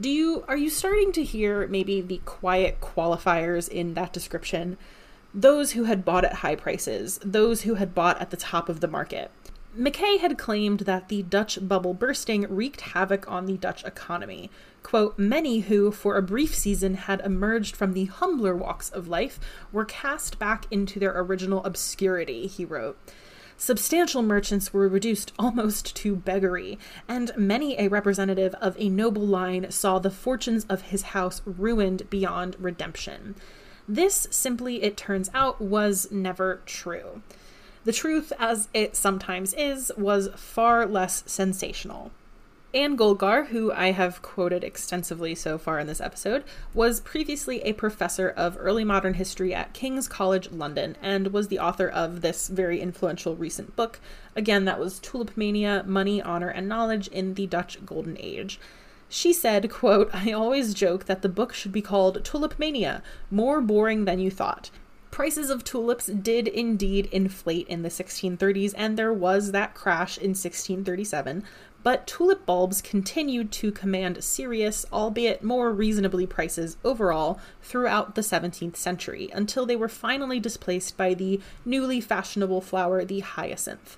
do 0.00 0.08
you 0.08 0.44
are 0.48 0.56
you 0.56 0.70
starting 0.70 1.12
to 1.12 1.22
hear 1.22 1.66
maybe 1.68 2.00
the 2.00 2.20
quiet 2.24 2.80
qualifiers 2.80 3.68
in 3.68 3.94
that 3.94 4.12
description 4.12 4.78
those 5.34 5.72
who 5.72 5.84
had 5.84 6.04
bought 6.04 6.24
at 6.24 6.34
high 6.34 6.56
prices 6.56 7.20
those 7.24 7.62
who 7.62 7.74
had 7.74 7.94
bought 7.94 8.20
at 8.20 8.30
the 8.30 8.36
top 8.36 8.68
of 8.68 8.80
the 8.80 8.88
market 8.88 9.30
Mackay 9.72 10.16
had 10.16 10.36
claimed 10.36 10.80
that 10.80 11.08
the 11.08 11.22
Dutch 11.22 11.56
bubble 11.62 11.94
bursting 11.94 12.44
wreaked 12.48 12.80
havoc 12.80 13.30
on 13.30 13.46
the 13.46 13.56
Dutch 13.56 13.84
economy. 13.84 14.50
Quote, 14.82 15.16
many 15.16 15.60
who, 15.60 15.92
for 15.92 16.16
a 16.16 16.22
brief 16.22 16.56
season, 16.56 16.94
had 16.94 17.20
emerged 17.20 17.76
from 17.76 17.92
the 17.92 18.06
humbler 18.06 18.56
walks 18.56 18.90
of 18.90 19.06
life 19.06 19.38
were 19.70 19.84
cast 19.84 20.40
back 20.40 20.66
into 20.72 20.98
their 20.98 21.16
original 21.16 21.62
obscurity, 21.62 22.48
he 22.48 22.64
wrote. 22.64 22.98
Substantial 23.60 24.22
merchants 24.22 24.72
were 24.72 24.88
reduced 24.88 25.34
almost 25.38 25.94
to 25.94 26.16
beggary, 26.16 26.78
and 27.06 27.30
many 27.36 27.78
a 27.78 27.88
representative 27.88 28.54
of 28.54 28.74
a 28.78 28.88
noble 28.88 29.26
line 29.26 29.70
saw 29.70 29.98
the 29.98 30.10
fortunes 30.10 30.64
of 30.70 30.80
his 30.80 31.02
house 31.02 31.42
ruined 31.44 32.08
beyond 32.08 32.56
redemption. 32.58 33.34
This, 33.86 34.26
simply 34.30 34.82
it 34.82 34.96
turns 34.96 35.30
out, 35.34 35.60
was 35.60 36.10
never 36.10 36.62
true. 36.64 37.20
The 37.84 37.92
truth, 37.92 38.32
as 38.38 38.70
it 38.72 38.96
sometimes 38.96 39.52
is, 39.52 39.92
was 39.94 40.30
far 40.36 40.86
less 40.86 41.22
sensational. 41.26 42.12
Anne 42.72 42.96
Goldgar, 42.96 43.48
who 43.48 43.72
I 43.72 43.90
have 43.90 44.22
quoted 44.22 44.62
extensively 44.62 45.34
so 45.34 45.58
far 45.58 45.80
in 45.80 45.88
this 45.88 46.00
episode, 46.00 46.44
was 46.72 47.00
previously 47.00 47.60
a 47.62 47.72
professor 47.72 48.28
of 48.28 48.56
early 48.60 48.84
modern 48.84 49.14
history 49.14 49.52
at 49.52 49.72
King's 49.72 50.06
College 50.06 50.52
London 50.52 50.96
and 51.02 51.32
was 51.32 51.48
the 51.48 51.58
author 51.58 51.88
of 51.88 52.20
this 52.20 52.46
very 52.46 52.80
influential 52.80 53.34
recent 53.34 53.74
book. 53.74 53.98
Again, 54.36 54.66
that 54.66 54.78
was 54.78 55.00
Tulip 55.00 55.36
Mania 55.36 55.82
Money, 55.84 56.22
Honor, 56.22 56.48
and 56.48 56.68
Knowledge 56.68 57.08
in 57.08 57.34
the 57.34 57.48
Dutch 57.48 57.84
Golden 57.84 58.16
Age. 58.20 58.60
She 59.08 59.32
said, 59.32 59.68
quote, 59.68 60.08
I 60.12 60.30
always 60.30 60.72
joke 60.72 61.06
that 61.06 61.22
the 61.22 61.28
book 61.28 61.52
should 61.52 61.72
be 61.72 61.82
called 61.82 62.24
Tulip 62.24 62.56
Mania, 62.56 63.02
more 63.32 63.60
boring 63.60 64.04
than 64.04 64.20
you 64.20 64.30
thought. 64.30 64.70
Prices 65.10 65.50
of 65.50 65.64
tulips 65.64 66.06
did 66.06 66.46
indeed 66.46 67.08
inflate 67.10 67.66
in 67.66 67.82
the 67.82 67.88
1630s, 67.88 68.72
and 68.76 68.96
there 68.96 69.12
was 69.12 69.50
that 69.50 69.74
crash 69.74 70.16
in 70.16 70.30
1637, 70.30 71.42
but 71.82 72.06
tulip 72.06 72.44
bulbs 72.44 72.82
continued 72.82 73.50
to 73.52 73.72
command 73.72 74.22
serious, 74.22 74.84
albeit 74.92 75.42
more 75.42 75.72
reasonably 75.72 76.26
prices 76.26 76.76
overall 76.84 77.40
throughout 77.62 78.14
the 78.14 78.20
17th 78.20 78.76
century, 78.76 79.30
until 79.32 79.64
they 79.64 79.76
were 79.76 79.88
finally 79.88 80.38
displaced 80.38 80.96
by 80.96 81.14
the 81.14 81.40
newly 81.64 82.00
fashionable 82.00 82.60
flower, 82.60 83.04
the 83.04 83.20
hyacinth. 83.20 83.96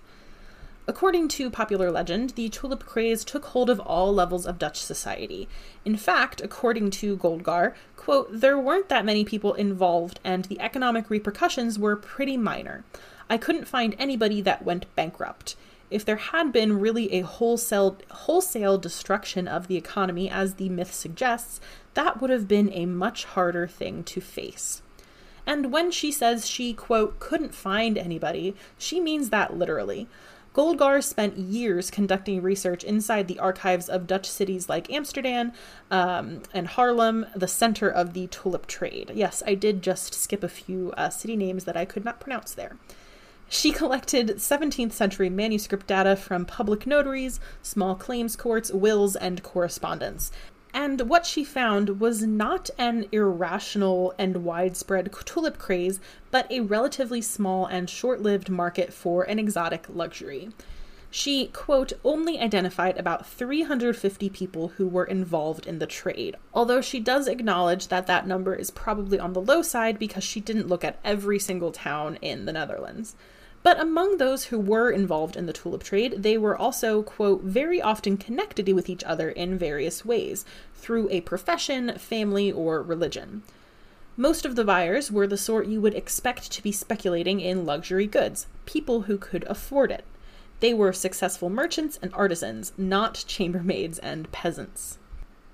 According 0.88 1.28
to 1.28 1.48
popular 1.48 1.92
legend, 1.92 2.30
the 2.30 2.48
tulip 2.48 2.84
craze 2.84 3.24
took 3.24 3.46
hold 3.46 3.70
of 3.70 3.78
all 3.78 4.12
levels 4.12 4.46
of 4.46 4.58
Dutch 4.58 4.82
society. 4.82 5.48
In 5.84 5.96
fact, 5.96 6.40
according 6.40 6.90
to 6.90 7.16
Goldgar, 7.16 7.74
quote, 7.96 8.28
there 8.32 8.58
weren't 8.58 8.88
that 8.88 9.04
many 9.04 9.24
people 9.24 9.54
involved 9.54 10.18
and 10.24 10.44
the 10.46 10.60
economic 10.60 11.08
repercussions 11.08 11.78
were 11.78 11.94
pretty 11.94 12.36
minor. 12.36 12.84
I 13.30 13.38
couldn't 13.38 13.68
find 13.68 13.94
anybody 13.96 14.40
that 14.40 14.64
went 14.64 14.92
bankrupt 14.96 15.54
if 15.92 16.04
there 16.04 16.16
had 16.16 16.52
been 16.52 16.80
really 16.80 17.12
a 17.12 17.20
wholesale 17.20 17.98
wholesale 18.10 18.78
destruction 18.78 19.46
of 19.46 19.68
the 19.68 19.76
economy 19.76 20.30
as 20.30 20.54
the 20.54 20.68
myth 20.68 20.92
suggests, 20.92 21.60
that 21.94 22.20
would 22.20 22.30
have 22.30 22.48
been 22.48 22.72
a 22.72 22.86
much 22.86 23.24
harder 23.24 23.66
thing 23.66 24.02
to 24.04 24.20
face. 24.20 24.82
And 25.46 25.72
when 25.72 25.90
she 25.90 26.12
says 26.12 26.48
she, 26.48 26.72
quote, 26.72 27.18
couldn't 27.18 27.54
find 27.54 27.98
anybody, 27.98 28.54
she 28.78 29.00
means 29.00 29.30
that 29.30 29.56
literally. 29.56 30.08
Goldgar 30.54 31.02
spent 31.02 31.38
years 31.38 31.90
conducting 31.90 32.42
research 32.42 32.84
inside 32.84 33.26
the 33.26 33.38
archives 33.38 33.88
of 33.88 34.06
Dutch 34.06 34.28
cities 34.28 34.68
like 34.68 34.92
Amsterdam 34.92 35.52
um, 35.90 36.42
and 36.52 36.68
Haarlem, 36.68 37.26
the 37.34 37.48
center 37.48 37.88
of 37.88 38.12
the 38.12 38.26
tulip 38.26 38.66
trade. 38.66 39.12
Yes, 39.14 39.42
I 39.46 39.54
did 39.54 39.82
just 39.82 40.12
skip 40.12 40.44
a 40.44 40.48
few 40.48 40.92
uh, 40.96 41.08
city 41.08 41.36
names 41.36 41.64
that 41.64 41.76
I 41.76 41.86
could 41.86 42.04
not 42.04 42.20
pronounce 42.20 42.52
there. 42.52 42.76
She 43.54 43.70
collected 43.70 44.28
17th 44.38 44.92
century 44.92 45.28
manuscript 45.28 45.86
data 45.86 46.16
from 46.16 46.46
public 46.46 46.86
notaries, 46.86 47.38
small 47.60 47.94
claims 47.94 48.34
courts, 48.34 48.72
wills, 48.72 49.14
and 49.14 49.42
correspondence. 49.42 50.32
And 50.72 51.02
what 51.02 51.26
she 51.26 51.44
found 51.44 52.00
was 52.00 52.22
not 52.22 52.70
an 52.78 53.04
irrational 53.12 54.14
and 54.16 54.42
widespread 54.42 55.12
tulip 55.26 55.58
craze, 55.58 56.00
but 56.30 56.50
a 56.50 56.60
relatively 56.60 57.20
small 57.20 57.66
and 57.66 57.90
short 57.90 58.22
lived 58.22 58.48
market 58.48 58.90
for 58.90 59.22
an 59.24 59.38
exotic 59.38 59.84
luxury. 59.86 60.48
She, 61.10 61.48
quote, 61.48 61.92
only 62.04 62.40
identified 62.40 62.96
about 62.96 63.26
350 63.26 64.30
people 64.30 64.68
who 64.68 64.88
were 64.88 65.04
involved 65.04 65.66
in 65.66 65.78
the 65.78 65.86
trade, 65.86 66.36
although 66.54 66.80
she 66.80 67.00
does 67.00 67.28
acknowledge 67.28 67.88
that 67.88 68.06
that 68.06 68.26
number 68.26 68.54
is 68.54 68.70
probably 68.70 69.18
on 69.18 69.34
the 69.34 69.42
low 69.42 69.60
side 69.60 69.98
because 69.98 70.24
she 70.24 70.40
didn't 70.40 70.68
look 70.68 70.82
at 70.82 70.98
every 71.04 71.38
single 71.38 71.70
town 71.70 72.16
in 72.22 72.46
the 72.46 72.52
Netherlands. 72.54 73.14
But 73.62 73.80
among 73.80 74.16
those 74.16 74.46
who 74.46 74.58
were 74.58 74.90
involved 74.90 75.36
in 75.36 75.46
the 75.46 75.52
tulip 75.52 75.84
trade, 75.84 76.22
they 76.22 76.36
were 76.36 76.56
also, 76.56 77.02
quote, 77.02 77.42
very 77.42 77.80
often 77.80 78.16
connected 78.16 78.68
with 78.72 78.88
each 78.88 79.04
other 79.04 79.30
in 79.30 79.56
various 79.56 80.04
ways, 80.04 80.44
through 80.74 81.08
a 81.10 81.20
profession, 81.20 81.96
family, 81.98 82.50
or 82.50 82.82
religion. 82.82 83.42
Most 84.16 84.44
of 84.44 84.56
the 84.56 84.64
buyers 84.64 85.12
were 85.12 85.26
the 85.26 85.38
sort 85.38 85.68
you 85.68 85.80
would 85.80 85.94
expect 85.94 86.50
to 86.50 86.62
be 86.62 86.72
speculating 86.72 87.40
in 87.40 87.64
luxury 87.64 88.06
goods, 88.06 88.46
people 88.66 89.02
who 89.02 89.16
could 89.16 89.44
afford 89.44 89.90
it. 89.90 90.04
They 90.60 90.74
were 90.74 90.92
successful 90.92 91.48
merchants 91.48 91.98
and 92.02 92.12
artisans, 92.14 92.72
not 92.76 93.24
chambermaids 93.26 93.98
and 94.00 94.30
peasants. 94.32 94.98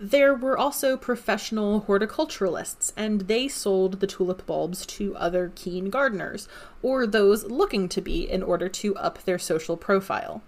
There 0.00 0.32
were 0.32 0.56
also 0.56 0.96
professional 0.96 1.82
horticulturalists, 1.88 2.92
and 2.96 3.22
they 3.22 3.48
sold 3.48 3.98
the 3.98 4.06
tulip 4.06 4.46
bulbs 4.46 4.86
to 4.86 5.16
other 5.16 5.50
keen 5.56 5.90
gardeners, 5.90 6.46
or 6.82 7.04
those 7.04 7.44
looking 7.44 7.88
to 7.88 8.00
be 8.00 8.30
in 8.30 8.44
order 8.44 8.68
to 8.68 8.94
up 8.94 9.24
their 9.24 9.40
social 9.40 9.76
profile. 9.76 10.40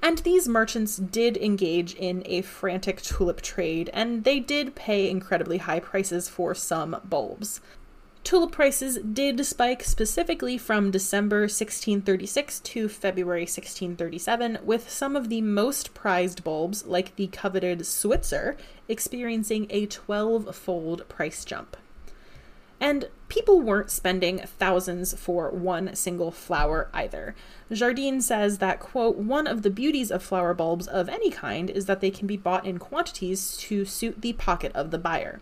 And 0.00 0.18
these 0.18 0.48
merchants 0.48 0.96
did 0.96 1.36
engage 1.36 1.94
in 1.94 2.22
a 2.24 2.40
frantic 2.42 3.02
tulip 3.02 3.42
trade, 3.42 3.90
and 3.92 4.24
they 4.24 4.40
did 4.40 4.74
pay 4.74 5.10
incredibly 5.10 5.58
high 5.58 5.80
prices 5.80 6.28
for 6.28 6.54
some 6.54 7.00
bulbs. 7.04 7.60
Tulip 8.24 8.52
prices 8.52 8.98
did 8.98 9.44
spike 9.46 9.82
specifically 9.82 10.58
from 10.58 10.90
December 10.90 11.40
1636 11.42 12.60
to 12.60 12.88
February 12.88 13.42
1637, 13.42 14.58
with 14.62 14.90
some 14.90 15.16
of 15.16 15.28
the 15.28 15.40
most 15.40 15.94
prized 15.94 16.44
bulbs, 16.44 16.84
like 16.86 17.16
the 17.16 17.28
coveted 17.28 17.86
Switzer, 17.86 18.56
experiencing 18.88 19.66
a 19.70 19.86
12 19.86 20.54
fold 20.54 21.08
price 21.08 21.44
jump. 21.44 21.76
And 22.80 23.08
people 23.28 23.60
weren't 23.60 23.90
spending 23.90 24.38
thousands 24.38 25.14
for 25.14 25.50
one 25.50 25.94
single 25.96 26.30
flower 26.30 26.88
either. 26.92 27.34
Jardine 27.72 28.20
says 28.20 28.58
that, 28.58 28.78
quote, 28.78 29.16
one 29.16 29.46
of 29.46 29.62
the 29.62 29.70
beauties 29.70 30.10
of 30.10 30.22
flower 30.22 30.54
bulbs 30.54 30.86
of 30.86 31.08
any 31.08 31.30
kind 31.30 31.70
is 31.70 31.86
that 31.86 32.00
they 32.00 32.10
can 32.10 32.26
be 32.26 32.36
bought 32.36 32.66
in 32.66 32.78
quantities 32.78 33.56
to 33.56 33.84
suit 33.84 34.20
the 34.22 34.34
pocket 34.34 34.70
of 34.74 34.90
the 34.90 34.98
buyer 34.98 35.40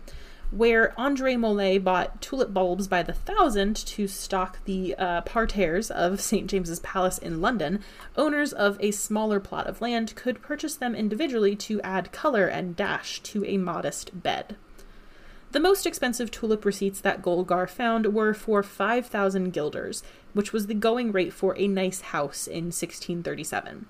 where 0.51 0.93
Andre 0.99 1.35
Mollet 1.35 1.83
bought 1.83 2.21
tulip 2.21 2.53
bulbs 2.53 2.87
by 2.87 3.03
the 3.03 3.13
thousand 3.13 3.75
to 3.75 4.07
stock 4.07 4.63
the 4.65 4.95
uh, 4.97 5.21
parterres 5.21 5.91
of 5.91 6.21
St. 6.27 6.47
James's 6.47 6.79
Palace 6.79 7.17
in 7.17 7.41
London, 7.41 7.83
owners 8.15 8.53
of 8.53 8.77
a 8.79 8.91
smaller 8.91 9.39
plot 9.39 9.67
of 9.67 9.81
land 9.81 10.15
could 10.15 10.41
purchase 10.41 10.75
them 10.75 10.95
individually 10.95 11.55
to 11.55 11.81
add 11.81 12.11
color 12.11 12.47
and 12.47 12.75
dash 12.75 13.19
to 13.21 13.43
a 13.45 13.57
modest 13.57 14.23
bed. 14.23 14.55
The 15.51 15.59
most 15.61 15.85
expensive 15.85 16.29
tulip 16.29 16.65
receipts 16.65 16.99
that 17.01 17.21
Goldgar 17.21 17.69
found 17.69 18.13
were 18.13 18.33
for 18.33 18.61
5,000 18.61 19.51
guilders, 19.51 20.03
which 20.33 20.51
was 20.51 20.67
the 20.67 20.73
going 20.73 21.13
rate 21.13 21.31
for 21.31 21.57
a 21.57 21.67
nice 21.67 22.01
house 22.01 22.47
in 22.47 22.65
1637. 22.65 23.85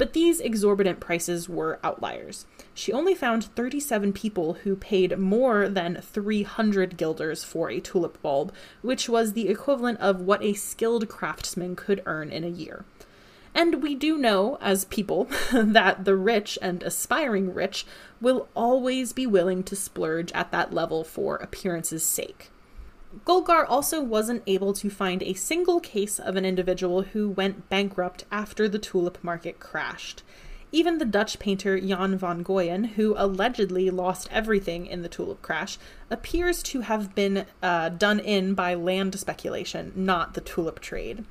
But 0.00 0.14
these 0.14 0.40
exorbitant 0.40 0.98
prices 0.98 1.46
were 1.46 1.78
outliers. 1.84 2.46
She 2.72 2.90
only 2.90 3.14
found 3.14 3.44
37 3.44 4.14
people 4.14 4.54
who 4.54 4.74
paid 4.74 5.18
more 5.18 5.68
than 5.68 6.00
300 6.00 6.96
guilders 6.96 7.44
for 7.44 7.68
a 7.68 7.80
tulip 7.80 8.22
bulb, 8.22 8.50
which 8.80 9.10
was 9.10 9.34
the 9.34 9.50
equivalent 9.50 10.00
of 10.00 10.22
what 10.22 10.42
a 10.42 10.54
skilled 10.54 11.06
craftsman 11.10 11.76
could 11.76 12.02
earn 12.06 12.30
in 12.32 12.44
a 12.44 12.48
year. 12.48 12.86
And 13.54 13.82
we 13.82 13.94
do 13.94 14.16
know, 14.16 14.56
as 14.62 14.86
people, 14.86 15.28
that 15.52 16.06
the 16.06 16.16
rich 16.16 16.58
and 16.62 16.82
aspiring 16.82 17.52
rich 17.52 17.84
will 18.22 18.48
always 18.56 19.12
be 19.12 19.26
willing 19.26 19.62
to 19.64 19.76
splurge 19.76 20.32
at 20.32 20.50
that 20.50 20.72
level 20.72 21.04
for 21.04 21.36
appearance's 21.36 22.06
sake. 22.06 22.48
Goldgar 23.24 23.66
also 23.68 24.00
wasn't 24.00 24.44
able 24.46 24.72
to 24.74 24.88
find 24.88 25.22
a 25.22 25.34
single 25.34 25.80
case 25.80 26.20
of 26.20 26.36
an 26.36 26.44
individual 26.44 27.02
who 27.02 27.28
went 27.28 27.68
bankrupt 27.68 28.24
after 28.30 28.68
the 28.68 28.78
tulip 28.78 29.18
market 29.22 29.58
crashed. 29.58 30.22
Even 30.70 30.98
the 30.98 31.04
Dutch 31.04 31.40
painter 31.40 31.80
Jan 31.80 32.16
van 32.16 32.44
Goyen, 32.44 32.84
who 32.84 33.14
allegedly 33.18 33.90
lost 33.90 34.28
everything 34.30 34.86
in 34.86 35.02
the 35.02 35.08
tulip 35.08 35.42
crash, 35.42 35.76
appears 36.08 36.62
to 36.62 36.82
have 36.82 37.12
been 37.16 37.46
uh, 37.60 37.88
done 37.88 38.20
in 38.20 38.54
by 38.54 38.74
land 38.74 39.18
speculation, 39.18 39.92
not 39.96 40.34
the 40.34 40.40
tulip 40.40 40.78
trade. 40.78 41.24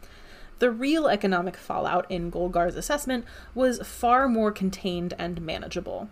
The 0.59 0.71
real 0.71 1.07
economic 1.07 1.55
fallout 1.55 2.05
in 2.11 2.29
Goldgar's 2.29 2.75
assessment 2.75 3.23
was 3.55 3.79
far 3.87 4.27
more 4.27 4.51
contained 4.51 5.13
and 5.17 5.41
manageable. 5.41 6.09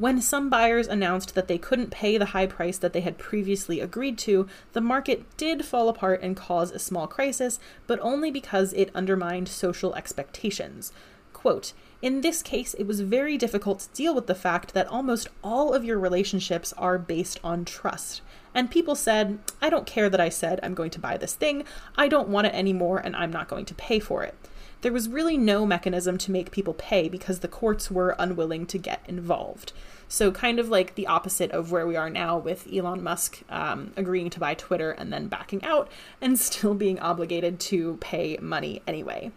When 0.00 0.22
some 0.22 0.48
buyers 0.48 0.88
announced 0.88 1.34
that 1.34 1.46
they 1.46 1.58
couldn't 1.58 1.90
pay 1.90 2.16
the 2.16 2.32
high 2.32 2.46
price 2.46 2.78
that 2.78 2.94
they 2.94 3.02
had 3.02 3.18
previously 3.18 3.80
agreed 3.80 4.16
to, 4.20 4.48
the 4.72 4.80
market 4.80 5.36
did 5.36 5.62
fall 5.62 5.90
apart 5.90 6.22
and 6.22 6.34
cause 6.34 6.70
a 6.70 6.78
small 6.78 7.06
crisis, 7.06 7.60
but 7.86 8.00
only 8.00 8.30
because 8.30 8.72
it 8.72 8.90
undermined 8.94 9.46
social 9.46 9.94
expectations. 9.94 10.90
Quote, 11.34 11.74
in 12.00 12.22
this 12.22 12.42
case, 12.42 12.72
it 12.72 12.84
was 12.84 13.02
very 13.02 13.36
difficult 13.36 13.80
to 13.80 13.88
deal 13.90 14.14
with 14.14 14.26
the 14.26 14.34
fact 14.34 14.72
that 14.72 14.86
almost 14.86 15.28
all 15.44 15.74
of 15.74 15.84
your 15.84 15.98
relationships 15.98 16.72
are 16.78 16.96
based 16.96 17.38
on 17.44 17.66
trust. 17.66 18.22
And 18.54 18.70
people 18.70 18.94
said, 18.94 19.38
I 19.60 19.68
don't 19.68 19.84
care 19.84 20.08
that 20.08 20.18
I 20.18 20.30
said 20.30 20.60
I'm 20.62 20.72
going 20.72 20.90
to 20.92 20.98
buy 20.98 21.18
this 21.18 21.34
thing, 21.34 21.64
I 21.98 22.08
don't 22.08 22.30
want 22.30 22.46
it 22.46 22.54
anymore, 22.54 22.96
and 22.96 23.14
I'm 23.14 23.30
not 23.30 23.48
going 23.48 23.66
to 23.66 23.74
pay 23.74 23.98
for 23.98 24.22
it. 24.22 24.34
There 24.82 24.92
was 24.92 25.08
really 25.10 25.36
no 25.36 25.66
mechanism 25.66 26.16
to 26.18 26.30
make 26.30 26.50
people 26.50 26.72
pay 26.72 27.08
because 27.08 27.40
the 27.40 27.48
courts 27.48 27.90
were 27.90 28.16
unwilling 28.18 28.66
to 28.66 28.78
get 28.78 29.02
involved. 29.06 29.74
So, 30.08 30.32
kind 30.32 30.58
of 30.58 30.70
like 30.70 30.94
the 30.94 31.06
opposite 31.06 31.50
of 31.52 31.70
where 31.70 31.86
we 31.86 31.96
are 31.96 32.08
now 32.08 32.38
with 32.38 32.66
Elon 32.72 33.02
Musk 33.02 33.42
um, 33.50 33.92
agreeing 33.96 34.30
to 34.30 34.40
buy 34.40 34.54
Twitter 34.54 34.90
and 34.90 35.12
then 35.12 35.28
backing 35.28 35.62
out 35.64 35.90
and 36.20 36.38
still 36.38 36.74
being 36.74 36.98
obligated 36.98 37.60
to 37.60 37.98
pay 38.00 38.38
money 38.40 38.82
anyway. 38.86 39.32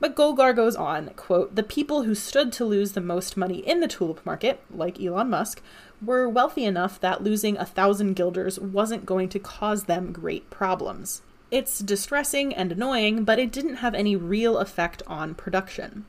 But 0.00 0.16
Goldgar 0.16 0.56
goes 0.56 0.74
on, 0.74 1.10
quote, 1.10 1.54
the 1.54 1.62
people 1.62 2.02
who 2.02 2.16
stood 2.16 2.50
to 2.54 2.64
lose 2.64 2.92
the 2.92 3.00
most 3.00 3.36
money 3.36 3.58
in 3.58 3.78
the 3.78 3.86
tulip 3.86 4.26
market, 4.26 4.60
like 4.68 5.00
Elon 5.00 5.30
Musk, 5.30 5.62
were 6.04 6.28
wealthy 6.28 6.64
enough 6.64 6.98
that 6.98 7.22
losing 7.22 7.56
a 7.56 7.64
thousand 7.64 8.14
guilders 8.14 8.58
wasn't 8.58 9.06
going 9.06 9.28
to 9.28 9.38
cause 9.38 9.84
them 9.84 10.10
great 10.10 10.50
problems. 10.50 11.22
It's 11.52 11.80
distressing 11.80 12.54
and 12.54 12.72
annoying, 12.72 13.24
but 13.24 13.38
it 13.38 13.52
didn't 13.52 13.76
have 13.76 13.94
any 13.94 14.16
real 14.16 14.56
effect 14.56 15.02
on 15.06 15.34
production. 15.34 16.06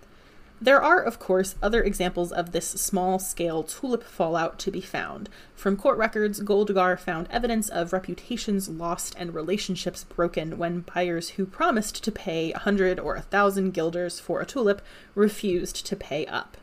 There 0.62 0.82
are, 0.82 1.02
of 1.02 1.20
course, 1.20 1.56
other 1.62 1.84
examples 1.84 2.32
of 2.32 2.54
this 2.54 2.66
small 2.66 3.20
scale 3.20 3.62
tulip 3.62 4.06
fallout 4.06 4.58
to 4.60 4.72
be 4.72 4.80
found. 4.80 5.28
From 5.54 5.76
court 5.76 5.98
records, 5.98 6.39
Goldgar 6.39 6.98
found 6.98 7.28
evidence 7.30 7.68
of 7.68 7.91
reputations 7.91 8.70
lost 8.70 9.16
and 9.18 9.36
relationships 9.36 10.06
broken 10.06 10.58
when 10.58 10.86
buyers 10.96 11.32
who 11.32 11.46
promised 11.46 12.02
to 12.06 12.12
pay 12.14 12.54
a 12.54 12.60
hundred 12.60 12.98
or 12.98 13.16
a 13.16 13.22
thousand 13.22 13.74
guilders 13.74 14.22
for 14.22 14.39
a 14.39 14.46
tulip 14.46 14.82
refused 15.14 15.86
to 15.86 15.98
pay 15.98 16.26
up. 16.28 16.56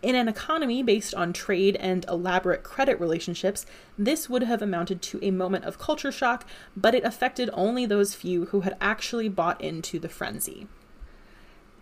In 0.00 0.14
an 0.14 0.28
economy 0.28 0.82
based 0.82 1.12
on 1.14 1.32
trade 1.32 1.74
and 1.76 2.04
elaborate 2.08 2.62
credit 2.62 3.00
relationships, 3.00 3.66
this 3.98 4.28
would 4.28 4.44
have 4.44 4.62
amounted 4.62 5.02
to 5.02 5.18
a 5.22 5.32
moment 5.32 5.64
of 5.64 5.78
culture 5.78 6.12
shock, 6.12 6.46
but 6.76 6.94
it 6.94 7.04
affected 7.04 7.50
only 7.52 7.84
those 7.84 8.14
few 8.14 8.46
who 8.46 8.60
had 8.60 8.76
actually 8.80 9.28
bought 9.28 9.60
into 9.60 9.98
the 9.98 10.08
frenzy. 10.08 10.68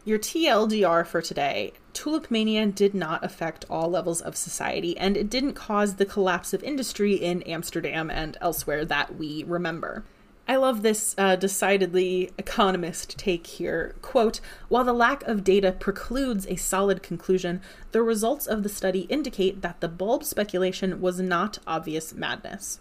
Your 0.07 0.19
TLDR 0.19 1.07
for 1.07 1.21
today 1.21 1.73
Tulip 1.93 2.31
Mania 2.31 2.65
did 2.67 2.95
not 2.95 3.25
affect 3.25 3.67
all 3.69 3.91
levels 3.91 4.23
of 4.23 4.37
society, 4.37 4.97
and 4.97 5.17
it 5.17 5.29
didn't 5.29 5.55
cause 5.55 5.97
the 5.97 6.07
collapse 6.07 6.55
of 6.55 6.63
industry 6.63 7.15
in 7.15 7.43
Amsterdam 7.43 8.09
and 8.11 8.39
elsewhere 8.41 8.85
that 8.85 9.17
we 9.17 9.45
remember. 9.45 10.05
I 10.49 10.57
love 10.57 10.83
this 10.83 11.15
uh, 11.19 11.35
decidedly 11.35 12.31
economist 12.39 13.19
take 13.19 13.47
here. 13.49 13.97
Quote 14.01 14.41
While 14.69 14.85
the 14.85 14.93
lack 14.93 15.25
of 15.25 15.43
data 15.43 15.73
precludes 15.73 16.47
a 16.47 16.55
solid 16.55 17.03
conclusion, 17.03 17.61
the 17.91 18.03
results 18.03 18.47
of 18.47 18.63
the 18.63 18.69
study 18.69 19.01
indicate 19.03 19.63
that 19.63 19.81
the 19.81 19.89
bulb 19.89 20.23
speculation 20.23 21.01
was 21.01 21.19
not 21.19 21.59
obvious 21.67 22.15
madness. 22.15 22.79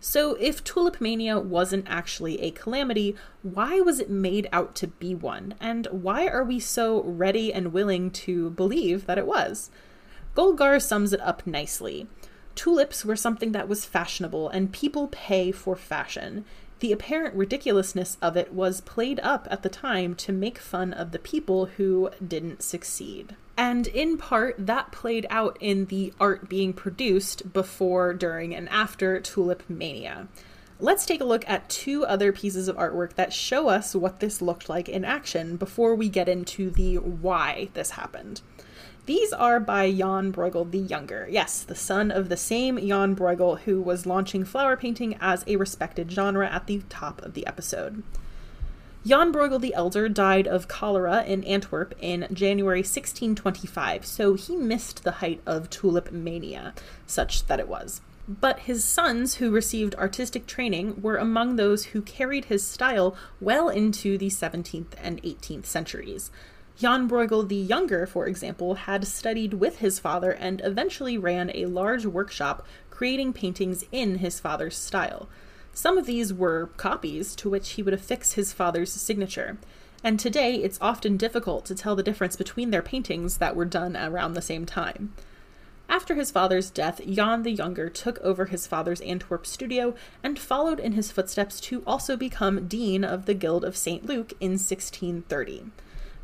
So, 0.00 0.34
if 0.34 0.62
tulip 0.62 1.00
mania 1.00 1.38
wasn't 1.38 1.86
actually 1.88 2.40
a 2.40 2.50
calamity, 2.50 3.14
why 3.42 3.80
was 3.80 4.00
it 4.00 4.10
made 4.10 4.48
out 4.52 4.74
to 4.76 4.88
be 4.88 5.14
one? 5.14 5.54
And 5.60 5.86
why 5.90 6.26
are 6.26 6.44
we 6.44 6.58
so 6.58 7.02
ready 7.02 7.52
and 7.52 7.72
willing 7.72 8.10
to 8.10 8.50
believe 8.50 9.06
that 9.06 9.18
it 9.18 9.26
was? 9.26 9.70
Goldgar 10.34 10.82
sums 10.82 11.12
it 11.12 11.20
up 11.20 11.46
nicely. 11.46 12.08
Tulips 12.54 13.04
were 13.04 13.16
something 13.16 13.52
that 13.52 13.68
was 13.68 13.84
fashionable, 13.84 14.48
and 14.48 14.72
people 14.72 15.08
pay 15.08 15.50
for 15.50 15.76
fashion. 15.76 16.44
The 16.80 16.92
apparent 16.92 17.34
ridiculousness 17.34 18.18
of 18.20 18.36
it 18.36 18.52
was 18.52 18.82
played 18.82 19.18
up 19.20 19.48
at 19.50 19.62
the 19.62 19.68
time 19.70 20.14
to 20.16 20.32
make 20.32 20.58
fun 20.58 20.92
of 20.92 21.10
the 21.10 21.18
people 21.18 21.66
who 21.66 22.10
didn't 22.26 22.62
succeed. 22.62 23.34
And 23.56 23.86
in 23.86 24.18
part, 24.18 24.66
that 24.66 24.92
played 24.92 25.26
out 25.30 25.56
in 25.60 25.86
the 25.86 26.12
art 26.20 26.48
being 26.48 26.74
produced 26.74 27.54
before, 27.54 28.12
during, 28.12 28.54
and 28.54 28.68
after 28.68 29.18
Tulip 29.20 29.62
Mania. 29.70 30.28
Let's 30.78 31.06
take 31.06 31.22
a 31.22 31.24
look 31.24 31.48
at 31.48 31.70
two 31.70 32.04
other 32.04 32.32
pieces 32.32 32.68
of 32.68 32.76
artwork 32.76 33.14
that 33.14 33.32
show 33.32 33.68
us 33.68 33.94
what 33.94 34.20
this 34.20 34.42
looked 34.42 34.68
like 34.68 34.90
in 34.90 35.06
action 35.06 35.56
before 35.56 35.94
we 35.94 36.10
get 36.10 36.28
into 36.28 36.68
the 36.70 36.96
why 36.96 37.70
this 37.72 37.92
happened. 37.92 38.42
These 39.06 39.32
are 39.32 39.60
by 39.60 39.92
Jan 39.92 40.32
Bruegel 40.32 40.68
the 40.68 40.78
Younger. 40.78 41.28
Yes, 41.30 41.62
the 41.62 41.76
son 41.76 42.10
of 42.10 42.28
the 42.28 42.36
same 42.36 42.76
Jan 42.76 43.14
Bruegel 43.14 43.60
who 43.60 43.80
was 43.80 44.04
launching 44.04 44.44
flower 44.44 44.76
painting 44.76 45.16
as 45.20 45.44
a 45.46 45.54
respected 45.54 46.10
genre 46.10 46.50
at 46.50 46.66
the 46.66 46.82
top 46.88 47.22
of 47.22 47.34
the 47.34 47.46
episode. 47.46 48.02
Jan 49.06 49.32
Bruegel 49.32 49.60
the 49.60 49.74
Elder 49.74 50.08
died 50.08 50.48
of 50.48 50.66
cholera 50.66 51.22
in 51.22 51.44
Antwerp 51.44 51.94
in 52.00 52.26
January 52.32 52.80
1625, 52.80 54.04
so 54.04 54.34
he 54.34 54.56
missed 54.56 55.04
the 55.04 55.12
height 55.12 55.40
of 55.46 55.70
tulip 55.70 56.10
mania, 56.10 56.74
such 57.06 57.46
that 57.46 57.60
it 57.60 57.68
was. 57.68 58.00
But 58.26 58.58
his 58.58 58.82
sons, 58.82 59.36
who 59.36 59.52
received 59.52 59.94
artistic 59.94 60.48
training, 60.48 61.00
were 61.00 61.16
among 61.16 61.54
those 61.54 61.84
who 61.84 62.02
carried 62.02 62.46
his 62.46 62.66
style 62.66 63.16
well 63.40 63.68
into 63.68 64.18
the 64.18 64.30
17th 64.30 64.94
and 65.00 65.22
18th 65.22 65.66
centuries. 65.66 66.32
Jan 66.78 67.08
Bruegel 67.08 67.48
the 67.48 67.56
Younger, 67.56 68.06
for 68.06 68.26
example, 68.26 68.74
had 68.74 69.06
studied 69.06 69.54
with 69.54 69.78
his 69.78 69.98
father 69.98 70.30
and 70.32 70.60
eventually 70.62 71.16
ran 71.16 71.50
a 71.54 71.64
large 71.64 72.04
workshop 72.04 72.66
creating 72.90 73.32
paintings 73.32 73.84
in 73.92 74.16
his 74.16 74.38
father's 74.40 74.76
style. 74.76 75.26
Some 75.72 75.96
of 75.96 76.04
these 76.04 76.34
were 76.34 76.68
copies 76.76 77.34
to 77.36 77.48
which 77.48 77.70
he 77.70 77.82
would 77.82 77.94
affix 77.94 78.32
his 78.32 78.52
father's 78.52 78.92
signature. 78.92 79.56
and 80.04 80.20
today 80.20 80.56
it's 80.56 80.78
often 80.82 81.16
difficult 81.16 81.64
to 81.64 81.74
tell 81.74 81.96
the 81.96 82.02
difference 82.02 82.36
between 82.36 82.70
their 82.70 82.82
paintings 82.82 83.38
that 83.38 83.56
were 83.56 83.64
done 83.64 83.96
around 83.96 84.34
the 84.34 84.42
same 84.42 84.66
time. 84.66 85.14
After 85.88 86.14
his 86.14 86.30
father's 86.30 86.70
death, 86.70 87.00
Jan 87.08 87.42
the 87.42 87.52
Younger 87.52 87.88
took 87.88 88.18
over 88.18 88.44
his 88.44 88.66
father's 88.66 89.00
Antwerp 89.00 89.46
studio 89.46 89.94
and 90.22 90.38
followed 90.38 90.78
in 90.78 90.92
his 90.92 91.10
footsteps 91.10 91.58
to 91.62 91.82
also 91.86 92.16
become 92.16 92.68
Dean 92.68 93.02
of 93.02 93.24
the 93.24 93.34
Guild 93.34 93.64
of 93.64 93.76
St. 93.76 94.04
Luke 94.04 94.32
in 94.40 94.52
1630. 94.52 95.70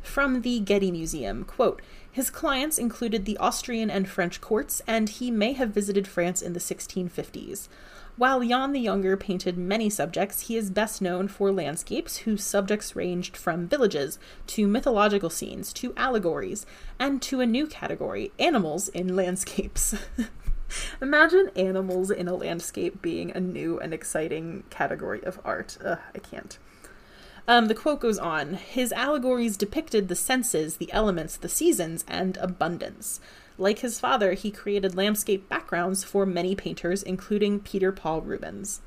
From 0.03 0.41
the 0.41 0.59
Getty 0.59 0.91
Museum, 0.91 1.43
quote, 1.43 1.81
his 2.11 2.29
clients 2.29 2.77
included 2.77 3.25
the 3.25 3.37
Austrian 3.37 3.89
and 3.89 4.07
French 4.07 4.39
courts, 4.39 4.83
and 4.85 5.09
he 5.09 5.31
may 5.31 5.53
have 5.53 5.69
visited 5.69 6.07
France 6.07 6.43
in 6.43 6.53
the 6.53 6.59
1650s. 6.59 7.67
While 8.15 8.43
Jan 8.43 8.73
the 8.73 8.79
Younger 8.79 9.17
painted 9.17 9.57
many 9.57 9.89
subjects, 9.89 10.41
he 10.41 10.55
is 10.55 10.69
best 10.69 11.01
known 11.01 11.27
for 11.27 11.51
landscapes 11.51 12.17
whose 12.17 12.43
subjects 12.43 12.95
ranged 12.95 13.35
from 13.35 13.67
villages 13.67 14.19
to 14.47 14.67
mythological 14.67 15.31
scenes 15.31 15.73
to 15.73 15.95
allegories, 15.97 16.67
and 16.99 17.19
to 17.23 17.39
a 17.39 17.47
new 17.47 17.65
category, 17.65 18.31
animals 18.37 18.89
in 18.89 19.15
landscapes. 19.15 19.95
Imagine 21.01 21.49
animals 21.55 22.11
in 22.11 22.27
a 22.27 22.35
landscape 22.35 23.01
being 23.01 23.31
a 23.31 23.39
new 23.39 23.79
and 23.79 23.93
exciting 23.93 24.63
category 24.69 25.23
of 25.23 25.39
art. 25.43 25.79
Ugh, 25.83 25.99
I 26.13 26.19
can't. 26.19 26.59
Um, 27.47 27.67
the 27.67 27.75
quote 27.75 27.99
goes 27.99 28.17
on 28.17 28.53
His 28.53 28.93
allegories 28.93 29.57
depicted 29.57 30.07
the 30.07 30.15
senses, 30.15 30.77
the 30.77 30.91
elements, 30.93 31.35
the 31.35 31.49
seasons, 31.49 32.05
and 32.07 32.37
abundance. 32.37 33.19
Like 33.57 33.79
his 33.79 33.99
father, 33.99 34.33
he 34.33 34.49
created 34.49 34.95
landscape 34.95 35.49
backgrounds 35.49 36.03
for 36.03 36.25
many 36.25 36.55
painters, 36.55 37.03
including 37.03 37.59
Peter 37.59 37.91
Paul 37.91 38.21
Rubens. 38.21 38.81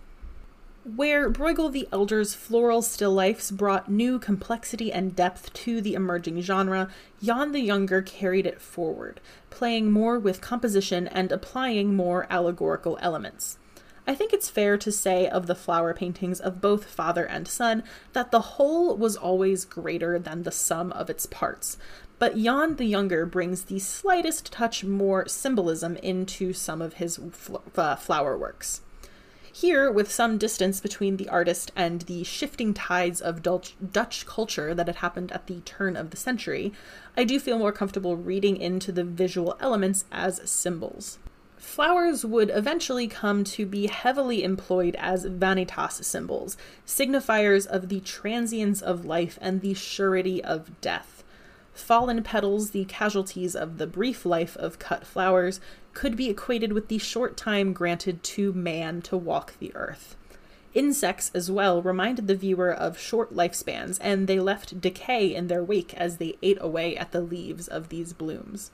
Where 0.85 1.29
Bruegel 1.29 1.71
the 1.71 1.89
Elder's 1.93 2.35
floral 2.35 2.81
still 2.81 3.13
lifes 3.13 3.51
brought 3.51 3.91
new 3.91 4.19
complexity 4.19 4.93
and 4.93 5.17
depth 5.17 5.53
to 5.53 5.81
the 5.81 5.95
emerging 5.95 6.41
genre, 6.43 6.89
Jan 7.23 7.53
the 7.53 7.61
Younger 7.61 8.03
carried 8.03 8.47
it 8.47 8.61
forward, 8.61 9.21
playing 9.51 9.91
more 9.91 10.19
with 10.19 10.41
composition 10.41 11.09
and 11.09 11.33
applying 11.33 11.95
more 11.95 12.27
allegorical 12.31 12.99
elements. 13.01 13.59
I 14.07 14.15
think 14.15 14.33
it's 14.33 14.49
fair 14.49 14.79
to 14.79 14.93
say 14.93 15.29
of 15.29 15.47
the 15.47 15.55
flower 15.57 15.93
paintings 15.93 16.41
of 16.41 16.61
both 16.61 16.85
father 16.85 17.25
and 17.25 17.49
son 17.49 17.83
that 18.13 18.31
the 18.31 18.41
whole 18.41 18.97
was 18.97 19.17
always 19.17 19.65
greater 19.65 20.19
than 20.19 20.45
the 20.45 20.53
sum 20.53 20.93
of 20.93 21.11
its 21.11 21.27
parts, 21.27 21.77
but 22.19 22.37
Jan 22.37 22.77
the 22.77 22.85
Younger 22.85 23.27
brings 23.27 23.65
the 23.65 23.81
slightest 23.81 24.53
touch 24.53 24.85
more 24.85 25.27
symbolism 25.27 25.97
into 25.97 26.53
some 26.53 26.81
of 26.81 26.95
his 26.95 27.19
fl- 27.33 27.57
uh, 27.77 27.97
flower 27.97 28.39
works. 28.39 28.81
Here, 29.53 29.91
with 29.91 30.13
some 30.13 30.37
distance 30.37 30.81
between 30.81 31.17
the 31.17 31.31
artist 31.31 31.73
and 31.75 32.03
the 32.03 32.25
shifting 32.25 32.75
tides 32.75 33.23
of 33.23 33.43
Dutch, 33.43 33.75
Dutch 33.93 34.27
culture 34.27 34.75
that 34.75 34.87
had 34.87 34.97
happened 34.97 35.33
at 35.33 35.47
the 35.47 35.61
turn 35.61 35.97
of 35.97 36.11
the 36.11 36.17
century, 36.19 36.75
I 37.17 37.25
do 37.25 37.41
feel 37.41 37.59
more 37.59 37.73
comfortable 37.73 38.17
reading 38.17 38.59
into 38.59 38.93
the 38.93 39.03
visual 39.03 39.57
elements 39.59 40.05
as 40.13 40.43
symbols. 40.49 41.19
Flowers 41.67 42.25
would 42.25 42.49
eventually 42.55 43.09
come 43.09 43.43
to 43.43 43.67
be 43.67 43.89
heavily 43.89 44.45
employed 44.45 44.95
as 45.01 45.27
vanitas 45.27 46.03
symbols, 46.05 46.57
signifiers 46.87 47.67
of 47.67 47.89
the 47.89 48.01
transience 48.01 48.81
of 48.81 49.05
life 49.05 49.37
and 49.43 49.61
the 49.61 49.75
surety 49.75 50.43
of 50.43 50.81
death. 50.81 51.25
Fallen 51.75 52.23
petals, 52.23 52.71
the 52.71 52.85
casualties 52.85 53.57
of 53.57 53.79
the 53.79 53.87
brief 53.87 54.25
life 54.25 54.57
of 54.57 54.79
cut 54.79 55.05
flowers, 55.05 55.61
could 55.93 56.17
be 56.17 56.31
equated 56.31 56.73
with 56.73 56.87
the 56.87 56.99
short 56.99 57.37
time 57.37 57.73
granted 57.73 58.23
to 58.23 58.53
man 58.53 59.03
to 59.03 59.17
walk 59.17 59.59
the 59.59 59.75
earth. 59.75 60.17
Insects, 60.73 61.33
as 61.35 61.51
well, 61.51 61.83
reminded 61.83 62.29
the 62.29 62.37
viewer 62.37 62.73
of 62.73 62.97
short 62.97 63.35
lifespans, 63.35 63.99
and 64.01 64.29
they 64.29 64.39
left 64.39 64.81
decay 64.81 65.35
in 65.35 65.49
their 65.49 65.65
wake 65.65 65.93
as 65.95 66.19
they 66.19 66.39
ate 66.43 66.59
away 66.61 66.97
at 66.97 67.11
the 67.11 67.21
leaves 67.21 67.67
of 67.67 67.89
these 67.89 68.13
blooms. 68.13 68.71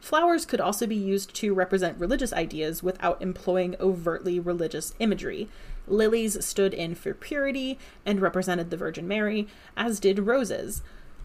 Flowers 0.00 0.46
could 0.46 0.60
also 0.60 0.86
be 0.86 0.96
used 0.96 1.34
to 1.34 1.54
represent 1.54 2.00
religious 2.00 2.32
ideas 2.32 2.82
without 2.82 3.20
employing 3.20 3.76
overtly 3.78 4.40
religious 4.40 4.94
imagery. 4.98 5.48
Lilies 5.86 6.42
stood 6.44 6.72
in 6.72 6.94
for 6.94 7.14
purity 7.14 7.78
and 8.06 8.20
represented 8.20 8.70
the 8.70 8.76
Virgin 8.76 9.06
Mary, 9.06 9.46
as 9.76 10.00
did 10.00 10.20
roses. 10.20 10.82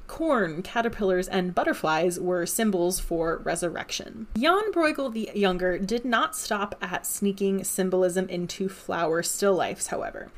Corn, 0.08 0.62
caterpillars, 0.62 1.28
and 1.28 1.56
butterflies 1.56 2.20
were 2.20 2.46
symbols 2.46 3.00
for 3.00 3.38
resurrection. 3.38 4.28
Jan 4.38 4.72
Bruegel 4.72 5.12
the 5.12 5.32
Younger 5.34 5.80
did 5.80 6.06
not 6.06 6.36
stop 6.36 6.76
at 6.82 7.08
sneaking 7.08 7.64
symbolism 7.64 8.30
into 8.30 8.70
flower 8.70 9.24
still 9.24 9.56
lifes, 9.56 9.88
however. 9.88 10.30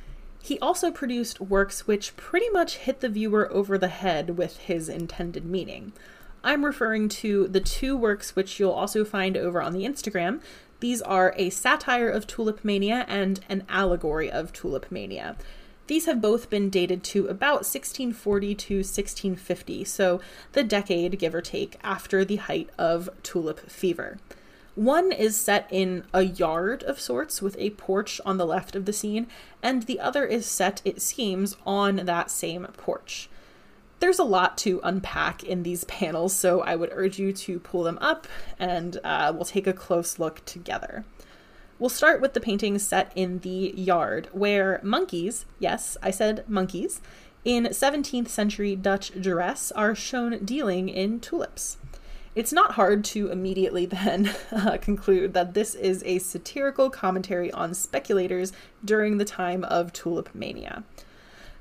He 0.42 0.58
also 0.60 0.92
produced 0.92 1.42
works 1.42 1.88
which 1.88 2.16
pretty 2.16 2.50
much 2.50 2.78
hit 2.78 3.02
the 3.02 3.10
viewer 3.10 3.52
over 3.52 3.78
the 3.78 3.90
head 3.90 4.38
with 4.38 4.58
his 4.58 4.88
intended 4.88 5.44
meaning. 5.44 5.92
I'm 6.48 6.64
referring 6.64 7.10
to 7.10 7.50
the 7.50 7.60
two 7.60 7.98
works 7.98 8.34
which 8.34 8.58
you'll 8.58 8.72
also 8.72 9.04
find 9.04 9.36
over 9.36 9.62
on 9.62 9.74
the 9.74 9.84
Instagram. 9.84 10.40
These 10.80 11.02
are 11.02 11.34
a 11.36 11.50
satire 11.50 12.08
of 12.08 12.26
tulip 12.26 12.64
mania 12.64 13.04
and 13.10 13.42
an 13.50 13.66
allegory 13.68 14.32
of 14.32 14.54
tulip 14.54 14.90
mania. 14.90 15.36
These 15.88 16.06
have 16.06 16.22
both 16.22 16.50
been 16.50 16.70
dated 16.70 17.04
to 17.04 17.28
about 17.28 17.66
1640 17.66 18.56
to 18.56 18.76
1650, 18.78 19.84
so 19.84 20.22
the 20.54 20.64
decade, 20.64 21.20
give 21.20 21.36
or 21.36 21.42
take, 21.42 21.78
after 21.84 22.24
the 22.24 22.38
height 22.38 22.70
of 22.78 23.10
tulip 23.24 23.70
fever. 23.70 24.18
One 24.76 25.12
is 25.12 25.36
set 25.36 25.68
in 25.70 26.06
a 26.14 26.22
yard 26.22 26.82
of 26.84 27.02
sorts 27.02 27.42
with 27.42 27.58
a 27.60 27.72
porch 27.72 28.22
on 28.26 28.38
the 28.38 28.46
left 28.46 28.74
of 28.74 28.86
the 28.86 28.94
scene, 28.94 29.28
and 29.62 29.84
the 29.84 30.00
other 30.00 30.24
is 30.24 30.46
set, 30.46 30.82
it 30.86 31.02
seems, 31.02 31.58
on 31.66 31.98
that 31.98 32.32
same 32.32 32.68
porch. 32.78 33.28
There's 34.00 34.20
a 34.20 34.24
lot 34.24 34.58
to 34.60 34.80
unpack 34.84 35.44
in 35.44 35.64
these 35.64 35.84
panels, 35.86 36.36
so 36.36 36.62
I 36.62 36.76
would 36.76 36.90
urge 36.94 37.20
you 37.20 37.34
to 37.34 37.60
pull 37.60 37.84
them 37.84 37.98
up 38.00 38.28
and 38.60 39.00
uh, 39.04 39.32
we'll 39.34 39.46
take 39.46 39.68
a 39.68 39.74
close 39.74 40.20
look 40.20 40.44
together. 40.46 41.06
We'll 41.80 41.90
start 41.90 42.22
with 42.22 42.34
the 42.34 42.40
painting 42.40 42.80
set 42.80 43.12
in 43.16 43.40
the 43.40 43.72
yard, 43.76 44.30
where 44.32 44.80
monkeys, 44.82 45.46
yes, 45.60 45.96
I 46.02 46.10
said 46.10 46.44
monkeys, 46.48 47.02
in 47.46 47.66
17th 47.66 48.30
century 48.30 48.76
Dutch 48.76 49.12
dress 49.22 49.72
are 49.74 49.94
shown 49.94 50.44
dealing 50.44 50.90
in 50.90 51.20
tulips. 51.20 51.78
It's 52.34 52.52
not 52.52 52.74
hard 52.74 53.04
to 53.06 53.32
immediately 53.32 53.86
then 53.88 54.36
uh, 54.52 54.78
conclude 54.78 55.34
that 55.34 55.54
this 55.54 55.76
is 55.76 56.04
a 56.06 56.20
satirical 56.20 56.90
commentary 56.90 57.52
on 57.52 57.74
speculators 57.74 58.54
during 58.84 59.18
the 59.18 59.26
time 59.26 59.64
of 59.64 59.94
tulip 59.94 60.34
mania. 60.34 60.84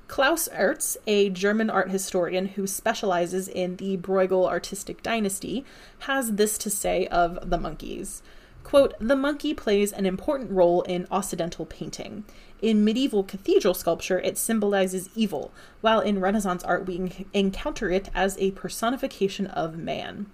Klaus 0.09 0.49
Ertz, 0.55 0.97
a 1.07 1.31
German 1.31 1.69
art 1.69 1.91
historian 1.91 2.47
who 2.47 2.67
specializes 2.67 3.49
in 3.49 3.77
the 3.77 3.97
Bruegel 3.97 4.47
artistic 4.47 5.03
dynasty, 5.03 5.65
has 6.01 6.33
this 6.33 6.57
to 6.59 6.71
say 6.71 7.07
of 7.09 7.51
the 7.51 7.59
monkeys. 7.59 8.23
Quote, 8.63 8.95
the 9.01 9.17
monkey 9.17 9.53
plays 9.53 9.93
an 9.93 10.07
important 10.07 10.51
role 10.51 10.83
in 10.83 11.07
Occidental 11.11 11.67
painting. 11.67 12.25
In 12.63 12.85
medieval 12.85 13.23
cathedral 13.23 13.75
sculpture, 13.75 14.19
it 14.21 14.39
symbolizes 14.39 15.11
evil, 15.15 15.53
while 15.81 16.01
in 16.01 16.21
Renaissance 16.21 16.65
art, 16.65 16.87
we 16.87 17.27
encounter 17.33 17.91
it 17.91 18.09
as 18.15 18.37
a 18.39 18.53
personification 18.53 19.47
of 19.49 19.77
man. 19.77 20.27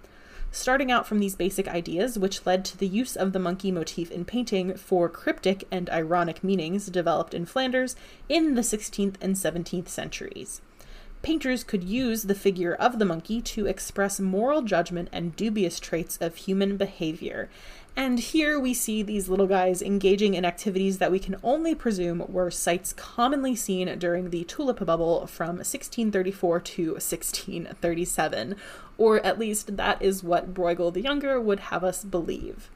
Starting 0.55 0.91
out 0.91 1.07
from 1.07 1.17
these 1.17 1.35
basic 1.35 1.67
ideas, 1.67 2.19
which 2.19 2.45
led 2.45 2.63
to 2.63 2.77
the 2.77 2.85
use 2.85 3.15
of 3.15 3.33
the 3.33 3.39
monkey 3.39 3.71
motif 3.71 4.11
in 4.11 4.23
painting 4.23 4.75
for 4.75 5.09
cryptic 5.09 5.63
and 5.71 5.89
ironic 5.89 6.43
meanings 6.43 6.85
developed 6.85 7.33
in 7.33 7.43
Flanders 7.43 7.95
in 8.29 8.53
the 8.53 8.61
16th 8.61 9.15
and 9.19 9.33
17th 9.33 9.87
centuries. 9.87 10.61
Painters 11.23 11.63
could 11.63 11.83
use 11.83 12.23
the 12.23 12.35
figure 12.35 12.75
of 12.75 12.99
the 12.99 13.05
monkey 13.05 13.41
to 13.41 13.65
express 13.65 14.19
moral 14.19 14.61
judgment 14.61 15.09
and 15.11 15.35
dubious 15.35 15.79
traits 15.79 16.17
of 16.21 16.35
human 16.35 16.77
behavior, 16.77 17.49
and 17.95 18.19
here 18.19 18.59
we 18.59 18.73
see 18.73 19.03
these 19.03 19.29
little 19.29 19.45
guys 19.47 19.81
engaging 19.81 20.33
in 20.33 20.45
activities 20.45 20.97
that 20.97 21.11
we 21.11 21.19
can 21.19 21.35
only 21.43 21.75
presume 21.75 22.25
were 22.27 22.49
sights 22.49 22.91
commonly 22.93 23.55
seen 23.55 23.99
during 23.99 24.29
the 24.29 24.43
tulip 24.45 24.83
bubble 24.83 25.27
from 25.27 25.57
1634 25.57 26.59
to 26.59 26.91
1637, 26.93 28.55
or 28.97 29.23
at 29.25 29.37
least 29.37 29.77
that 29.77 30.01
is 30.01 30.23
what 30.23 30.53
Bruegel 30.53 30.91
the 30.91 31.01
Younger 31.01 31.39
would 31.39 31.59
have 31.59 31.83
us 31.83 32.03
believe. 32.03 32.69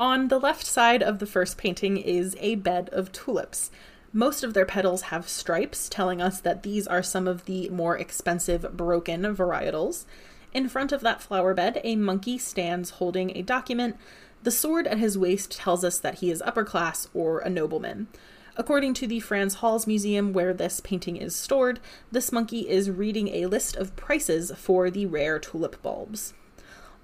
On 0.00 0.28
the 0.28 0.40
left 0.40 0.66
side 0.66 1.02
of 1.02 1.18
the 1.18 1.26
first 1.26 1.58
painting 1.58 1.96
is 1.96 2.34
a 2.40 2.54
bed 2.54 2.88
of 2.92 3.12
tulips. 3.12 3.70
Most 4.12 4.42
of 4.42 4.52
their 4.52 4.66
petals 4.66 5.02
have 5.02 5.28
stripes, 5.28 5.88
telling 5.88 6.20
us 6.20 6.40
that 6.40 6.62
these 6.62 6.86
are 6.86 7.02
some 7.02 7.28
of 7.28 7.44
the 7.44 7.68
more 7.68 7.96
expensive 7.96 8.76
broken 8.76 9.22
varietals. 9.34 10.04
In 10.52 10.68
front 10.68 10.92
of 10.92 11.02
that 11.02 11.22
flower 11.22 11.54
bed, 11.54 11.80
a 11.84 11.96
monkey 11.96 12.36
stands 12.36 12.90
holding 12.90 13.36
a 13.36 13.42
document 13.42 13.96
the 14.42 14.50
sword 14.50 14.86
at 14.86 14.98
his 14.98 15.16
waist 15.16 15.52
tells 15.52 15.84
us 15.84 15.98
that 15.98 16.20
he 16.20 16.30
is 16.30 16.42
upper 16.42 16.64
class 16.64 17.08
or 17.14 17.40
a 17.40 17.50
nobleman. 17.50 18.08
According 18.56 18.94
to 18.94 19.06
the 19.06 19.20
Frans 19.20 19.56
Hals 19.56 19.86
Museum, 19.86 20.32
where 20.32 20.52
this 20.52 20.80
painting 20.80 21.16
is 21.16 21.34
stored, 21.34 21.80
this 22.10 22.30
monkey 22.30 22.68
is 22.68 22.90
reading 22.90 23.28
a 23.28 23.46
list 23.46 23.76
of 23.76 23.96
prices 23.96 24.52
for 24.56 24.90
the 24.90 25.06
rare 25.06 25.38
tulip 25.38 25.80
bulbs. 25.80 26.34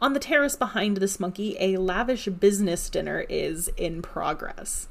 On 0.00 0.12
the 0.12 0.20
terrace 0.20 0.56
behind 0.56 0.98
this 0.98 1.18
monkey, 1.18 1.56
a 1.58 1.78
lavish 1.78 2.26
business 2.26 2.90
dinner 2.90 3.24
is 3.28 3.68
in 3.76 4.02
progress. 4.02 4.88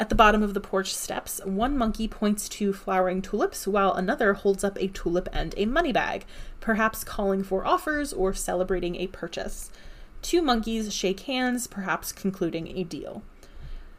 At 0.00 0.08
the 0.08 0.14
bottom 0.14 0.42
of 0.42 0.54
the 0.54 0.60
porch 0.60 0.94
steps, 0.94 1.42
one 1.44 1.76
monkey 1.76 2.08
points 2.08 2.48
to 2.48 2.72
flowering 2.72 3.20
tulips 3.20 3.66
while 3.66 3.92
another 3.92 4.32
holds 4.32 4.64
up 4.64 4.78
a 4.80 4.88
tulip 4.88 5.28
and 5.30 5.54
a 5.58 5.66
money 5.66 5.92
bag, 5.92 6.24
perhaps 6.58 7.04
calling 7.04 7.44
for 7.44 7.66
offers 7.66 8.14
or 8.14 8.32
celebrating 8.32 8.96
a 8.96 9.08
purchase. 9.08 9.70
Two 10.22 10.42
monkeys 10.42 10.92
shake 10.92 11.20
hands, 11.20 11.66
perhaps 11.66 12.12
concluding 12.12 12.68
a 12.76 12.84
deal. 12.84 13.22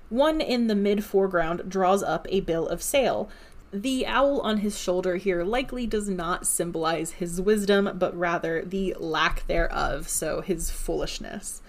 One 0.10 0.42
in 0.42 0.68
the 0.68 0.76
mid 0.76 1.04
foreground 1.04 1.70
draws 1.70 2.04
up 2.04 2.28
a 2.30 2.42
bill 2.42 2.68
of 2.68 2.82
sale. 2.82 3.30
The 3.72 4.06
owl 4.06 4.42
on 4.42 4.58
his 4.58 4.78
shoulder 4.78 5.16
here 5.16 5.44
likely 5.44 5.88
does 5.88 6.10
not 6.10 6.46
symbolize 6.46 7.12
his 7.14 7.40
wisdom, 7.40 7.92
but 7.96 8.18
rather 8.18 8.64
the 8.66 8.96
lack 9.00 9.48
thereof, 9.48 10.10
so 10.10 10.42
his 10.42 10.70
foolishness. 10.70 11.62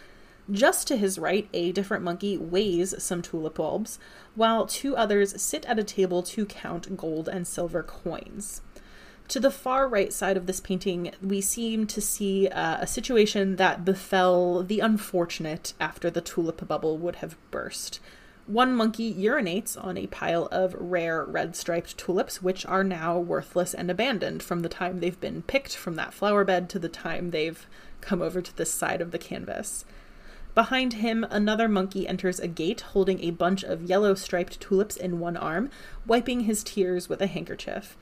Just 0.51 0.89
to 0.89 0.97
his 0.97 1.19
right, 1.19 1.49
a 1.53 1.71
different 1.71 2.03
monkey 2.03 2.37
weighs 2.37 3.01
some 3.01 3.23
tulip 3.23 3.55
bulbs, 3.55 4.01
while 4.35 4.67
two 4.67 4.97
others 4.97 5.41
sit 5.41 5.65
at 5.67 5.79
a 5.79 5.85
table 5.85 6.23
to 6.25 6.45
count 6.45 6.97
gold 6.97 7.29
and 7.29 7.47
silver 7.47 7.85
coins. 7.85 8.61
To 9.29 9.41
the 9.41 9.51
far 9.51 9.89
right 9.89 10.13
side 10.13 10.37
of 10.37 10.47
this 10.47 10.61
painting, 10.61 11.13
we 11.23 11.41
seem 11.41 11.87
to 11.87 12.01
see 12.01 12.49
uh, 12.49 12.79
a 12.81 12.87
situation 12.87 13.57
that 13.57 13.85
befell 13.85 14.63
the 14.63 14.81
unfortunate 14.81 15.73
after 15.81 16.11
the 16.11 16.21
tulip 16.21 16.67
bubble 16.69 16.99
would 16.99 17.17
have 17.17 17.39
burst. 17.51 18.01
One 18.47 18.75
monkey 18.75 19.15
urinates 19.15 19.83
on 19.83 19.97
a 19.97 20.09
pile 20.09 20.49
of 20.51 20.75
rare 20.75 21.25
red 21.25 21.55
striped 21.55 21.97
tulips, 21.97 22.43
which 22.43 22.67
are 22.67 22.83
now 22.83 23.19
worthless 23.19 23.73
and 23.73 23.91
abandoned 23.91 24.43
from 24.43 24.61
the 24.61 24.69
time 24.69 24.99
they've 24.99 25.21
been 25.21 25.43
picked 25.43 25.77
from 25.77 25.95
that 25.95 26.13
flower 26.13 26.45
bed 26.45 26.69
to 26.71 26.79
the 26.79 26.89
time 26.89 27.31
they've 27.31 27.67
come 28.01 28.21
over 28.21 28.43
to 28.43 28.57
this 28.57 28.75
side 28.75 29.01
of 29.01 29.13
the 29.13 29.19
canvas. 29.19 29.85
Behind 30.55 30.95
him, 30.95 31.25
another 31.31 31.69
monkey 31.69 32.07
enters 32.07 32.39
a 32.39 32.49
gate 32.49 32.81
holding 32.81 33.21
a 33.21 33.31
bunch 33.31 33.63
of 33.63 33.85
yellow 33.85 34.15
striped 34.15 34.61
tulips 34.61 34.97
in 34.97 35.21
one 35.21 35.37
arm, 35.37 35.71
wiping 36.07 36.41
his 36.41 36.63
tears 36.63 37.09
with 37.09 37.23
a 37.23 37.29
handkerchief. 37.29 37.97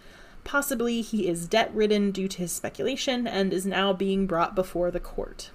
Possibly 0.45 1.03
he 1.03 1.29
is 1.29 1.47
debt 1.47 1.71
ridden 1.75 2.11
due 2.11 2.29
to 2.29 2.39
his 2.39 2.53
speculation 2.53 3.27
and 3.27 3.53
is 3.53 3.67
now 3.67 3.93
being 3.93 4.27
brought 4.27 4.55
before 4.55 4.91
the 4.91 5.01
court. 5.01 5.51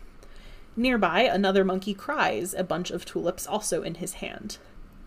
Nearby, 0.78 1.22
another 1.22 1.64
monkey 1.64 1.94
cries, 1.94 2.54
a 2.54 2.64
bunch 2.64 2.92
of 2.92 3.06
tulips 3.06 3.48
also 3.48 3.82
in 3.82 3.96
his 3.96 4.16
hand. 4.16 4.58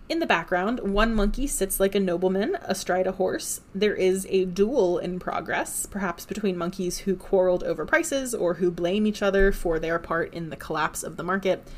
In 0.08 0.20
the 0.20 0.26
background, 0.26 0.80
one 0.80 1.14
monkey 1.14 1.46
sits 1.46 1.78
like 1.78 1.94
a 1.94 2.00
nobleman 2.00 2.56
astride 2.62 3.06
a 3.06 3.12
horse. 3.12 3.60
There 3.74 3.94
is 3.94 4.26
a 4.30 4.46
duel 4.46 4.96
in 4.96 5.18
progress, 5.18 5.84
perhaps 5.84 6.24
between 6.24 6.56
monkeys 6.56 7.00
who 7.00 7.14
quarreled 7.14 7.62
over 7.62 7.84
prices 7.84 8.34
or 8.34 8.54
who 8.54 8.70
blame 8.70 9.06
each 9.06 9.20
other 9.20 9.52
for 9.52 9.78
their 9.78 9.98
part 9.98 10.32
in 10.32 10.48
the 10.48 10.56
collapse 10.56 11.02
of 11.02 11.18
the 11.18 11.22
market. 11.22 11.68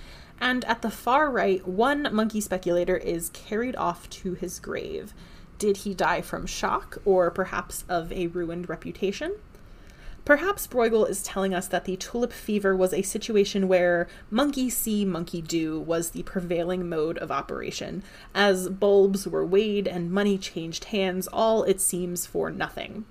And 0.41 0.65
at 0.67 0.83
the 0.83 0.93
far 0.93 1.29
right, 1.29 1.67
one 1.67 2.09
monkey 2.13 2.41
speculator 2.41 2.97
is 2.97 3.31
carried 3.31 3.75
off 3.75 4.09
to 4.11 4.35
his 4.35 4.61
grave. 4.61 5.13
Did 5.61 5.77
he 5.77 5.93
die 5.93 6.23
from 6.23 6.47
shock 6.47 6.97
or 7.05 7.31
perhaps 7.31 7.85
of 7.87 8.11
a 8.13 8.29
ruined 8.29 8.71
reputation? 8.71 9.37
Perhaps 10.25 10.67
Bruegel 10.67 11.07
is 11.07 11.23
telling 11.23 11.53
us 11.53 11.69
that 11.69 11.85
the 11.85 11.99
tulip 11.99 12.33
fever 12.33 12.75
was 12.75 12.95
a 12.95 13.03
situation 13.03 13.69
where 13.69 14.09
monkey 14.31 14.71
see, 14.71 15.05
monkey 15.05 15.43
do 15.43 15.79
was 15.79 16.11
the 16.11 16.23
prevailing 16.23 16.89
mode 16.89 17.19
of 17.19 17.31
operation, 17.31 18.03
as 18.35 18.71
bulbs 18.71 19.29
were 19.29 19.45
weighed 19.45 19.87
and 19.87 20.11
money 20.11 20.39
changed 20.39 20.85
hands, 20.85 21.29
all 21.31 21.63
it 21.65 21.79
seems 21.79 22.25
for 22.25 22.51
nothing. 22.51 23.05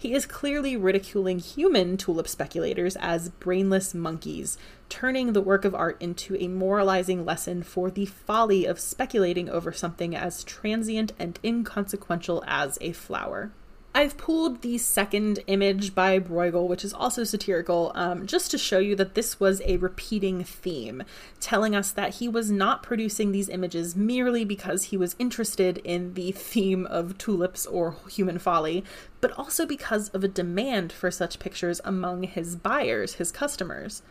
He 0.00 0.14
is 0.14 0.26
clearly 0.26 0.76
ridiculing 0.76 1.40
human 1.40 1.96
tulip 1.96 2.28
speculators 2.28 2.94
as 3.00 3.30
brainless 3.30 3.94
monkeys, 3.94 4.56
turning 4.88 5.32
the 5.32 5.40
work 5.40 5.64
of 5.64 5.74
art 5.74 5.96
into 5.98 6.36
a 6.36 6.46
moralizing 6.46 7.24
lesson 7.24 7.64
for 7.64 7.90
the 7.90 8.06
folly 8.06 8.64
of 8.64 8.78
speculating 8.78 9.50
over 9.50 9.72
something 9.72 10.14
as 10.14 10.44
transient 10.44 11.14
and 11.18 11.40
inconsequential 11.42 12.44
as 12.46 12.78
a 12.80 12.92
flower. 12.92 13.50
I've 13.98 14.16
pulled 14.16 14.62
the 14.62 14.78
second 14.78 15.40
image 15.48 15.92
by 15.92 16.20
Bruegel, 16.20 16.68
which 16.68 16.84
is 16.84 16.92
also 16.92 17.24
satirical, 17.24 17.90
um, 17.96 18.28
just 18.28 18.48
to 18.52 18.56
show 18.56 18.78
you 18.78 18.94
that 18.94 19.16
this 19.16 19.40
was 19.40 19.60
a 19.64 19.78
repeating 19.78 20.44
theme, 20.44 21.02
telling 21.40 21.74
us 21.74 21.90
that 21.90 22.14
he 22.14 22.28
was 22.28 22.48
not 22.48 22.84
producing 22.84 23.32
these 23.32 23.48
images 23.48 23.96
merely 23.96 24.44
because 24.44 24.84
he 24.84 24.96
was 24.96 25.16
interested 25.18 25.78
in 25.78 26.14
the 26.14 26.30
theme 26.30 26.86
of 26.86 27.18
tulips 27.18 27.66
or 27.66 27.96
human 28.08 28.38
folly, 28.38 28.84
but 29.20 29.32
also 29.32 29.66
because 29.66 30.10
of 30.10 30.22
a 30.22 30.28
demand 30.28 30.92
for 30.92 31.10
such 31.10 31.40
pictures 31.40 31.80
among 31.84 32.22
his 32.22 32.54
buyers, 32.54 33.14
his 33.14 33.32
customers. 33.32 34.02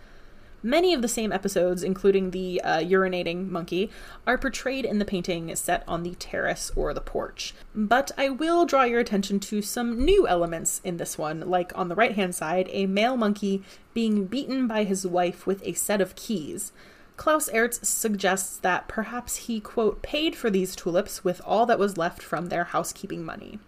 Many 0.63 0.93
of 0.93 1.01
the 1.01 1.07
same 1.07 1.31
episodes, 1.31 1.83
including 1.83 2.31
the 2.31 2.59
uh, 2.61 2.79
urinating 2.79 3.49
monkey, 3.49 3.91
are 4.25 4.37
portrayed 4.37 4.85
in 4.85 4.97
the 4.97 5.05
painting 5.05 5.55
set 5.55 5.83
on 5.87 6.03
the 6.03 6.15
terrace 6.15 6.71
or 6.75 6.93
the 6.93 7.01
porch. 7.01 7.53
But 7.75 8.11
I 8.17 8.29
will 8.29 8.65
draw 8.65 8.83
your 8.83 8.99
attention 8.99 9.39
to 9.41 9.61
some 9.61 10.03
new 10.03 10.27
elements 10.27 10.81
in 10.83 10.97
this 10.97 11.17
one, 11.17 11.41
like 11.41 11.77
on 11.77 11.89
the 11.89 11.95
right 11.95 12.15
hand 12.15 12.33
side, 12.33 12.69
a 12.71 12.87
male 12.87 13.17
monkey 13.17 13.63
being 13.93 14.25
beaten 14.25 14.67
by 14.67 14.83
his 14.83 15.05
wife 15.05 15.45
with 15.45 15.61
a 15.63 15.73
set 15.73 16.01
of 16.01 16.15
keys. 16.15 16.71
Klaus 17.17 17.49
Ertz 17.49 17.83
suggests 17.83 18.57
that 18.57 18.87
perhaps 18.87 19.47
he, 19.47 19.59
quote, 19.59 20.03
paid 20.03 20.35
for 20.35 20.51
these 20.51 20.75
tulips 20.75 21.23
with 21.23 21.41
all 21.43 21.65
that 21.65 21.79
was 21.79 21.97
left 21.97 22.21
from 22.21 22.47
their 22.47 22.65
housekeeping 22.65 23.25
money. 23.25 23.59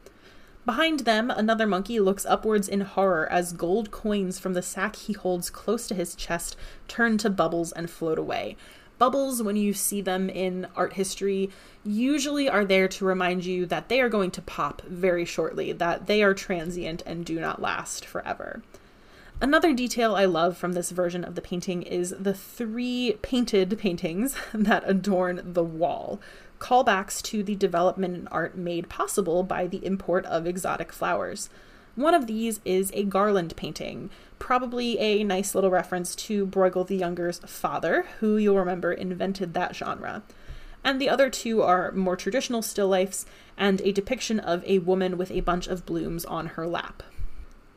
Behind 0.70 1.00
them, 1.00 1.32
another 1.32 1.66
monkey 1.66 2.00
looks 2.00 2.28
upwards 2.28 2.68
in 2.68 2.82
horror 2.82 3.28
as 3.32 3.54
gold 3.54 3.90
coins 3.90 4.38
from 4.38 4.54
the 4.54 4.62
sack 4.62 4.98
he 4.98 5.14
holds 5.14 5.50
close 5.50 5.88
to 5.88 5.96
his 5.96 6.14
chest 6.14 6.56
turn 6.88 7.18
to 7.18 7.30
bubbles 7.32 7.72
and 7.72 7.90
float 7.90 8.20
away. 8.20 8.56
Bubbles, 9.00 9.42
when 9.42 9.56
you 9.56 9.74
see 9.74 10.00
them 10.00 10.30
in 10.30 10.68
art 10.76 10.94
history, 10.94 11.50
usually 11.84 12.48
are 12.48 12.66
there 12.66 12.88
to 12.88 13.04
remind 13.04 13.46
you 13.46 13.66
that 13.66 13.90
they 13.90 14.00
are 14.00 14.10
going 14.10 14.30
to 14.30 14.44
pop 14.44 14.84
very 14.84 15.26
shortly, 15.26 15.72
that 15.72 16.06
they 16.06 16.22
are 16.22 16.36
transient 16.36 17.02
and 17.04 17.26
do 17.26 17.40
not 17.40 17.60
last 17.60 18.06
forever. 18.06 18.62
Another 19.42 19.74
detail 19.74 20.16
I 20.16 20.26
love 20.26 20.56
from 20.56 20.74
this 20.74 20.92
version 20.92 21.24
of 21.24 21.34
the 21.34 21.42
painting 21.42 21.82
is 21.82 22.14
the 22.20 22.34
three 22.36 23.18
painted 23.24 23.76
paintings 23.80 24.36
that 24.54 24.84
adorn 24.86 25.42
the 25.44 25.64
wall 25.64 26.22
callbacks 26.60 27.22
to 27.24 27.42
the 27.42 27.56
development 27.56 28.16
in 28.16 28.28
art 28.28 28.58
made 28.58 28.90
possible 28.90 29.44
by 29.44 29.66
the 29.68 29.86
import 29.86 30.26
of 30.26 30.46
exotic 30.46 30.92
flowers. 30.92 31.50
One 31.96 32.14
of 32.14 32.28
these 32.28 32.60
is 32.64 32.92
a 32.94 33.04
garland 33.04 33.56
painting, 33.56 34.10
probably 34.38 34.98
a 35.00 35.24
nice 35.24 35.56
little 35.56 35.70
reference 35.70 36.16
to 36.16 36.46
Bruegel 36.46 36.88
the 36.88 36.96
Younger's 36.96 37.40
father, 37.40 38.06
who 38.20 38.38
you'll 38.38 38.58
remember 38.58 38.94
invented 38.94 39.54
that 39.54 39.76
genre. 39.76 40.24
And 40.84 41.02
the 41.02 41.10
other 41.10 41.30
two 41.30 41.62
are 41.62 41.92
more 41.92 42.16
traditional 42.16 42.62
still 42.62 42.88
lifes 42.88 43.26
and 43.58 43.82
a 43.82 43.92
depiction 43.92 44.40
of 44.40 44.64
a 44.66 44.80
woman 44.80 45.18
with 45.18 45.32
a 45.32 45.42
bunch 45.42 45.68
of 45.68 45.86
blooms 45.86 46.24
on 46.24 46.48
her 46.48 46.68
lap. 46.68 47.04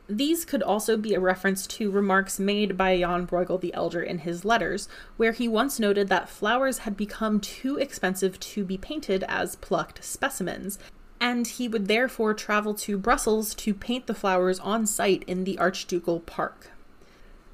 These 0.09 0.43
could 0.43 0.61
also 0.61 0.97
be 0.97 1.13
a 1.13 1.19
reference 1.19 1.65
to 1.67 1.89
remarks 1.89 2.37
made 2.37 2.77
by 2.77 2.97
Jan 2.97 3.25
Bruegel 3.25 3.59
the 3.59 3.73
Elder 3.73 4.01
in 4.01 4.19
his 4.19 4.43
letters, 4.43 4.89
where 5.15 5.31
he 5.31 5.47
once 5.47 5.79
noted 5.79 6.09
that 6.09 6.27
flowers 6.27 6.79
had 6.79 6.97
become 6.97 7.39
too 7.39 7.77
expensive 7.77 8.37
to 8.41 8.65
be 8.65 8.77
painted 8.77 9.23
as 9.29 9.55
plucked 9.55 10.03
specimens, 10.03 10.77
and 11.21 11.47
he 11.47 11.69
would 11.69 11.87
therefore 11.87 12.33
travel 12.33 12.73
to 12.73 12.97
Brussels 12.97 13.55
to 13.55 13.73
paint 13.73 14.07
the 14.07 14.13
flowers 14.13 14.59
on 14.59 14.85
site 14.85 15.23
in 15.23 15.45
the 15.45 15.57
Archducal 15.57 16.19
Park. 16.19 16.71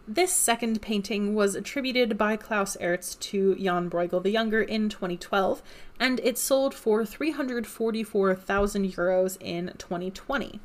This 0.07 0.31
second 0.31 0.81
painting 0.81 1.35
was 1.35 1.53
attributed 1.53 2.17
by 2.17 2.35
Klaus 2.35 2.75
Ertz 2.81 3.19
to 3.19 3.53
Jan 3.57 3.91
Bruegel 3.91 4.23
the 4.23 4.31
Younger 4.31 4.63
in 4.63 4.89
2012, 4.89 5.61
and 5.99 6.19
it 6.21 6.39
sold 6.39 6.73
for 6.73 7.05
344,000 7.05 8.91
euros 8.91 9.37
in 9.39 9.71
2020. 9.77 10.59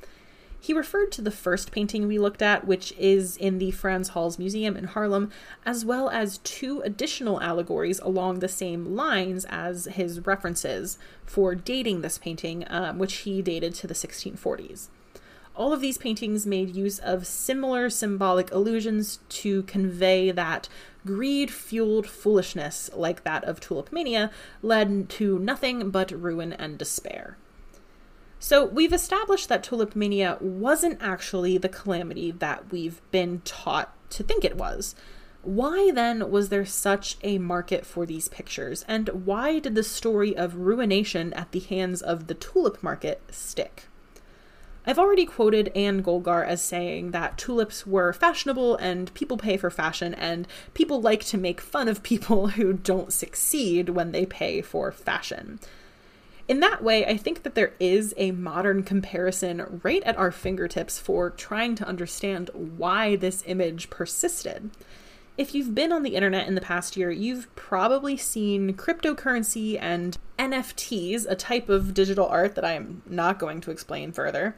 He 0.64 0.72
referred 0.72 1.12
to 1.12 1.20
the 1.20 1.30
first 1.30 1.72
painting 1.72 2.08
we 2.08 2.18
looked 2.18 2.40
at, 2.40 2.66
which 2.66 2.94
is 2.96 3.36
in 3.36 3.58
the 3.58 3.70
Frans 3.70 4.08
Hals 4.08 4.38
Museum 4.38 4.78
in 4.78 4.86
Haarlem, 4.86 5.30
as 5.66 5.84
well 5.84 6.08
as 6.08 6.38
two 6.38 6.80
additional 6.80 7.38
allegories 7.42 7.98
along 7.98 8.38
the 8.38 8.48
same 8.48 8.96
lines 8.96 9.44
as 9.50 9.84
his 9.84 10.26
references 10.26 10.96
for 11.26 11.54
dating 11.54 12.00
this 12.00 12.16
painting, 12.16 12.64
um, 12.70 12.98
which 12.98 13.16
he 13.16 13.42
dated 13.42 13.74
to 13.74 13.86
the 13.86 13.92
1640s. 13.92 14.88
All 15.54 15.74
of 15.74 15.82
these 15.82 15.98
paintings 15.98 16.46
made 16.46 16.74
use 16.74 16.98
of 16.98 17.26
similar 17.26 17.90
symbolic 17.90 18.50
allusions 18.50 19.18
to 19.28 19.64
convey 19.64 20.30
that 20.30 20.70
greed 21.04 21.50
fueled 21.50 22.06
foolishness, 22.06 22.88
like 22.94 23.22
that 23.24 23.44
of 23.44 23.60
tulip 23.60 23.92
mania, 23.92 24.30
led 24.62 25.10
to 25.10 25.38
nothing 25.38 25.90
but 25.90 26.10
ruin 26.10 26.54
and 26.54 26.78
despair. 26.78 27.36
So 28.46 28.66
we've 28.66 28.92
established 28.92 29.48
that 29.48 29.64
tulipomania 29.64 30.38
wasn't 30.38 30.98
actually 31.00 31.56
the 31.56 31.70
calamity 31.70 32.30
that 32.30 32.70
we've 32.70 33.00
been 33.10 33.40
taught 33.46 33.94
to 34.10 34.22
think 34.22 34.44
it 34.44 34.58
was. 34.58 34.94
Why 35.40 35.90
then 35.90 36.30
was 36.30 36.50
there 36.50 36.66
such 36.66 37.16
a 37.22 37.38
market 37.38 37.86
for 37.86 38.04
these 38.04 38.28
pictures, 38.28 38.84
and 38.86 39.24
why 39.24 39.60
did 39.60 39.74
the 39.74 39.82
story 39.82 40.36
of 40.36 40.56
ruination 40.56 41.32
at 41.32 41.52
the 41.52 41.60
hands 41.60 42.02
of 42.02 42.26
the 42.26 42.34
tulip 42.34 42.82
market 42.82 43.22
stick? 43.30 43.84
I've 44.86 44.98
already 44.98 45.24
quoted 45.24 45.72
Anne 45.74 46.02
Goldgar 46.02 46.46
as 46.46 46.60
saying 46.60 47.12
that 47.12 47.38
tulips 47.38 47.86
were 47.86 48.12
fashionable 48.12 48.76
and 48.76 49.14
people 49.14 49.38
pay 49.38 49.56
for 49.56 49.70
fashion, 49.70 50.12
and 50.12 50.46
people 50.74 51.00
like 51.00 51.24
to 51.24 51.38
make 51.38 51.62
fun 51.62 51.88
of 51.88 52.02
people 52.02 52.48
who 52.58 52.74
don't 52.74 53.10
succeed 53.10 53.88
when 53.88 54.12
they 54.12 54.26
pay 54.26 54.60
for 54.60 54.92
fashion. 54.92 55.60
In 56.46 56.60
that 56.60 56.82
way, 56.82 57.06
I 57.06 57.16
think 57.16 57.42
that 57.42 57.54
there 57.54 57.72
is 57.80 58.12
a 58.18 58.32
modern 58.32 58.82
comparison 58.82 59.80
right 59.82 60.02
at 60.02 60.18
our 60.18 60.30
fingertips 60.30 60.98
for 60.98 61.30
trying 61.30 61.74
to 61.76 61.86
understand 61.86 62.50
why 62.52 63.16
this 63.16 63.42
image 63.46 63.88
persisted. 63.88 64.70
If 65.38 65.54
you've 65.54 65.74
been 65.74 65.90
on 65.90 66.02
the 66.02 66.14
internet 66.14 66.46
in 66.46 66.54
the 66.54 66.60
past 66.60 66.96
year, 66.96 67.10
you've 67.10 67.52
probably 67.56 68.16
seen 68.16 68.74
cryptocurrency 68.74 69.78
and 69.80 70.16
NFTs, 70.38 71.26
a 71.28 71.34
type 71.34 71.68
of 71.68 71.94
digital 71.94 72.26
art 72.26 72.54
that 72.54 72.64
I 72.64 72.74
am 72.74 73.02
not 73.06 73.38
going 73.38 73.60
to 73.62 73.70
explain 73.70 74.12
further, 74.12 74.54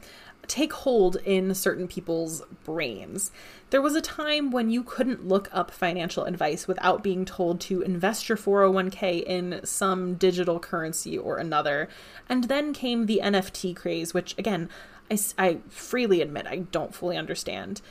take 0.47 0.73
hold 0.73 1.17
in 1.17 1.53
certain 1.53 1.87
people's 1.87 2.41
brains. 2.63 3.31
There 3.69 3.81
was 3.81 3.95
a 3.95 4.01
time 4.01 4.49
when 4.51 4.69
you 4.69 4.83
couldn't 4.83 5.27
look 5.27 5.49
up 5.51 5.71
financial 5.71 6.23
advice 6.23 6.67
without 6.67 7.03
being 7.03 7.25
told 7.25 7.59
to 7.61 7.81
invest 7.81 8.29
your 8.29 8.37
401k 8.37 9.23
in 9.23 9.61
some 9.63 10.15
digital 10.15 10.59
currency 10.59 11.17
or 11.17 11.37
another. 11.37 11.89
And 12.29 12.45
then 12.45 12.73
came 12.73 13.05
the 13.05 13.21
NFT 13.23 13.75
craze, 13.75 14.13
which, 14.13 14.37
again, 14.37 14.69
I, 15.11 15.19
I 15.37 15.57
freely 15.69 16.21
admit 16.21 16.47
I 16.47 16.59
don't 16.59 16.95
fully 16.95 17.17
understand. 17.17 17.81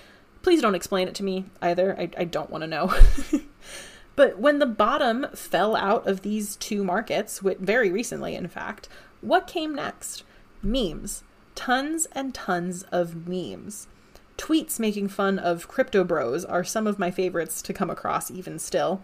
Please 0.43 0.63
don't 0.63 0.75
explain 0.75 1.09
it 1.09 1.15
to 1.17 1.25
me 1.25 1.45
either. 1.61 1.99
I, 1.99 2.11
I 2.17 2.25
don't 2.25 2.51
want 2.51 2.63
to 2.63 2.69
know. 2.69 2.95
but 4.17 4.39
when 4.39 4.61
the 4.61 4.67
bottom 4.67 5.27
fell 5.35 5.77
out 5.77 6.07
of 6.07 6.23
these 6.23 6.57
two 6.57 6.85
markets, 6.85 7.41
very 7.41 7.91
recently, 7.91 8.35
in 8.35 8.49
fact, 8.49 8.89
what 9.21 9.47
came 9.47 9.75
next? 9.75 10.23
Memes 10.63 11.23
tons 11.57 12.07
and 12.13 12.33
tons 12.33 12.85
of 12.93 13.27
memes. 13.27 13.89
Tweets 14.39 14.79
making 14.79 15.09
fun 15.09 15.39
of 15.39 15.67
crypto 15.67 16.05
bros 16.05 16.45
are 16.45 16.63
some 16.63 16.87
of 16.87 16.99
my 16.99 17.11
favorites 17.11 17.61
to 17.63 17.73
come 17.73 17.91
across, 17.91 18.31
even 18.31 18.59
still. 18.61 19.01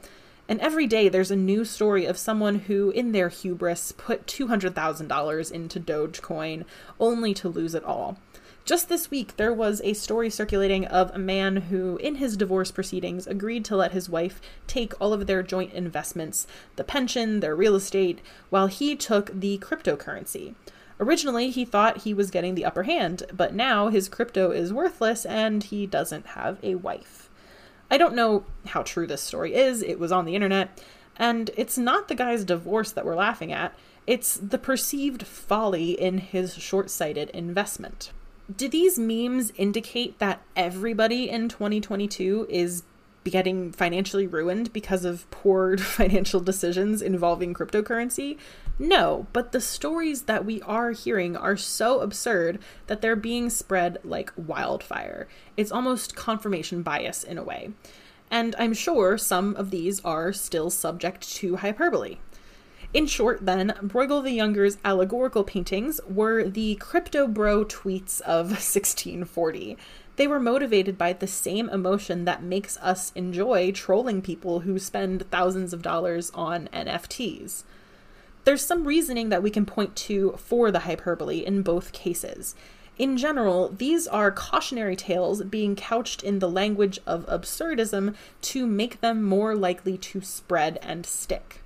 And 0.49 0.61
every 0.61 0.87
day 0.87 1.09
there's 1.09 1.31
a 1.31 1.37
new 1.37 1.65
story 1.65 2.05
of 2.05 2.19
someone 2.19 2.61
who, 2.61 2.91
in 2.91 3.13
their 3.13 3.31
hubris, 3.31 3.93
put 3.93 4.27
$200,000 4.27 5.51
into 5.51 5.81
Dogecoin 5.81 6.65
only 7.01 7.33
to 7.35 7.49
lose 7.49 7.75
it 7.75 7.85
all. 7.85 8.19
Just 8.65 8.89
this 8.89 9.11
week, 9.11 9.37
there 9.39 9.53
was 9.53 9.81
a 9.83 9.93
story 9.93 10.31
circulating 10.31 10.87
of 10.87 11.11
a 11.13 11.19
man 11.19 11.57
who, 11.57 11.97
in 11.97 12.17
his 12.17 12.37
divorce 12.37 12.71
proceedings, 12.71 13.27
agreed 13.27 13.65
to 13.65 13.77
let 13.77 13.91
his 13.91 14.09
wife 14.09 14.41
take 14.69 14.93
all 15.01 15.13
of 15.13 15.27
their 15.27 15.43
joint 15.43 15.73
investments, 15.73 16.47
the 16.77 16.85
pension, 16.85 17.41
their 17.41 17.57
real 17.57 17.75
estate, 17.75 18.21
while 18.51 18.69
he 18.69 18.95
took 18.95 19.33
the 19.33 19.59
cryptocurrency. 19.59 20.55
Originally, 21.03 21.51
he 21.51 21.65
thought 21.65 22.03
he 22.03 22.15
was 22.15 22.31
getting 22.31 22.55
the 22.55 22.65
upper 22.65 22.85
hand, 22.85 23.25
but 23.35 23.53
now 23.53 23.89
his 23.89 24.09
crypto 24.09 24.53
is 24.53 24.73
worthless 24.73 25.27
and 25.27 25.65
he 25.65 25.85
doesn't 25.85 26.27
have 26.27 26.61
a 26.63 26.77
wife. 26.77 27.29
I 27.91 27.99
don't 27.99 28.15
know 28.15 28.45
how 28.67 28.85
true 28.85 29.09
this 29.09 29.21
story 29.21 29.53
is, 29.53 29.83
it 29.83 29.99
was 29.99 30.13
on 30.13 30.27
the 30.27 30.37
internet, 30.37 30.81
and 31.17 31.51
it's 31.57 31.77
not 31.77 32.07
the 32.07 32.15
guy's 32.15 32.45
divorce 32.45 32.93
that 32.93 33.05
we're 33.05 33.17
laughing 33.17 33.53
at, 33.53 33.75
it's 34.07 34.37
the 34.37 34.59
perceived 34.59 35.27
folly 35.27 36.01
in 36.01 36.19
his 36.19 36.55
short 36.55 36.89
sighted 36.89 37.31
investment. 37.31 38.13
Do 38.57 38.69
these 38.69 38.97
memes 38.97 39.53
indicate 39.57 40.21
that 40.21 40.41
everybody 40.55 41.29
in 41.29 41.49
2022 41.49 42.47
is 42.49 42.85
getting 43.25 43.73
financially 43.73 44.29
ruined 44.29 44.73
because 44.73 45.05
of 45.05 45.29
poor 45.33 45.77
financial 45.79 46.39
decisions 46.39 47.03
involving 47.03 47.55
cryptocurrency? 47.55 48.39
No, 48.79 49.27
but 49.33 49.53
the 49.53 49.61
stories 49.61 50.23
that 50.23 50.45
we 50.45 50.61
are 50.63 50.93
hearing 50.93 51.37
are 51.37 51.57
so 51.57 52.01
absurd 52.01 52.59
that 52.87 53.01
they're 53.01 53.17
being 53.17 53.51
spread 53.51 53.99
like 54.03 54.33
wildfire. 54.37 55.29
It's 55.57 55.73
almost 55.73 56.17
confirmation 56.17 56.83
bias 56.83 57.23
in 57.23 57.39
a 57.39 57.45
way. 57.45 57.71
And 58.31 58.57
I'm 58.59 58.73
sure 58.73 59.19
some 59.19 59.55
of 59.57 59.71
these 59.71 60.01
are 60.05 60.33
still 60.33 60.71
subject 60.71 61.31
to 61.37 61.57
hyperbole. 61.57 62.17
In 62.95 63.07
short, 63.07 63.45
then, 63.47 63.75
Bruegel 63.83 64.23
the 64.23 64.33
Younger's 64.33 64.79
allegorical 64.85 65.45
paintings 65.45 66.01
were 66.09 66.45
the 66.45 66.75
crypto 66.77 67.27
bro 67.27 67.65
tweets 67.65 68.21
of 68.23 68.47
1640. 68.51 69.79
They 70.17 70.27
were 70.27 70.41
motivated 70.41 70.99
by 70.99 71.15
the 71.15 71.27
same 71.27 71.71
emotion 71.71 72.27
that 72.27 72.43
makes 72.43 72.77
us 72.79 73.13
enjoy 73.15 73.73
trolling 73.73 74.21
people 74.21 74.61
who 74.61 74.79
spend 74.79 75.31
thousands 75.31 75.73
of 75.73 75.81
dollars 75.81 76.31
on 76.35 76.69
NFTs. 76.73 77.65
There's 78.45 78.65
some 78.65 78.85
reasoning 78.87 79.29
that 79.29 79.43
we 79.43 79.51
can 79.51 79.67
point 79.67 79.95
to 79.97 80.33
for 80.33 80.71
the 80.71 80.81
hyperbole 80.81 81.39
in 81.39 81.63
both 81.63 81.93
cases. 81.93 82.55
In 82.99 83.17
general, 83.17 83.69
these 83.69 84.07
are 84.07 84.31
cautionary 84.31 84.97
tales 84.97 85.43
being 85.45 85.77
couched 85.77 86.23
in 86.23 86.39
the 86.39 86.51
language 86.51 86.99
of 87.07 87.27
absurdism 87.27 88.15
to 88.43 88.67
make 88.67 89.01
them 89.01 89.23
more 89.23 89.55
likely 89.55 89.97
to 89.99 90.21
spread 90.21 90.79
and 90.83 91.07
stick 91.07 91.63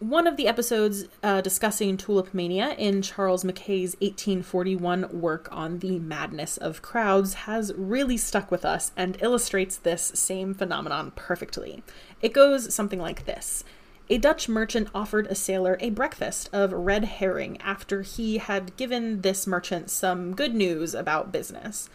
one 0.00 0.28
of 0.28 0.36
the 0.36 0.46
episodes 0.46 1.06
uh, 1.24 1.40
discussing 1.40 1.96
tulip 1.96 2.32
mania 2.32 2.74
in 2.78 3.02
Charles 3.02 3.44
Mackay's 3.44 3.96
1841 4.00 5.20
work 5.20 5.48
on 5.50 5.80
the 5.80 5.98
madness 5.98 6.56
of 6.56 6.82
crowds 6.82 7.34
has 7.34 7.72
really 7.76 8.16
stuck 8.16 8.50
with 8.50 8.64
us 8.64 8.92
and 8.96 9.20
illustrates 9.20 9.76
this 9.76 10.12
same 10.14 10.54
phenomenon 10.54 11.12
perfectly. 11.16 11.82
It 12.22 12.32
goes 12.32 12.72
something 12.72 13.00
like 13.00 13.26
this. 13.26 13.64
A 14.10 14.16
Dutch 14.16 14.48
merchant 14.48 14.88
offered 14.94 15.26
a 15.26 15.34
sailor 15.34 15.76
a 15.80 15.90
breakfast 15.90 16.48
of 16.50 16.72
red 16.72 17.04
herring 17.04 17.60
after 17.60 18.00
he 18.00 18.38
had 18.38 18.74
given 18.78 19.20
this 19.20 19.46
merchant 19.46 19.90
some 19.90 20.34
good 20.34 20.54
news 20.54 20.94
about 20.94 21.30
business. 21.30 21.90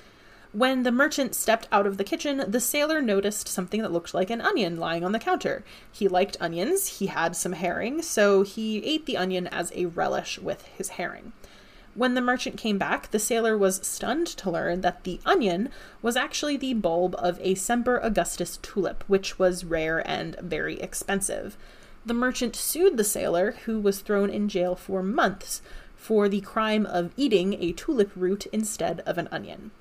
When 0.51 0.83
the 0.83 0.91
merchant 0.91 1.33
stepped 1.33 1.67
out 1.71 1.87
of 1.87 1.97
the 1.97 2.03
kitchen, 2.03 2.43
the 2.47 2.59
sailor 2.59 3.01
noticed 3.01 3.47
something 3.47 3.81
that 3.81 3.91
looked 3.91 4.13
like 4.13 4.29
an 4.29 4.41
onion 4.41 4.77
lying 4.77 5.03
on 5.03 5.11
the 5.11 5.17
counter. 5.17 5.63
He 5.91 6.07
liked 6.07 6.37
onions, 6.39 6.99
he 6.99 7.07
had 7.07 7.35
some 7.35 7.53
herring, 7.53 8.03
so 8.03 8.43
he 8.43 8.85
ate 8.85 9.07
the 9.07 9.17
onion 9.17 9.47
as 9.47 9.71
a 9.73 9.87
relish 9.87 10.37
with 10.37 10.67
his 10.67 10.89
herring. 10.89 11.33
When 11.95 12.13
the 12.13 12.21
merchant 12.21 12.57
came 12.57 12.77
back, 12.77 13.09
the 13.09 13.17
sailor 13.17 13.57
was 13.57 13.77
stunned 13.87 14.27
to 14.27 14.51
learn 14.51 14.81
that 14.81 15.03
the 15.03 15.19
onion 15.25 15.69
was 16.03 16.15
actually 16.15 16.57
the 16.57 16.75
bulb 16.75 17.15
of 17.17 17.39
a 17.41 17.55
Semper 17.55 17.97
Augustus 17.97 18.59
tulip, 18.61 19.03
which 19.07 19.39
was 19.39 19.65
rare 19.65 20.07
and 20.07 20.35
very 20.39 20.79
expensive. 20.79 21.57
The 22.05 22.13
merchant 22.13 22.55
sued 22.55 22.97
the 22.97 23.03
sailor, 23.03 23.51
who 23.65 23.79
was 23.79 24.01
thrown 24.01 24.29
in 24.29 24.49
jail 24.49 24.75
for 24.75 25.01
months 25.01 25.61
for 25.95 26.27
the 26.27 26.41
crime 26.41 26.85
of 26.85 27.13
eating 27.15 27.53
a 27.61 27.71
tulip 27.71 28.11
root 28.15 28.45
instead 28.47 28.99
of 29.01 29.17
an 29.17 29.29
onion 29.31 29.71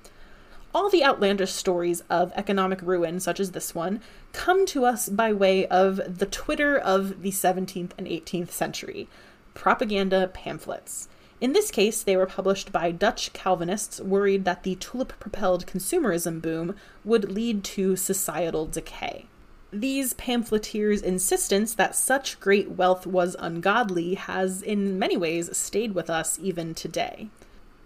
all 0.73 0.89
the 0.89 1.03
outlandish 1.03 1.51
stories 1.51 2.01
of 2.09 2.31
economic 2.35 2.81
ruin, 2.81 3.19
such 3.19 3.39
as 3.39 3.51
this 3.51 3.75
one, 3.75 4.01
come 4.31 4.65
to 4.65 4.85
us 4.85 5.07
by 5.07 5.31
way 5.31 5.67
of 5.67 6.01
the 6.17 6.25
Twitter 6.25 6.77
of 6.77 7.21
the 7.21 7.31
17th 7.31 7.91
and 7.97 8.07
18th 8.07 8.51
century 8.51 9.07
propaganda 9.53 10.27
pamphlets. 10.33 11.07
In 11.39 11.53
this 11.53 11.69
case, 11.69 12.01
they 12.01 12.17
were 12.17 12.25
published 12.25 12.71
by 12.71 12.89
Dutch 12.89 13.33
Calvinists 13.33 13.99
worried 13.99 14.45
that 14.45 14.63
the 14.63 14.75
tulip 14.75 15.13
propelled 15.19 15.67
consumerism 15.67 16.41
boom 16.41 16.75
would 17.03 17.31
lead 17.31 17.63
to 17.65 17.95
societal 17.95 18.65
decay. 18.65 19.27
These 19.75 20.13
pamphleteers' 20.13 21.01
insistence 21.01 21.73
that 21.73 21.95
such 21.95 22.39
great 22.39 22.69
wealth 22.73 23.07
was 23.07 23.35
ungodly 23.39 24.13
has, 24.13 24.61
in 24.61 24.99
many 24.99 25.17
ways, 25.17 25.57
stayed 25.57 25.95
with 25.95 26.11
us 26.11 26.37
even 26.39 26.75
today. 26.75 27.29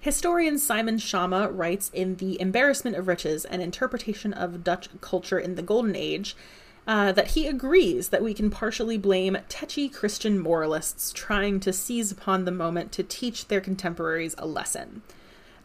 Historian 0.02 0.60
Simon 0.60 0.98
Schama 0.98 1.50
writes 1.50 1.90
in 1.94 2.18
The 2.18 2.42
Embarrassment 2.42 2.98
of 2.98 3.08
Riches, 3.08 3.46
an 3.46 3.62
interpretation 3.62 4.34
of 4.34 4.66
Dutch 4.66 4.90
culture 5.00 5.40
in 5.40 5.56
the 5.56 5.62
Golden 5.62 5.96
Age, 5.96 6.36
uh, 6.86 7.14
that 7.14 7.32
he 7.32 7.48
agrees 7.48 8.10
that 8.10 8.24
we 8.24 8.34
can 8.34 8.50
partially 8.50 8.98
blame 8.98 9.38
tetchy 9.48 9.88
Christian 9.88 10.40
moralists 10.40 11.14
trying 11.14 11.62
to 11.62 11.72
seize 11.72 12.12
upon 12.12 12.44
the 12.44 12.52
moment 12.52 12.92
to 12.92 13.04
teach 13.04 13.48
their 13.48 13.62
contemporaries 13.62 14.36
a 14.38 14.46
lesson. 14.46 15.04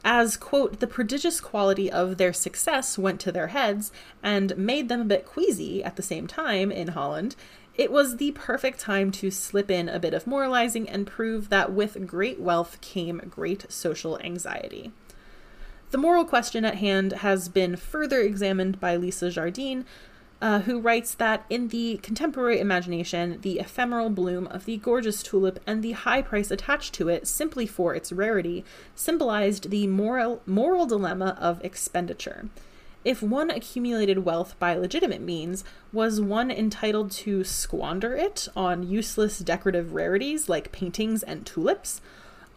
As, 0.05 0.37
quote, 0.37 0.81
the 0.81 0.87
prodigious 0.87 1.41
quality 1.41 1.91
of 1.91 2.17
their 2.17 2.33
success 2.33 2.99
went 2.99 3.21
to 3.21 3.33
their 3.33 3.49
heads 3.49 3.93
and 4.23 4.57
made 4.57 4.89
them 4.89 5.01
a 5.01 5.05
bit 5.05 5.27
queasy 5.27 5.83
at 5.85 5.97
the 5.97 6.03
same 6.03 6.27
time 6.27 6.73
in 6.73 6.89
Holland, 6.89 7.37
it 7.77 7.91
was 7.91 8.17
the 8.17 8.33
perfect 8.33 8.81
time 8.81 9.11
to 9.13 9.31
slip 9.31 9.71
in 9.71 9.89
a 9.89 10.01
bit 10.01 10.13
of 10.13 10.27
moralizing 10.27 10.89
and 10.89 11.07
prove 11.07 11.49
that 11.49 11.73
with 11.73 12.07
great 12.07 12.39
wealth 12.41 12.81
came 12.81 13.19
great 13.31 13.71
social 13.71 14.19
anxiety. 14.21 14.93
The 15.91 15.99
moral 15.99 16.25
question 16.25 16.65
at 16.65 16.77
hand 16.77 17.13
has 17.13 17.49
been 17.49 17.77
further 17.77 18.21
examined 18.21 18.81
by 18.81 18.97
Lisa 18.97 19.31
Jardine, 19.31 19.85
uh, 20.43 20.59
who 20.63 20.81
writes 20.81 21.15
that 21.15 21.47
in 21.49 21.69
the 21.69 21.99
contemporary 22.03 22.59
imagination, 22.59 23.39
the 23.43 23.61
ephemeral 23.61 24.11
bloom 24.11 24.49
of 24.49 24.65
the 24.65 24.77
gorgeous 24.77 25.23
tulip 25.23 25.61
and 25.69 25.85
the 25.85 25.93
high 25.93 26.21
price 26.21 26.51
attached 26.51 26.93
to 26.93 27.09
it 27.09 27.29
simply 27.29 27.65
for 27.65 27.95
its 27.95 28.11
rarity 28.11 28.65
symbolized 28.97 29.71
the 29.71 29.87
moral, 29.87 30.43
moral 30.45 30.85
dilemma 30.85 31.39
of 31.41 31.65
expenditure. 31.65 32.49
If 33.05 33.23
one 33.23 33.51
accumulated 33.51 34.25
wealth 34.25 34.59
by 34.59 34.75
legitimate 34.75 35.21
means, 35.21 35.63
was 35.93 36.21
one 36.21 36.51
entitled 36.51 37.13
to 37.13 37.45
squander 37.45 38.17
it 38.17 38.49
on 38.57 38.89
useless 38.89 39.39
decorative 39.39 39.95
rarities 39.95 40.49
like 40.49 40.73
paintings 40.73 41.23
and 41.23 41.47
tulips? 41.47 42.01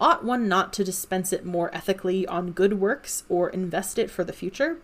Ought 0.02 0.26
one 0.26 0.48
not 0.48 0.74
to 0.74 0.84
dispense 0.84 1.32
it 1.32 1.46
more 1.46 1.74
ethically 1.74 2.26
on 2.26 2.52
good 2.52 2.80
works 2.80 3.24
or 3.30 3.50
invest 3.50 4.00
it 4.00 4.10
for 4.10 4.24
the 4.24 4.34
future? 4.34 4.78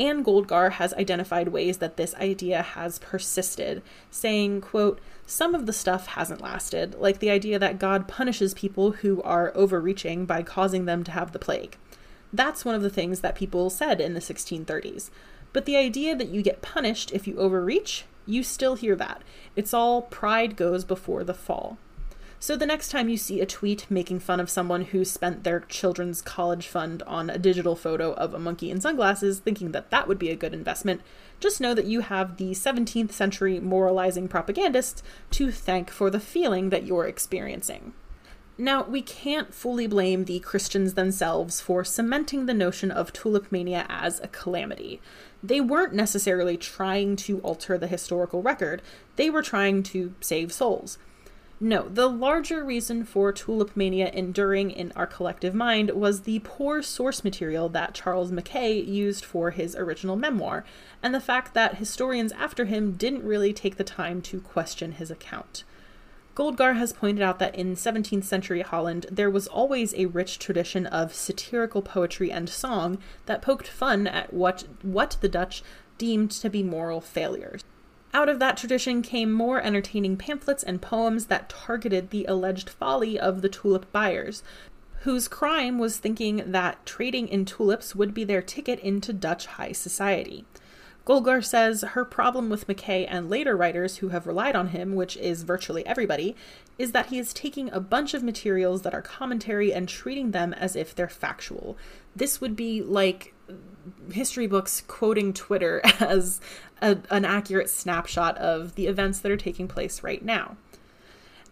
Anne 0.00 0.24
Goldgar 0.24 0.72
has 0.72 0.94
identified 0.94 1.48
ways 1.48 1.76
that 1.78 1.98
this 1.98 2.14
idea 2.14 2.62
has 2.62 2.98
persisted, 3.00 3.82
saying, 4.10 4.62
quote, 4.62 4.98
some 5.26 5.54
of 5.54 5.66
the 5.66 5.74
stuff 5.74 6.06
hasn't 6.06 6.40
lasted, 6.40 6.94
like 6.94 7.18
the 7.18 7.28
idea 7.28 7.58
that 7.58 7.78
God 7.78 8.08
punishes 8.08 8.54
people 8.54 8.92
who 8.92 9.20
are 9.22 9.52
overreaching 9.54 10.24
by 10.24 10.42
causing 10.42 10.86
them 10.86 11.04
to 11.04 11.10
have 11.10 11.32
the 11.32 11.38
plague. 11.38 11.76
That's 12.32 12.64
one 12.64 12.74
of 12.74 12.80
the 12.80 12.88
things 12.88 13.20
that 13.20 13.34
people 13.34 13.68
said 13.68 14.00
in 14.00 14.14
the 14.14 14.20
1630s. 14.20 15.10
But 15.52 15.66
the 15.66 15.76
idea 15.76 16.16
that 16.16 16.28
you 16.28 16.40
get 16.40 16.62
punished 16.62 17.12
if 17.12 17.26
you 17.26 17.36
overreach, 17.36 18.06
you 18.24 18.42
still 18.42 18.76
hear 18.76 18.96
that. 18.96 19.20
It's 19.54 19.74
all 19.74 20.02
pride 20.02 20.56
goes 20.56 20.82
before 20.82 21.24
the 21.24 21.34
fall. 21.34 21.76
So 22.42 22.56
the 22.56 22.64
next 22.64 22.88
time 22.90 23.10
you 23.10 23.18
see 23.18 23.42
a 23.42 23.46
tweet 23.46 23.86
making 23.90 24.20
fun 24.20 24.40
of 24.40 24.48
someone 24.48 24.80
who 24.80 25.04
spent 25.04 25.44
their 25.44 25.60
children's 25.60 26.22
college 26.22 26.66
fund 26.68 27.02
on 27.02 27.28
a 27.28 27.36
digital 27.36 27.76
photo 27.76 28.14
of 28.14 28.32
a 28.32 28.38
monkey 28.38 28.70
in 28.70 28.80
sunglasses, 28.80 29.40
thinking 29.40 29.72
that 29.72 29.90
that 29.90 30.08
would 30.08 30.18
be 30.18 30.30
a 30.30 30.36
good 30.36 30.54
investment, 30.54 31.02
just 31.38 31.60
know 31.60 31.74
that 31.74 31.84
you 31.84 32.00
have 32.00 32.38
the 32.38 32.52
17th 32.52 33.12
century 33.12 33.60
moralizing 33.60 34.26
propagandists 34.26 35.02
to 35.32 35.52
thank 35.52 35.90
for 35.90 36.08
the 36.08 36.18
feeling 36.18 36.70
that 36.70 36.86
you're 36.86 37.06
experiencing. 37.06 37.92
Now, 38.56 38.84
we 38.84 39.02
can't 39.02 39.52
fully 39.52 39.86
blame 39.86 40.24
the 40.24 40.40
Christians 40.40 40.94
themselves 40.94 41.60
for 41.60 41.84
cementing 41.84 42.46
the 42.46 42.54
notion 42.54 42.90
of 42.90 43.12
tulip 43.12 43.52
mania 43.52 43.84
as 43.90 44.18
a 44.20 44.28
calamity. 44.28 45.02
They 45.42 45.60
weren't 45.60 45.94
necessarily 45.94 46.56
trying 46.56 47.16
to 47.16 47.40
alter 47.40 47.76
the 47.76 47.86
historical 47.86 48.40
record, 48.40 48.80
they 49.16 49.28
were 49.28 49.42
trying 49.42 49.82
to 49.84 50.14
save 50.22 50.54
souls. 50.54 50.96
No, 51.62 51.90
the 51.90 52.08
larger 52.08 52.64
reason 52.64 53.04
for 53.04 53.32
tulip 53.32 53.76
mania 53.76 54.10
enduring 54.14 54.70
in 54.70 54.92
our 54.96 55.06
collective 55.06 55.54
mind 55.54 55.90
was 55.90 56.22
the 56.22 56.38
poor 56.38 56.80
source 56.80 57.22
material 57.22 57.68
that 57.68 57.92
Charles 57.92 58.32
Mackay 58.32 58.80
used 58.80 59.26
for 59.26 59.50
his 59.50 59.76
original 59.76 60.16
memoir, 60.16 60.64
and 61.02 61.14
the 61.14 61.20
fact 61.20 61.52
that 61.52 61.74
historians 61.74 62.32
after 62.32 62.64
him 62.64 62.92
didn't 62.92 63.24
really 63.24 63.52
take 63.52 63.76
the 63.76 63.84
time 63.84 64.22
to 64.22 64.40
question 64.40 64.92
his 64.92 65.10
account. 65.10 65.64
Goldgar 66.34 66.76
has 66.76 66.94
pointed 66.94 67.20
out 67.20 67.38
that 67.40 67.54
in 67.54 67.74
17th 67.74 68.24
century 68.24 68.62
Holland, 68.62 69.04
there 69.10 69.28
was 69.28 69.46
always 69.46 69.92
a 69.92 70.06
rich 70.06 70.38
tradition 70.38 70.86
of 70.86 71.12
satirical 71.12 71.82
poetry 71.82 72.32
and 72.32 72.48
song 72.48 72.96
that 73.26 73.42
poked 73.42 73.68
fun 73.68 74.06
at 74.06 74.32
what, 74.32 74.64
what 74.80 75.18
the 75.20 75.28
Dutch 75.28 75.62
deemed 75.98 76.30
to 76.30 76.48
be 76.48 76.62
moral 76.62 77.02
failures. 77.02 77.62
Out 78.12 78.28
of 78.28 78.40
that 78.40 78.56
tradition 78.56 79.02
came 79.02 79.30
more 79.30 79.62
entertaining 79.62 80.16
pamphlets 80.16 80.64
and 80.64 80.82
poems 80.82 81.26
that 81.26 81.48
targeted 81.48 82.10
the 82.10 82.24
alleged 82.24 82.68
folly 82.68 83.18
of 83.18 83.40
the 83.40 83.48
tulip 83.48 83.90
buyers, 83.92 84.42
whose 85.02 85.28
crime 85.28 85.78
was 85.78 85.98
thinking 85.98 86.42
that 86.50 86.84
trading 86.84 87.28
in 87.28 87.44
tulips 87.44 87.94
would 87.94 88.12
be 88.12 88.24
their 88.24 88.42
ticket 88.42 88.80
into 88.80 89.12
Dutch 89.12 89.46
high 89.46 89.72
society. 89.72 90.44
Goldgar 91.06 91.42
says 91.42 91.82
her 91.82 92.04
problem 92.04 92.50
with 92.50 92.68
Mackay 92.68 93.06
and 93.06 93.30
later 93.30 93.56
writers 93.56 93.96
who 93.96 94.08
have 94.08 94.26
relied 94.26 94.54
on 94.54 94.68
him, 94.68 94.94
which 94.94 95.16
is 95.16 95.44
virtually 95.44 95.86
everybody, 95.86 96.36
is 96.78 96.92
that 96.92 97.06
he 97.06 97.18
is 97.18 97.32
taking 97.32 97.70
a 97.72 97.80
bunch 97.80 98.12
of 98.12 98.22
materials 98.22 98.82
that 98.82 98.94
are 98.94 99.02
commentary 99.02 99.72
and 99.72 99.88
treating 99.88 100.32
them 100.32 100.52
as 100.52 100.76
if 100.76 100.94
they're 100.94 101.08
factual. 101.08 101.78
This 102.14 102.40
would 102.40 102.54
be 102.54 102.82
like 102.82 103.34
history 104.12 104.46
books 104.46 104.82
quoting 104.86 105.32
Twitter 105.32 105.80
as 106.00 106.40
a, 106.82 106.98
an 107.10 107.24
accurate 107.24 107.70
snapshot 107.70 108.36
of 108.38 108.74
the 108.74 108.86
events 108.86 109.20
that 109.20 109.32
are 109.32 109.36
taking 109.36 109.68
place 109.68 110.02
right 110.02 110.24
now. 110.24 110.56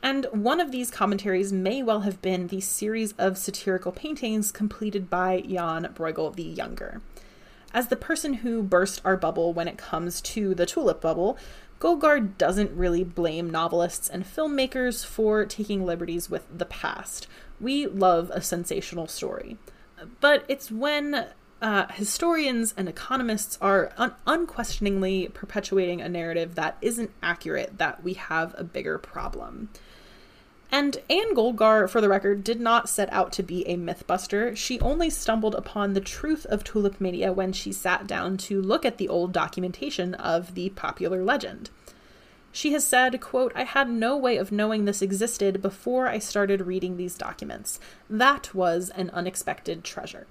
And 0.03 0.27
one 0.31 0.61
of 0.61 0.71
these 0.71 0.91
commentaries 0.91 1.53
may 1.53 1.83
well 1.83 2.01
have 2.01 2.23
been 2.23 2.47
the 2.47 2.61
series 2.61 3.13
of 3.13 3.37
satirical 3.37 3.91
paintings 3.91 4.53
completed 4.53 5.11
by 5.11 5.41
Jan 5.41 5.93
Bruegel 5.95 6.35
the 6.35 6.45
Younger. 6.45 7.01
As 7.75 7.89
the 7.89 7.97
person 7.97 8.35
who 8.35 8.63
burst 8.63 9.03
our 9.05 9.17
bubble 9.17 9.53
when 9.53 9.69
it 9.69 9.77
comes 9.77 10.21
to 10.23 10.55
the 10.55 10.67
tulip 10.67 11.01
bubble, 11.01 11.37
Goldgar 11.81 12.37
doesn't 12.39 12.77
really 12.77 13.05
blame 13.05 13.51
novelists 13.51 14.09
and 14.09 14.25
filmmakers 14.25 15.05
for 15.05 15.45
taking 15.45 15.85
liberties 15.85 16.31
with 16.31 16.47
the 16.57 16.65
past. 16.65 17.27
We 17.61 17.87
love 17.87 18.31
a 18.31 18.41
sensational 18.41 19.07
story. 19.07 19.59
But 20.21 20.45
it's 20.49 20.71
when 20.71 21.27
uh, 21.61 21.87
historians 21.89 22.73
and 22.77 22.89
economists 22.89 23.59
are 23.61 23.93
un- 23.97 24.15
unquestioningly 24.27 25.29
perpetuating 25.29 26.01
a 26.01 26.09
narrative 26.09 26.55
that 26.55 26.77
isn't 26.81 27.11
accurate 27.23 27.79
that 27.79 28.03
we 28.05 28.15
have 28.15 28.55
a 28.57 28.65
bigger 28.65 28.99
problem. 28.99 29.69
And 30.71 30.99
Anne 31.09 31.35
Goldgar, 31.35 31.89
for 31.89 32.01
the 32.01 32.11
record, 32.11 32.45
did 32.45 32.61
not 32.61 32.91
set 32.91 33.11
out 33.11 33.33
to 33.33 33.43
be 33.43 33.67
a 33.67 33.77
mythbuster. 33.77 34.55
She 34.55 34.79
only 34.81 35.09
stumbled 35.09 35.55
upon 35.55 35.95
the 35.95 36.01
truth 36.01 36.45
of 36.47 36.63
tulip 36.63 37.01
mania 37.01 37.33
when 37.33 37.53
she 37.53 37.73
sat 37.73 38.07
down 38.07 38.37
to 38.39 38.61
look 38.61 38.85
at 38.85 38.99
the 38.99 39.09
old 39.09 39.33
documentation 39.33 40.15
of 40.15 40.55
the 40.55 40.69
popular 40.71 41.25
legend. 41.25 41.71
She 42.53 42.73
has 42.73 42.87
said, 42.87 43.21
quote, 43.21 43.53
I 43.55 43.65
had 43.65 43.89
no 43.89 44.17
way 44.17 44.37
of 44.37 44.53
knowing 44.53 44.85
this 44.85 45.01
existed 45.01 45.63
before 45.63 46.07
I 46.07 46.19
started 46.19 46.67
reading 46.67 46.97
these 46.97 47.17
documents. 47.17 47.81
That 48.11 48.55
was 48.55 48.91
an 48.91 49.11
unexpected 49.11 49.85
treasure. 49.85 50.27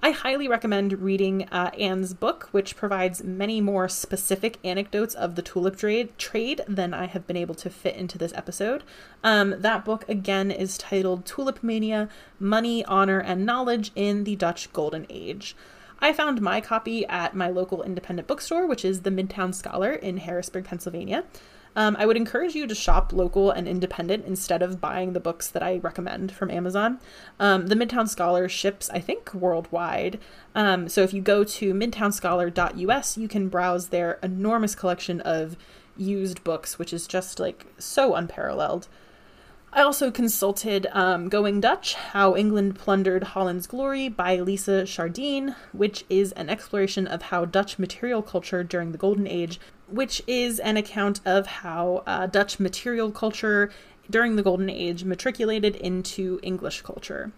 I 0.00 0.12
highly 0.12 0.46
recommend 0.46 1.02
reading 1.02 1.48
uh, 1.50 1.72
Anne's 1.76 2.14
book, 2.14 2.48
which 2.52 2.76
provides 2.76 3.24
many 3.24 3.60
more 3.60 3.88
specific 3.88 4.58
anecdotes 4.62 5.12
of 5.12 5.34
the 5.34 5.42
tulip 5.42 5.76
trade, 5.76 6.16
trade 6.16 6.60
than 6.68 6.94
I 6.94 7.06
have 7.06 7.26
been 7.26 7.36
able 7.36 7.56
to 7.56 7.68
fit 7.68 7.96
into 7.96 8.16
this 8.16 8.32
episode. 8.34 8.84
Um, 9.24 9.56
that 9.58 9.84
book, 9.84 10.08
again, 10.08 10.52
is 10.52 10.78
titled 10.78 11.26
Tulip 11.26 11.64
Mania 11.64 12.08
Money, 12.38 12.84
Honor, 12.84 13.18
and 13.18 13.44
Knowledge 13.44 13.90
in 13.96 14.22
the 14.22 14.36
Dutch 14.36 14.72
Golden 14.72 15.04
Age. 15.10 15.56
I 15.98 16.12
found 16.12 16.40
my 16.40 16.60
copy 16.60 17.04
at 17.06 17.34
my 17.34 17.48
local 17.48 17.82
independent 17.82 18.28
bookstore, 18.28 18.68
which 18.68 18.84
is 18.84 19.00
the 19.00 19.10
Midtown 19.10 19.52
Scholar 19.52 19.92
in 19.92 20.18
Harrisburg, 20.18 20.64
Pennsylvania. 20.64 21.24
Um, 21.78 21.94
I 21.96 22.06
would 22.06 22.16
encourage 22.16 22.56
you 22.56 22.66
to 22.66 22.74
shop 22.74 23.12
local 23.12 23.52
and 23.52 23.68
independent 23.68 24.26
instead 24.26 24.62
of 24.62 24.80
buying 24.80 25.12
the 25.12 25.20
books 25.20 25.46
that 25.46 25.62
I 25.62 25.76
recommend 25.76 26.32
from 26.32 26.50
Amazon. 26.50 26.98
Um, 27.38 27.68
the 27.68 27.76
Midtown 27.76 28.08
Scholar 28.08 28.48
ships, 28.48 28.90
I 28.90 28.98
think, 28.98 29.32
worldwide. 29.32 30.18
Um, 30.56 30.88
so 30.88 31.02
if 31.04 31.14
you 31.14 31.22
go 31.22 31.44
to 31.44 31.72
midtownscholar.us, 31.72 33.16
you 33.16 33.28
can 33.28 33.48
browse 33.48 33.90
their 33.90 34.18
enormous 34.24 34.74
collection 34.74 35.20
of 35.20 35.56
used 35.96 36.42
books, 36.42 36.80
which 36.80 36.92
is 36.92 37.06
just 37.06 37.38
like 37.38 37.64
so 37.78 38.16
unparalleled. 38.16 38.88
I 39.70 39.82
also 39.82 40.10
consulted 40.10 40.86
um, 40.92 41.28
Going 41.28 41.60
Dutch 41.60 41.94
How 41.94 42.34
England 42.34 42.78
Plundered 42.78 43.22
Holland's 43.22 43.66
Glory 43.66 44.08
by 44.08 44.36
Lisa 44.36 44.84
Jardine, 44.84 45.54
which 45.72 46.06
is 46.08 46.32
an 46.32 46.48
exploration 46.48 47.06
of 47.06 47.22
how 47.22 47.44
Dutch 47.44 47.78
material 47.78 48.22
culture 48.22 48.64
during 48.64 48.92
the 48.92 48.98
Golden 48.98 49.26
Age, 49.26 49.60
which 49.86 50.22
is 50.26 50.58
an 50.58 50.78
account 50.78 51.20
of 51.26 51.46
how 51.46 52.02
uh, 52.06 52.26
Dutch 52.26 52.58
material 52.58 53.10
culture 53.10 53.70
during 54.08 54.36
the 54.36 54.42
Golden 54.42 54.70
Age 54.70 55.04
matriculated 55.04 55.76
into 55.76 56.40
English 56.42 56.80
culture 56.80 57.30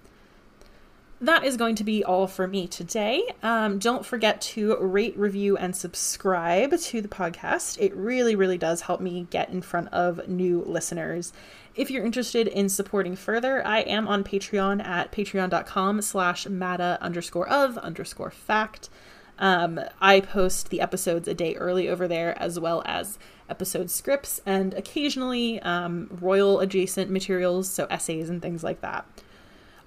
that 1.20 1.44
is 1.44 1.56
going 1.56 1.74
to 1.74 1.84
be 1.84 2.02
all 2.02 2.26
for 2.26 2.46
me 2.46 2.66
today. 2.66 3.22
Um, 3.42 3.78
don't 3.78 4.06
forget 4.06 4.40
to 4.42 4.76
rate, 4.76 5.16
review, 5.18 5.56
and 5.56 5.76
subscribe 5.76 6.78
to 6.78 7.02
the 7.02 7.08
podcast. 7.08 7.76
It 7.78 7.94
really, 7.94 8.34
really 8.34 8.56
does 8.56 8.82
help 8.82 9.00
me 9.00 9.26
get 9.30 9.50
in 9.50 9.60
front 9.60 9.92
of 9.92 10.28
new 10.28 10.62
listeners. 10.62 11.32
If 11.80 11.90
you're 11.90 12.04
interested 12.04 12.46
in 12.46 12.68
supporting 12.68 13.16
further, 13.16 13.66
I 13.66 13.78
am 13.78 14.06
on 14.06 14.22
Patreon 14.22 14.84
at 14.84 15.10
patreon.com 15.12 16.02
slash 16.02 16.46
matta 16.46 16.98
underscore 17.00 17.48
of 17.48 17.78
underscore 17.78 18.30
fact. 18.30 18.90
Um, 19.38 19.80
I 19.98 20.20
post 20.20 20.68
the 20.68 20.82
episodes 20.82 21.26
a 21.26 21.32
day 21.32 21.54
early 21.54 21.88
over 21.88 22.06
there, 22.06 22.38
as 22.38 22.60
well 22.60 22.82
as 22.84 23.18
episode 23.48 23.90
scripts 23.90 24.42
and 24.44 24.74
occasionally 24.74 25.58
um, 25.62 26.18
royal 26.20 26.60
adjacent 26.60 27.10
materials, 27.10 27.70
so 27.70 27.86
essays 27.86 28.28
and 28.28 28.42
things 28.42 28.62
like 28.62 28.82
that. 28.82 29.06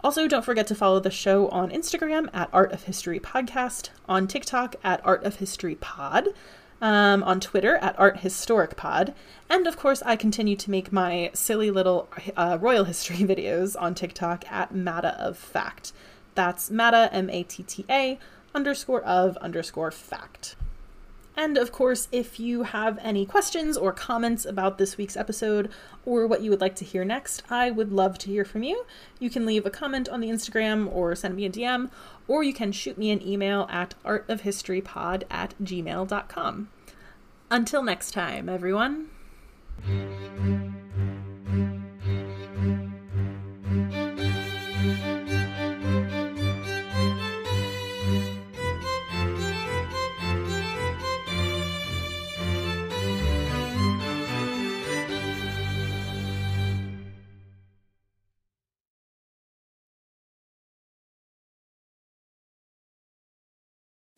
Also, 0.03 0.27
don't 0.27 0.43
forget 0.43 0.65
to 0.65 0.75
follow 0.75 0.99
the 0.99 1.11
show 1.11 1.47
on 1.49 1.69
Instagram 1.69 2.27
at 2.33 2.49
Art 2.51 2.71
of 2.71 2.85
History 2.85 3.19
Podcast, 3.19 3.91
on 4.09 4.25
TikTok 4.25 4.77
at 4.83 5.05
Art 5.05 5.23
of 5.25 5.35
History 5.35 5.75
Pod, 5.75 6.29
um, 6.83 7.23
on 7.23 7.39
Twitter 7.39 7.77
at 7.77 7.97
Art 7.97 8.19
Historic 8.19 8.75
Pod, 8.75 9.15
and 9.49 9.65
of 9.65 9.77
course, 9.77 10.03
I 10.05 10.17
continue 10.17 10.57
to 10.57 10.69
make 10.69 10.91
my 10.91 11.31
silly 11.33 11.71
little 11.71 12.09
uh, 12.35 12.57
royal 12.59 12.83
history 12.83 13.15
videos 13.19 13.75
on 13.79 13.95
TikTok 13.95 14.51
at 14.51 14.75
Matta 14.75 15.19
of 15.19 15.37
Fact. 15.37 15.93
That's 16.35 16.69
Matta, 16.69 17.09
M 17.13 17.29
A 17.29 17.43
T 17.43 17.63
T 17.63 17.85
A, 17.89 18.19
underscore 18.53 19.01
of 19.01 19.37
underscore 19.37 19.91
fact. 19.91 20.57
And 21.35 21.57
of 21.57 21.71
course, 21.71 22.07
if 22.11 22.39
you 22.39 22.63
have 22.63 22.99
any 23.01 23.25
questions 23.25 23.75
or 23.75 23.91
comments 23.91 24.45
about 24.45 24.77
this 24.77 24.97
week's 24.97 25.17
episode 25.17 25.71
or 26.05 26.27
what 26.27 26.41
you 26.41 26.51
would 26.51 26.61
like 26.61 26.75
to 26.75 26.85
hear 26.85 27.03
next, 27.03 27.43
I 27.49 27.71
would 27.71 27.91
love 27.91 28.17
to 28.19 28.29
hear 28.29 28.45
from 28.45 28.63
you. 28.63 28.85
You 29.19 29.29
can 29.29 29.45
leave 29.45 29.65
a 29.65 29.71
comment 29.71 30.07
on 30.07 30.19
the 30.19 30.29
Instagram 30.29 30.93
or 30.93 31.15
send 31.15 31.35
me 31.35 31.45
a 31.45 31.49
DM, 31.49 31.89
or 32.27 32.43
you 32.43 32.53
can 32.53 32.71
shoot 32.71 32.97
me 32.97 33.09
an 33.11 33.25
email 33.25 33.67
at 33.69 33.95
artofhistorypod 34.05 35.23
at 35.31 35.55
gmail.com. 35.61 36.69
Until 37.49 37.83
next 37.83 38.11
time, 38.11 38.49
everyone. 38.49 39.09